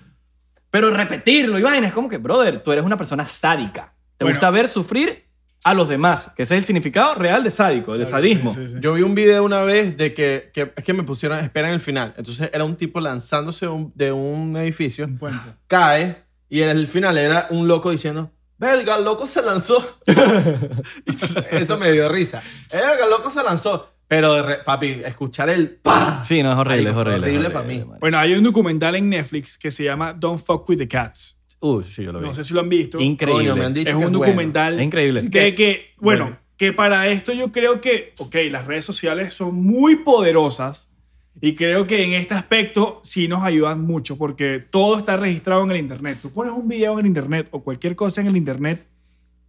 Pero 0.71 0.91
repetirlo 0.91 1.61
vaina, 1.63 1.89
es 1.89 1.93
como 1.93 2.09
que, 2.09 2.19
brother, 2.19 2.63
tú 2.63 2.73
eres 2.73 2.85
una 2.85 2.97
persona 2.97 3.27
sádica. 3.27 3.93
Te 4.17 4.25
Bueno. 4.25 4.37
gusta 4.37 4.51
ver 4.51 4.69
sufrir 4.69 5.25
a 5.65 5.75
los 5.75 5.89
demás, 5.89 6.31
que 6.37 6.45
ese 6.45 6.55
es 6.55 6.61
el 6.61 6.65
significado 6.65 7.15
real 7.17 7.43
de 7.45 7.51
sádico, 7.51 7.99
de 7.99 8.05
sadismo. 8.07 8.51
Sí, 8.55 8.67
sí, 8.67 8.73
sí. 8.75 8.79
Yo 8.81 8.95
vi 8.95 9.03
un 9.03 9.15
video 9.15 9.45
una 9.45 9.63
vez 9.63 9.97
de 9.97 10.15
que, 10.15 10.51
que 10.55 10.73
es 10.75 10.85
que 10.85 10.93
me 10.93 11.03
pusieron 11.03 11.39
espera 11.41 11.69
en 11.69 11.75
el 11.75 11.81
final. 11.81 12.15
Entonces 12.17 12.49
era 12.53 12.65
un 12.65 12.77
tipo 12.77 13.01
lanzándose 13.01 13.67
un- 13.69 13.93
de 13.95 14.11
un 14.13 14.57
edificio, 14.57 15.05
Un 15.07 15.19
cae 15.67 16.25
y 16.49 16.63
en 16.63 16.71
el 16.71 16.87
final 16.87 17.19
era 17.19 17.47
un 17.51 17.69
loco 17.69 17.91
diciendo, 17.91 18.31
"Verga, 18.59 18.97
el 18.97 19.05
loco 19.05 19.27
se 19.27 19.43
lanzó." 19.43 19.99
Eso 21.51 21.77
me 21.79 21.93
dio 21.93 22.09
risa. 22.09 22.43
Verga, 22.73 23.05
el 23.05 23.11
loco 23.11 23.31
se 23.31 23.43
lanzó. 23.43 23.91
Pero 24.11 24.35
de 24.35 24.43
re- 24.43 24.59
papi, 24.65 24.89
escuchar 25.05 25.49
el 25.51 25.71
pa. 25.71 26.21
Sí, 26.25 26.43
no, 26.43 26.51
es 26.51 26.59
horrible, 26.59 26.81
Ay, 26.81 26.87
es 26.89 26.95
horrible. 26.97 27.27
horrible 27.29 27.47
es 27.47 27.53
para 27.55 27.65
mí. 27.65 27.85
Bueno, 28.01 28.19
hay 28.19 28.35
un 28.35 28.43
documental 28.43 28.97
en 28.97 29.09
Netflix 29.09 29.57
que 29.57 29.71
se 29.71 29.85
llama 29.85 30.13
Don't 30.13 30.45
Fuck 30.45 30.69
with 30.69 30.79
the 30.79 30.89
Cats. 30.89 31.41
Uy, 31.61 31.85
sí, 31.85 32.03
yo 32.03 32.11
lo 32.11 32.19
vi. 32.19 32.27
No 32.27 32.35
sé 32.35 32.43
si 32.43 32.53
lo 32.53 32.59
han 32.59 32.69
visto. 32.69 32.99
Increíble. 32.99 33.45
Coño, 33.51 33.57
me 33.57 33.67
han 33.67 33.73
dicho 33.73 33.89
es 33.89 33.95
que 33.95 34.05
un 34.05 34.11
bueno. 34.13 34.19
documental 34.19 34.81
Es 34.81 34.85
increíble. 34.85 35.23
de 35.23 35.55
que, 35.55 35.95
bueno, 35.99 36.25
Bueno. 36.25 36.39
que 36.57 36.73
para 36.73 37.07
esto 37.07 37.33
yo 37.33 37.53
creo 37.53 37.81
que, 37.81 38.13
ok, 38.19 38.35
las 38.51 38.67
redes 38.67 38.85
sociales 38.85 39.33
son 39.33 39.55
muy 39.55 39.95
poderosas 39.97 40.93
y 41.41 41.55
creo 41.55 41.87
que 41.87 42.03
en 42.03 42.15
este 42.15 42.35
aspecto 42.35 43.01
sí 43.05 43.29
nos 43.29 43.45
ayudan 43.45 43.83
mucho 43.83 44.19
porque 44.19 44.59
todo 44.71 44.99
está 44.99 45.17
registrado 45.19 45.63
en 45.63 45.71
el 45.71 45.77
Internet. 45.77 46.19
Tú 46.21 46.31
pones 46.33 46.53
un 46.53 46.67
video 46.67 46.95
en 46.95 46.99
el 47.01 47.07
Internet 47.07 47.47
o 47.53 47.63
cualquier 47.63 47.95
cosa 47.95 48.21
en 48.23 48.27
el 48.27 48.37
Internet 48.37 48.89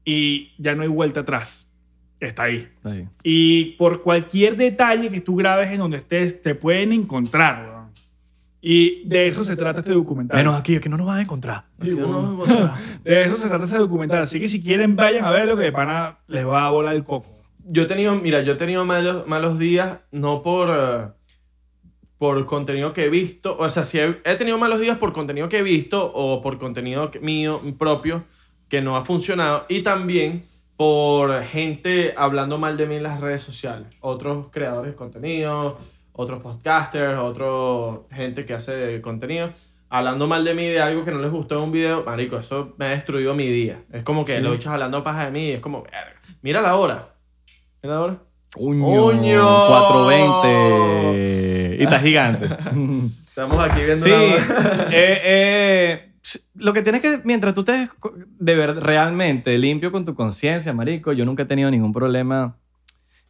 y 0.06 0.52
ya 0.62 0.76
no 0.76 0.84
hay 0.84 0.88
vuelta 0.88 1.22
atrás. 1.22 1.71
Está 2.22 2.44
ahí. 2.44 2.70
Ahí. 2.84 3.08
Y 3.24 3.72
por 3.78 4.02
cualquier 4.02 4.56
detalle 4.56 5.10
que 5.10 5.20
tú 5.20 5.36
grabes 5.36 5.70
en 5.72 5.80
donde 5.80 5.98
estés, 5.98 6.42
te 6.42 6.56
pueden 6.56 6.94
encontrar. 6.94 7.66
weón. 7.68 7.82
Y 8.62 9.04
de 9.08 9.26
eso 9.28 9.44
se 9.44 9.56
trata 9.58 9.80
este 9.80 9.92
documental. 9.92 10.38
Menos 10.38 10.54
aquí, 10.56 10.80
que 10.80 10.88
no 10.88 10.96
nos 10.98 11.08
van 11.08 11.18
a 11.18 11.22
encontrar. 11.24 11.66
De 11.80 13.24
eso 13.24 13.38
se 13.38 13.48
trata 13.50 13.66
ese 13.66 13.78
documental. 13.80 14.20
Así 14.22 14.40
que 14.40 14.48
si 14.48 14.62
quieren, 14.62 14.96
vayan 14.96 15.26
a 15.26 15.32
verlo, 15.32 15.58
que 15.58 15.64
de 15.64 15.72
pana 15.72 16.20
les 16.28 16.46
va 16.48 16.68
a 16.68 16.70
volar 16.70 16.94
el 16.94 17.04
coco. 17.04 17.28
Yo 17.66 17.84
he 17.84 17.86
tenido, 17.88 18.14
mira, 18.16 18.42
yo 18.44 18.54
he 18.54 18.56
tenido 18.56 18.86
malos, 18.86 19.26
malos 19.28 19.58
días, 19.58 19.98
no 20.12 20.44
por, 20.44 20.70
eh, 20.72 21.08
por 22.20 22.46
contenido 22.46 22.94
que 22.94 23.06
he 23.06 23.10
visto, 23.10 23.58
o 23.58 23.68
sea, 23.70 23.84
si 23.84 23.98
he, 23.98 24.20
he 24.26 24.36
tenido 24.36 24.60
malos 24.60 24.80
días 24.80 24.98
por 25.00 25.12
contenido 25.14 25.50
que 25.50 25.58
he 25.60 25.64
visto 25.64 26.12
o 26.14 26.42
por 26.44 26.60
contenido 26.60 27.10
que- 27.10 27.20
mío 27.20 27.60
propio 27.80 28.26
que 28.68 28.80
no 28.82 28.96
ha 28.96 29.04
funcionado 29.06 29.66
y 29.70 29.82
también 29.82 30.44
por 30.82 31.44
gente 31.44 32.16
hablando 32.18 32.58
mal 32.58 32.76
de 32.76 32.88
mí 32.88 32.96
en 32.96 33.04
las 33.04 33.22
redes 33.22 33.42
sociales, 33.42 33.86
otros 34.00 34.48
creadores 34.50 34.94
de 34.94 34.98
contenido, 34.98 35.78
otros 36.12 36.42
podcasters, 36.42 37.20
otros 37.20 38.00
gente 38.12 38.46
que 38.46 38.56
hace 38.56 39.00
contenido. 39.00 39.52
Hablando 39.92 40.26
mal 40.28 40.44
de 40.44 40.56
mí 40.56 40.66
de 40.66 40.82
algo 40.82 41.06
que 41.06 41.12
no 41.12 41.20
les 41.22 41.30
gustó 41.30 41.58
en 41.58 41.62
un 41.66 41.72
video, 41.72 42.04
marico, 42.04 42.40
eso 42.40 42.74
me 42.80 42.86
ha 42.86 42.90
destruido 42.90 43.36
mi 43.36 43.46
día. 43.48 43.84
Es 43.94 44.02
como 44.04 44.26
que 44.26 44.38
Sí. 44.38 44.42
los 44.42 44.54
bichos 44.54 44.74
hablando 44.74 45.04
paja 45.04 45.26
de 45.26 45.32
mí, 45.32 45.50
y 45.50 45.52
es 45.52 45.60
como, 45.60 45.84
verga. 45.84 46.16
Mira 46.42 46.62
la 46.62 46.76
hora. 46.76 47.10
Mira 47.84 47.96
la 47.98 48.02
hora. 48.02 48.18
Uño, 48.58 49.06
Uño. 49.06 49.68
420. 49.68 51.78
Y 51.80 51.84
está 51.84 52.00
gigante. 52.00 52.48
Estamos 53.28 53.60
aquí 53.60 53.84
viendo 53.84 54.04
sí. 54.04 54.10
la 54.10 54.18
hora. 54.18 54.88
eh, 54.90 55.22
eh, 55.24 56.11
lo 56.56 56.74
que 56.74 56.82
tienes 56.84 57.02
que, 57.02 57.20
mientras 57.24 57.54
tú 57.54 57.62
estés 57.62 57.90
de 58.40 58.56
ver, 58.56 58.76
realmente 58.78 59.58
limpio 59.58 59.92
con 59.92 60.06
tu 60.06 60.14
conciencia, 60.16 60.74
marico, 60.74 61.14
yo 61.14 61.26
nunca 61.26 61.44
he 61.44 61.46
tenido 61.46 61.72
ningún 61.72 61.94
problema 61.94 62.58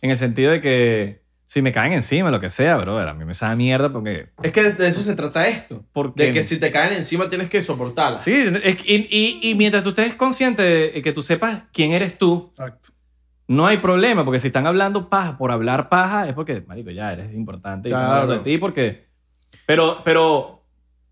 en 0.02 0.10
el 0.12 0.18
sentido 0.18 0.52
de 0.52 0.62
que 0.62 1.22
si 1.46 1.62
me 1.62 1.72
caen 1.74 1.92
encima, 1.94 2.32
lo 2.32 2.40
que 2.40 2.50
sea, 2.50 2.78
bro, 2.78 2.98
a 3.00 3.14
mí 3.14 3.26
me 3.26 3.34
sabe 3.34 3.58
mierda 3.58 3.92
porque... 3.92 4.30
Es 4.42 4.52
que 4.54 4.72
de 4.72 4.88
eso 4.88 5.02
se 5.02 5.16
trata 5.16 5.48
esto. 5.50 5.84
porque 5.92 6.28
De 6.28 6.34
que 6.34 6.44
si 6.44 6.58
te 6.60 6.72
caen 6.72 6.94
encima 6.94 7.30
tienes 7.30 7.50
que 7.50 7.62
soportarla. 7.62 8.20
Sí, 8.20 8.32
es- 8.64 8.80
y, 8.86 9.08
y- 9.10 9.50
y 9.50 9.56
mientras 9.56 9.84
tú 9.84 9.90
estés 9.90 10.16
consciente 10.16 10.62
de 10.64 11.02
que 11.02 11.12
tú 11.12 11.22
sepas 11.22 11.64
quién 11.74 11.92
eres 11.92 12.18
tú, 12.18 12.48
Exacto. 12.52 12.92
no 13.48 13.68
hay 13.68 13.78
problema, 13.80 14.24
porque 14.24 14.40
si 14.40 14.48
están 14.48 14.66
hablando 14.66 15.10
paja 15.10 15.38
por 15.38 15.52
hablar 15.52 15.90
paja, 15.90 16.28
es 16.30 16.34
porque, 16.34 16.62
marico, 16.66 16.90
ya 16.90 17.12
eres 17.12 17.34
importante 17.34 17.90
y 17.90 17.92
Claro. 17.92 18.12
hablando 18.14 18.34
de 18.36 18.40
ti 18.40 18.58
porque... 18.58 19.08
Pero, 19.66 20.02
pero, 20.06 20.61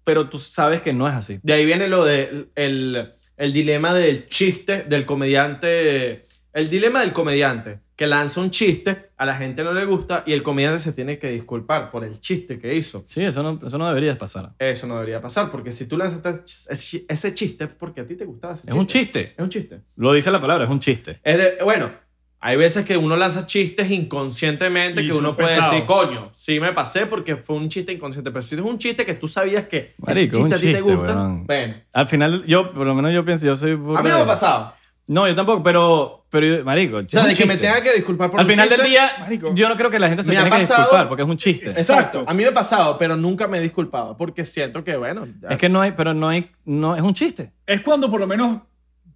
pero 0.09 0.27
tú 0.27 0.39
sabes 0.39 0.81
que 0.81 0.91
no 0.91 1.07
es 1.07 1.13
así. 1.13 1.39
De 1.43 1.53
ahí 1.53 1.65
viene 1.67 1.87
lo 1.87 2.03
de 2.03 2.47
el, 2.55 3.13
el 3.37 3.53
dilema 3.53 3.93
del 3.93 4.27
chiste 4.27 4.81
del 4.81 5.05
comediante. 5.05 6.25
El 6.51 6.67
dilema 6.67 7.01
del 7.01 7.13
comediante 7.13 7.81
que 7.95 8.07
lanza 8.07 8.41
un 8.41 8.49
chiste, 8.49 9.11
a 9.17 9.25
la 9.27 9.35
gente 9.35 9.63
no 9.63 9.71
le 9.71 9.85
gusta 9.85 10.23
y 10.25 10.33
el 10.33 10.41
comediante 10.41 10.79
se 10.79 10.93
tiene 10.93 11.19
que 11.19 11.29
disculpar 11.29 11.91
por 11.91 12.03
el 12.03 12.19
chiste 12.19 12.57
que 12.57 12.73
hizo. 12.73 13.05
Sí, 13.07 13.21
eso 13.21 13.43
no, 13.43 13.59
eso 13.63 13.77
no 13.77 13.87
debería 13.87 14.17
pasar. 14.17 14.53
Eso 14.57 14.87
no 14.87 14.95
debería 14.95 15.21
pasar 15.21 15.51
porque 15.51 15.71
si 15.71 15.85
tú 15.85 15.95
lanzaste 15.95 16.41
ese- 16.73 17.05
ese 17.07 17.33
chiste 17.35 17.65
es 17.65 17.69
porque 17.69 18.01
a 18.01 18.07
ti 18.07 18.15
te 18.15 18.25
gustaba 18.25 18.55
ese 18.55 18.63
Es 18.67 18.73
un 18.73 18.87
chiste. 18.87 19.33
Es 19.37 19.43
un 19.43 19.49
chiste. 19.49 19.81
Lo 19.97 20.11
dice 20.13 20.31
la 20.31 20.41
palabra, 20.41 20.63
es 20.63 20.71
un 20.71 20.79
chiste. 20.79 21.19
Es 21.23 21.37
de, 21.37 21.63
bueno, 21.63 21.91
hay 22.41 22.55
veces 22.57 22.85
que 22.85 22.95
uno 22.97 23.15
lanza 23.17 23.45
chistes 23.45 23.89
inconscientemente 23.91 25.01
Y 25.01 25.07
que 25.07 25.13
uno 25.13 25.35
puede 25.35 25.49
pesados. 25.49 25.71
decir, 25.71 25.85
coño, 25.85 26.29
sí 26.33 26.59
me 26.59 26.71
pasé 26.73 27.05
porque 27.05 27.35
fue 27.35 27.55
un 27.57 27.67
chiste 27.69 27.91
inconsciente. 27.91 28.31
Pero 28.31 28.41
si 28.41 28.55
es 28.55 28.61
un 28.61 28.77
chiste 28.77 29.05
que 29.05 29.13
tú 29.15 29.27
sabías 29.27 29.65
que 29.65 29.93
Marico, 29.97 30.37
ese 30.37 30.43
un 30.45 30.51
chiste 30.51 30.55
a 30.55 30.59
ti 30.59 30.65
te 30.77 30.79
chiste, 30.81 30.95
gusta, 30.95 31.15
weón. 31.15 31.45
bueno. 31.47 31.73
Al 31.93 32.07
final, 32.07 32.45
yo, 32.45 32.71
por 32.71 32.87
lo 32.87 32.95
menos 32.95 33.13
yo 33.13 33.25
pienso, 33.25 33.45
yo 33.45 33.55
soy... 33.55 33.71
A 33.71 33.75
mí 33.75 33.83
no 33.85 34.01
me 34.03 34.11
ha 34.11 34.25
pasado. 34.25 34.73
No, 35.07 35.27
yo 35.27 35.35
tampoco, 35.35 35.63
pero, 35.63 36.23
pero 36.29 36.63
marico, 36.63 36.97
O 36.97 37.03
sea, 37.07 37.23
de 37.25 37.33
que 37.33 37.43
me 37.47 37.57
tenga 37.57 37.81
que 37.81 37.93
disculpar 37.93 38.29
por 38.29 38.39
Al 38.39 38.45
un 38.45 38.51
final 38.51 38.69
del 38.69 38.77
chiste, 38.77 38.91
día, 38.91 39.11
marico. 39.19 39.55
yo 39.55 39.67
no 39.67 39.75
creo 39.75 39.89
que 39.89 39.97
la 39.97 40.07
gente 40.07 40.21
se 40.23 40.29
tenga 40.31 40.47
que 40.51 40.59
disculpar 40.59 41.07
porque 41.09 41.23
es 41.23 41.27
un 41.29 41.35
chiste. 41.37 41.71
Exacto. 41.71 42.23
A 42.27 42.33
mí 42.35 42.43
me 42.43 42.49
ha 42.49 42.53
pasado, 42.53 42.95
pero 42.99 43.15
nunca 43.17 43.47
me 43.47 43.57
he 43.57 43.61
disculpado 43.61 44.15
porque 44.15 44.45
siento 44.45 44.83
que, 44.83 44.95
bueno, 44.97 45.27
ya- 45.41 45.49
Es 45.49 45.57
que 45.57 45.67
no 45.67 45.81
hay, 45.81 45.93
pero 45.93 46.13
no 46.13 46.29
hay, 46.29 46.51
no, 46.63 46.95
es 46.95 47.01
un 47.01 47.15
chiste. 47.15 47.51
Es 47.65 47.81
cuando 47.81 48.09
por 48.11 48.19
lo 48.19 48.27
menos 48.27 48.59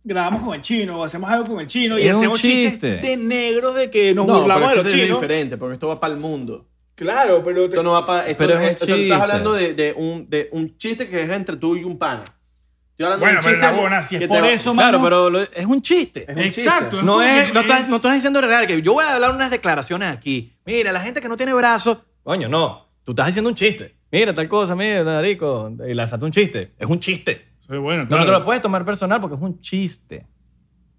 grabamos 0.04 0.44
con 0.44 0.54
el 0.56 0.62
chino 0.62 1.00
o 1.00 1.04
hacemos 1.04 1.30
algo 1.30 1.46
con 1.46 1.60
el 1.62 1.68
chino 1.68 1.98
y 1.98 2.04
Es 2.04 2.12
un 2.12 2.18
hacemos 2.18 2.42
chistes 2.42 2.72
chiste. 2.74 3.08
de 3.08 3.18
negros 3.18 3.76
de 3.76 3.90
que 3.90 4.14
nos 4.14 4.26
no, 4.28 4.40
burlamos 4.42 4.70
pero 4.70 4.70
de 4.70 4.78
es 4.80 4.84
los 4.84 4.84
que 4.84 4.90
esto 4.90 4.96
es 4.98 5.08
chinos. 5.08 5.22
diferente 5.22 5.58
porque 5.58 5.74
esto 5.76 5.88
va 5.88 6.00
para 6.00 6.14
el 6.14 6.20
mundo. 6.20 6.68
Claro, 6.96 7.42
pero... 7.44 7.66
Esto 7.66 7.82
no 7.84 7.94
va 7.94 8.06
para... 8.06 8.28
Esto 8.28 8.38
Pero 8.38 8.56
no 8.56 8.62
es 8.62 8.72
un 8.74 8.78
tú 8.78 8.86
chiste. 8.86 9.04
estás 9.04 9.22
hablando 9.22 9.54
de, 9.54 9.74
de 9.74 9.94
un, 9.98 10.30
de 10.30 10.50
un 10.52 10.78
chiste 10.78 11.08
que 11.08 11.24
es 11.24 11.30
entre 11.30 11.58
tú 11.58 11.76
y 11.76 11.84
un 11.84 11.98
pana. 11.98 12.24
Estoy 12.24 13.06
hablando 13.06 13.26
Bueno, 13.26 13.34
de 13.34 13.38
un 13.40 13.44
pero 13.44 13.56
chiste 13.56 13.66
la 13.76 13.82
buena, 13.82 14.04
si 14.04 14.16
es 14.18 14.28
por 14.28 14.42
te 14.42 14.54
eso, 14.54 14.74
Claro, 14.74 15.00
mano. 15.00 15.04
pero 15.04 15.30
lo- 15.32 15.42
es 15.42 15.66
un 15.66 15.82
chiste. 15.82 16.26
Es 16.30 16.36
un 16.36 16.42
Exacto. 16.44 16.90
chiste. 16.98 17.06
No, 17.06 17.22
es, 17.24 17.52
no, 17.52 17.62
estás, 17.62 17.90
no 17.90 17.96
estás 17.96 18.14
diciendo 18.14 18.40
real, 18.42 18.68
que 18.68 18.80
yo 18.84 18.94
voy 18.94 19.04
a 19.06 19.16
hablar 19.16 19.32
unas 19.32 19.50
declaraciones 19.50 20.10
aquí. 20.10 20.54
Mira, 20.66 20.92
la 20.92 21.00
gente 21.00 21.20
que 21.20 21.28
no 21.28 21.36
tiene 21.36 21.54
brazos. 21.54 21.98
Coño, 22.22 22.48
no. 22.48 22.90
Tú 23.04 23.14
estás 23.14 23.26
diciendo 23.26 23.50
un 23.50 23.56
chiste. 23.56 23.96
Mira, 24.12 24.32
tal 24.36 24.48
cosa, 24.48 24.76
mira, 24.76 25.04
marico. 25.04 25.72
Y 25.88 25.96
lanzaste 25.96 26.24
un 26.24 26.32
chiste. 26.32 26.74
Es 26.78 26.88
un 26.88 27.00
chiste. 27.00 27.53
Sí, 27.68 27.78
bueno, 27.78 28.04
No, 28.04 28.10
claro. 28.10 28.24
no 28.26 28.32
te 28.32 28.40
lo 28.40 28.46
puedes 28.46 28.62
tomar 28.62 28.84
personal 28.86 29.20
porque 29.22 29.36
es 29.36 29.42
un 29.42 29.60
chiste. 29.62 30.26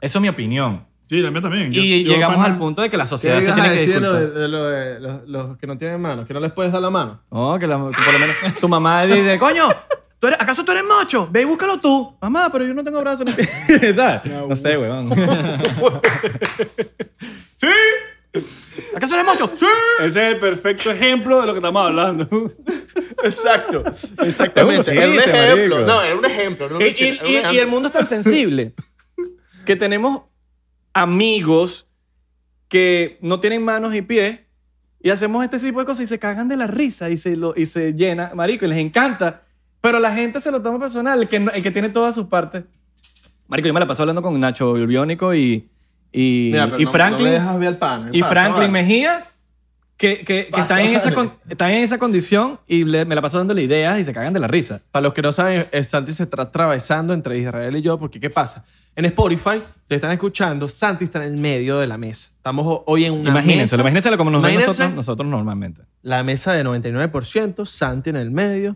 Eso 0.01 0.19
es 0.19 0.23
mi 0.23 0.29
opinión. 0.29 0.85
Sí, 1.07 1.21
la 1.21 1.31
mía 1.31 1.41
también. 1.43 1.71
Yo- 1.71 1.83
y 1.83 2.03
yo, 2.05 2.15
llegamos 2.15 2.37
pana, 2.39 2.55
al 2.55 2.59
punto 2.59 2.81
de 2.81 2.89
que 2.91 2.97
la 2.97 3.05
¿Qué 3.05 3.09
sociedad 3.09 3.39
se 3.41 3.53
tiene 3.53 3.69
que 3.71 3.75
decir 3.77 3.95
de 3.95 4.01
lo 4.01 4.12
disculpar. 4.21 4.35
de, 4.35 4.41
de 4.41 4.49
lo 4.49 4.65
de 4.65 5.01
los, 5.01 5.29
los 5.29 5.59
que 5.59 5.67
no 5.67 5.77
tienen 5.77 6.01
manos? 6.01 6.27
Que 6.27 6.33
no 6.35 6.41
les 6.41 6.53
puedes 6.53 6.73
dar 6.73 6.81
la 6.81 6.89
mano. 6.91 7.21
No, 7.31 7.59
que, 7.59 7.67
la- 7.67 7.77
que 7.77 8.03
por 8.05 8.12
lo 8.15 8.19
menos 8.19 8.37
tu 8.59 8.69
mamá 8.69 9.05
dice, 9.05 9.39
coño, 9.39 9.65
¿tú 10.19 10.29
eres- 10.29 10.41
¿acaso 10.41 10.65
tú 10.65 10.73
eres 10.73 10.85
macho? 10.85 11.29
Ve 11.31 11.43
y 11.43 11.45
búscalo 11.45 11.79
tú. 11.79 12.17
Mamá, 12.23 12.49
pero 12.51 12.65
yo 12.65 12.73
no 12.73 12.83
tengo 12.83 13.01
brazos 13.03 13.27
ni 13.27 13.33
pies. 13.33 13.51
¿Sabes? 13.97 14.25
No, 14.33 14.47
No 14.49 14.57
sé, 14.57 14.79
weón. 14.79 15.11
¿Sí? 17.57 17.69
¿Acaso 18.97 19.14
eres 19.14 19.26
macho? 19.26 19.51
Sí. 19.55 19.66
Ese 20.01 20.07
es 20.28 20.35
el 20.35 20.39
perfecto 20.39 20.91
ejemplo 20.91 21.41
de 21.41 21.47
lo 21.47 21.53
que 21.53 21.59
estamos 21.59 21.87
hablando. 21.87 22.28
Exacto. 23.22 23.85
Es 23.87 24.05
Exactamente. 24.28 24.93
Era 24.93 25.09
un 25.09 25.18
ejemplo. 25.18 25.76
marico. 25.76 25.78
No, 25.87 26.03
era 26.03 26.16
un 26.16 26.24
ejemplo. 26.24 26.68
no 26.70 26.80
Y, 26.80 26.82
un 26.85 26.89
y- 26.91 26.95
chiste, 26.95 27.14
era 27.14 27.22
un 27.24 27.28
y- 27.28 27.32
y 27.32 27.37
ejemplo. 27.39 27.61
el 27.62 27.66
mundo 27.68 27.89
es 27.89 27.93
tan 27.95 28.07
sensible 28.07 28.74
que 29.64 29.76
tenemos 29.76 30.22
amigos 30.93 31.87
que 32.68 33.18
no 33.20 33.41
tienen 33.41 33.62
manos 33.64 33.95
y 33.95 34.03
pies 34.03 34.41
y 35.01 35.11
hacemos 35.11 35.45
este 35.45 35.59
tipo 35.59 35.80
de 35.80 35.87
cosas 35.87 36.05
y 36.05 36.07
se 36.07 36.18
cagan 36.18 36.49
de 36.49 36.57
la 36.57 36.66
risa 36.66 37.11
y 37.11 37.18
se, 37.18 37.37
lo, 37.37 37.55
y 37.57 37.66
se 37.66 37.93
llena, 37.95 38.32
marico, 38.35 38.64
y 38.64 38.68
les 38.68 38.78
encanta. 38.78 39.43
Pero 39.80 39.99
la 39.99 40.14
gente 40.14 40.41
se 40.41 40.51
lo 40.51 40.62
toma 40.62 40.78
personal, 40.78 41.20
el 41.22 41.28
que, 41.28 41.37
el 41.37 41.62
que 41.62 41.70
tiene 41.70 41.91
todas 41.91 42.14
sus 42.14 42.26
partes. 42.26 42.64
Marico, 43.49 43.68
yo 43.68 43.74
me 43.74 43.80
la 43.80 43.87
paso 43.87 44.03
hablando 44.03 44.22
con 44.22 44.39
Nacho 44.41 44.72
Bionico 44.72 45.35
y, 45.35 45.68
y, 46.15 46.51
Mira, 46.53 46.71
y 46.79 46.85
no- 46.85 46.91
Franklin. 46.93 47.27
No 47.27 47.33
me 47.33 47.39
dejas 47.41 47.59
ver 47.59 47.69
el 47.69 47.77
pan. 47.77 48.11
y 48.12 48.21
Pasa, 48.21 48.31
Franklin 48.33 48.73
vale. 48.73 48.85
Mejía, 48.85 49.25
que, 49.97 50.19
que, 50.25 50.49
que 50.53 50.61
están, 50.61 50.81
en 50.81 50.95
esa 50.95 51.15
con- 51.15 51.33
están 51.49 51.71
en 51.73 51.83
esa 51.83 51.99
condición 51.99 52.59
y 52.67 52.85
le- 52.85 53.05
me 53.05 53.15
la 53.15 53.23
paso 53.23 53.39
dándole 53.39 53.62
ideas 53.62 53.99
y 53.99 54.05
se 54.05 54.12
cagan 54.12 54.33
de 54.33 54.41
la 54.41 54.47
risa. 54.49 54.81
Para 54.91 55.03
los 55.05 55.12
que 55.15 55.23
no 55.23 55.33
saben, 55.33 55.67
Santi 55.85 56.12
se 56.12 56.23
está 56.25 56.43
atravesando 56.43 57.12
entre 57.15 57.39
Israel 57.39 57.77
y 57.77 57.83
yo, 57.83 57.99
porque 57.99 58.19
¿qué 58.21 58.31
pasa? 58.31 58.65
En 58.97 59.05
Spotify, 59.07 59.61
te 59.89 59.97
están 59.97 60.12
escuchando, 60.12 60.69
Santi 60.69 61.05
está 61.07 61.25
en 61.25 61.35
el 61.35 61.41
medio 61.41 61.79
de 61.79 61.87
la 61.89 61.99
mesa. 61.99 62.31
Estamos 62.37 62.65
ho- 62.65 62.85
hoy 62.87 63.05
en 63.07 63.12
una 63.12 63.31
Imagínenselo, 63.31 63.79
mesa. 63.79 63.81
imagínenselo 63.83 64.17
como 64.17 64.31
nos 64.31 64.41
ven 64.43 64.53
Imagínense 64.53 64.81
nosotros, 64.83 64.97
nosotros 64.97 65.29
normalmente. 65.29 65.83
La 66.03 66.23
mesa 66.23 66.53
de 66.53 66.62
99%, 66.65 67.67
Santi 67.67 68.11
en 68.11 68.17
el 68.17 68.31
medio, 68.31 68.75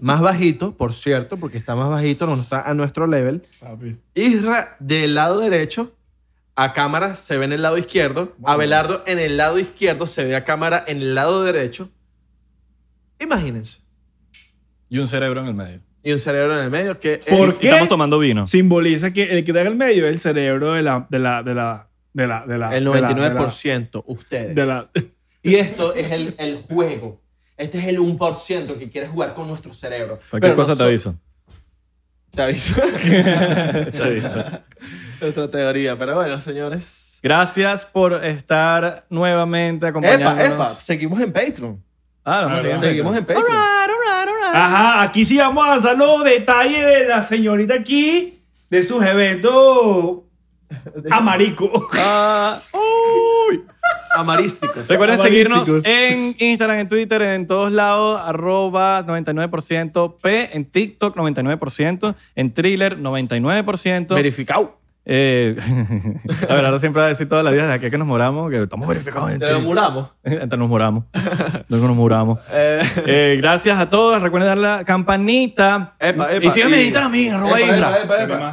más 0.00 0.20
bajito, 0.20 0.72
por 0.76 0.94
cierto, 0.94 1.36
porque 1.36 1.58
está 1.58 1.74
más 1.74 1.88
bajito, 1.88 2.26
no 2.26 2.34
está 2.40 2.62
a 2.62 2.74
nuestro 2.74 3.06
level. 3.08 3.42
Papi. 3.60 3.96
Isra 4.14 4.76
del 4.78 5.14
lado 5.14 5.40
derecho, 5.40 5.92
a 6.56 6.72
cámara 6.72 7.14
se 7.14 7.36
ve 7.36 7.44
en 7.44 7.52
el 7.52 7.62
lado 7.62 7.76
izquierdo. 7.78 8.34
Abelardo 8.44 9.02
en 9.06 9.18
el 9.18 9.36
lado 9.36 9.58
izquierdo, 9.58 10.06
se 10.06 10.24
ve 10.24 10.34
a 10.36 10.44
cámara 10.44 10.82
en 10.86 10.98
el 10.98 11.14
lado 11.14 11.42
derecho. 11.44 11.90
Imagínense. 13.20 13.80
Y 14.88 14.98
un 14.98 15.06
cerebro 15.08 15.40
en 15.40 15.46
el 15.46 15.54
medio. 15.54 15.80
y 16.02 16.12
un 16.12 16.18
cerebro 16.18 16.56
en 16.58 16.64
el 16.64 16.70
medio 16.70 17.00
que 17.00 17.18
¿Por 17.28 17.48
es- 17.48 17.54
qué? 17.56 17.68
Estamos 17.68 17.88
tomando 17.88 18.18
vino. 18.18 18.46
Simboliza 18.46 19.12
que 19.12 19.24
el 19.38 19.44
que 19.44 19.50
está 19.50 19.62
en 19.62 19.66
el 19.68 19.76
medio 19.76 20.06
es 20.06 20.14
el 20.16 20.20
cerebro 20.20 20.72
de 20.74 20.82
la. 20.82 21.06
De 21.10 21.18
la, 21.18 21.42
de 21.42 21.54
la, 21.54 21.88
de 22.12 22.26
la, 22.26 22.46
de 22.46 22.58
la 22.58 22.76
el 22.76 22.84
de 22.84 23.00
la- 23.00 23.10
99% 23.10 24.02
ustedes. 24.06 24.54
De 24.54 24.64
la, 24.66 24.88
de 24.94 25.00
la- 25.02 25.06
Y 25.42 25.56
esto 25.56 25.94
es 25.94 26.10
el, 26.12 26.34
el 26.38 26.62
juego. 26.62 27.20
Este 27.56 27.78
es 27.78 27.86
el 27.86 27.98
1% 27.98 28.78
que 28.78 28.90
quiere 28.90 29.08
jugar 29.08 29.34
con 29.34 29.48
nuestro 29.48 29.72
cerebro. 29.74 30.18
Cualquier 30.30 30.52
Pero 30.52 30.56
cosa 30.56 30.76
te 30.76 30.82
aviso. 30.84 31.18
Te 32.36 32.42
aviso. 32.42 32.74
Te 33.02 34.02
aviso. 34.02 34.44
Otra 35.26 35.50
teoría. 35.50 35.96
Pero 35.98 36.14
bueno, 36.16 36.38
señores. 36.38 37.18
Gracias 37.22 37.84
por 37.86 38.22
estar 38.24 39.06
nuevamente 39.10 39.86
Epa, 39.88 39.98
acompañándonos. 39.98 40.44
epa. 40.44 40.74
Seguimos 40.74 41.20
en 41.20 41.32
Patreon. 41.32 41.82
Ah, 42.24 42.46
Ah, 42.50 42.60
bien. 42.62 42.78
Seguimos 42.78 43.16
en 43.16 43.24
Patreon. 43.24 43.46
Ajá, 44.52 45.02
aquí 45.02 45.24
sí 45.24 45.36
vamos 45.38 45.64
a 45.64 45.68
avanzar 45.68 45.96
los 45.98 46.22
detalles 46.24 46.84
de 46.84 47.06
la 47.08 47.22
señorita 47.22 47.74
aquí, 47.74 48.42
de 48.70 48.84
sus 48.84 49.02
eventos 49.04 50.20
amarico. 51.10 51.88
Ah. 51.98 52.60
Amarísticos. 54.16 54.88
Recuerden 54.88 55.20
seguirnos 55.20 55.68
en 55.84 56.34
Instagram, 56.38 56.78
en 56.78 56.88
Twitter, 56.88 57.22
en 57.22 57.46
todos 57.46 57.70
lados, 57.72 58.20
arroba 58.24 59.04
99% 59.06 60.16
P, 60.20 60.56
en 60.56 60.64
TikTok 60.64 61.16
99%, 61.16 62.14
en 62.34 62.52
Thriller 62.54 62.98
99%. 62.98 64.14
Verificado. 64.14 64.78
Eh, 65.08 65.54
la 66.48 66.54
verdad, 66.56 66.80
siempre 66.80 67.00
va 67.00 67.06
a 67.06 67.10
decir 67.10 67.28
toda 67.28 67.44
la 67.44 67.52
vida 67.52 67.72
aquí 67.72 67.90
que 67.90 67.96
nos 67.98 68.08
moramos, 68.08 68.50
que 68.50 68.60
estamos 68.60 68.88
verificados 68.88 69.30
en 69.30 69.38
Te 69.38 69.46
lo 69.46 69.50
Thriller. 69.52 69.66
muramos. 69.68 70.10
Entonces 70.24 70.58
nos 70.58 70.68
muramos. 70.68 71.04
Luego 71.68 71.86
nos 71.86 71.96
muramos. 71.96 72.38
Eh, 72.52 72.82
Eh, 73.06 73.38
gracias 73.40 73.78
a 73.78 73.88
todos. 73.88 74.20
Recuerden 74.20 74.48
darle 74.48 74.66
a 74.66 74.76
la 74.78 74.84
campanita. 74.84 75.94
Epa, 76.00 76.32
epa. 76.34 76.44
y 76.44 76.50
síganme 76.50 76.76
en 76.78 76.82
Instagram 76.86 77.12
a 77.12 77.12
mí, 77.16 77.28
arroba 77.28 77.60
epa, 77.60 78.52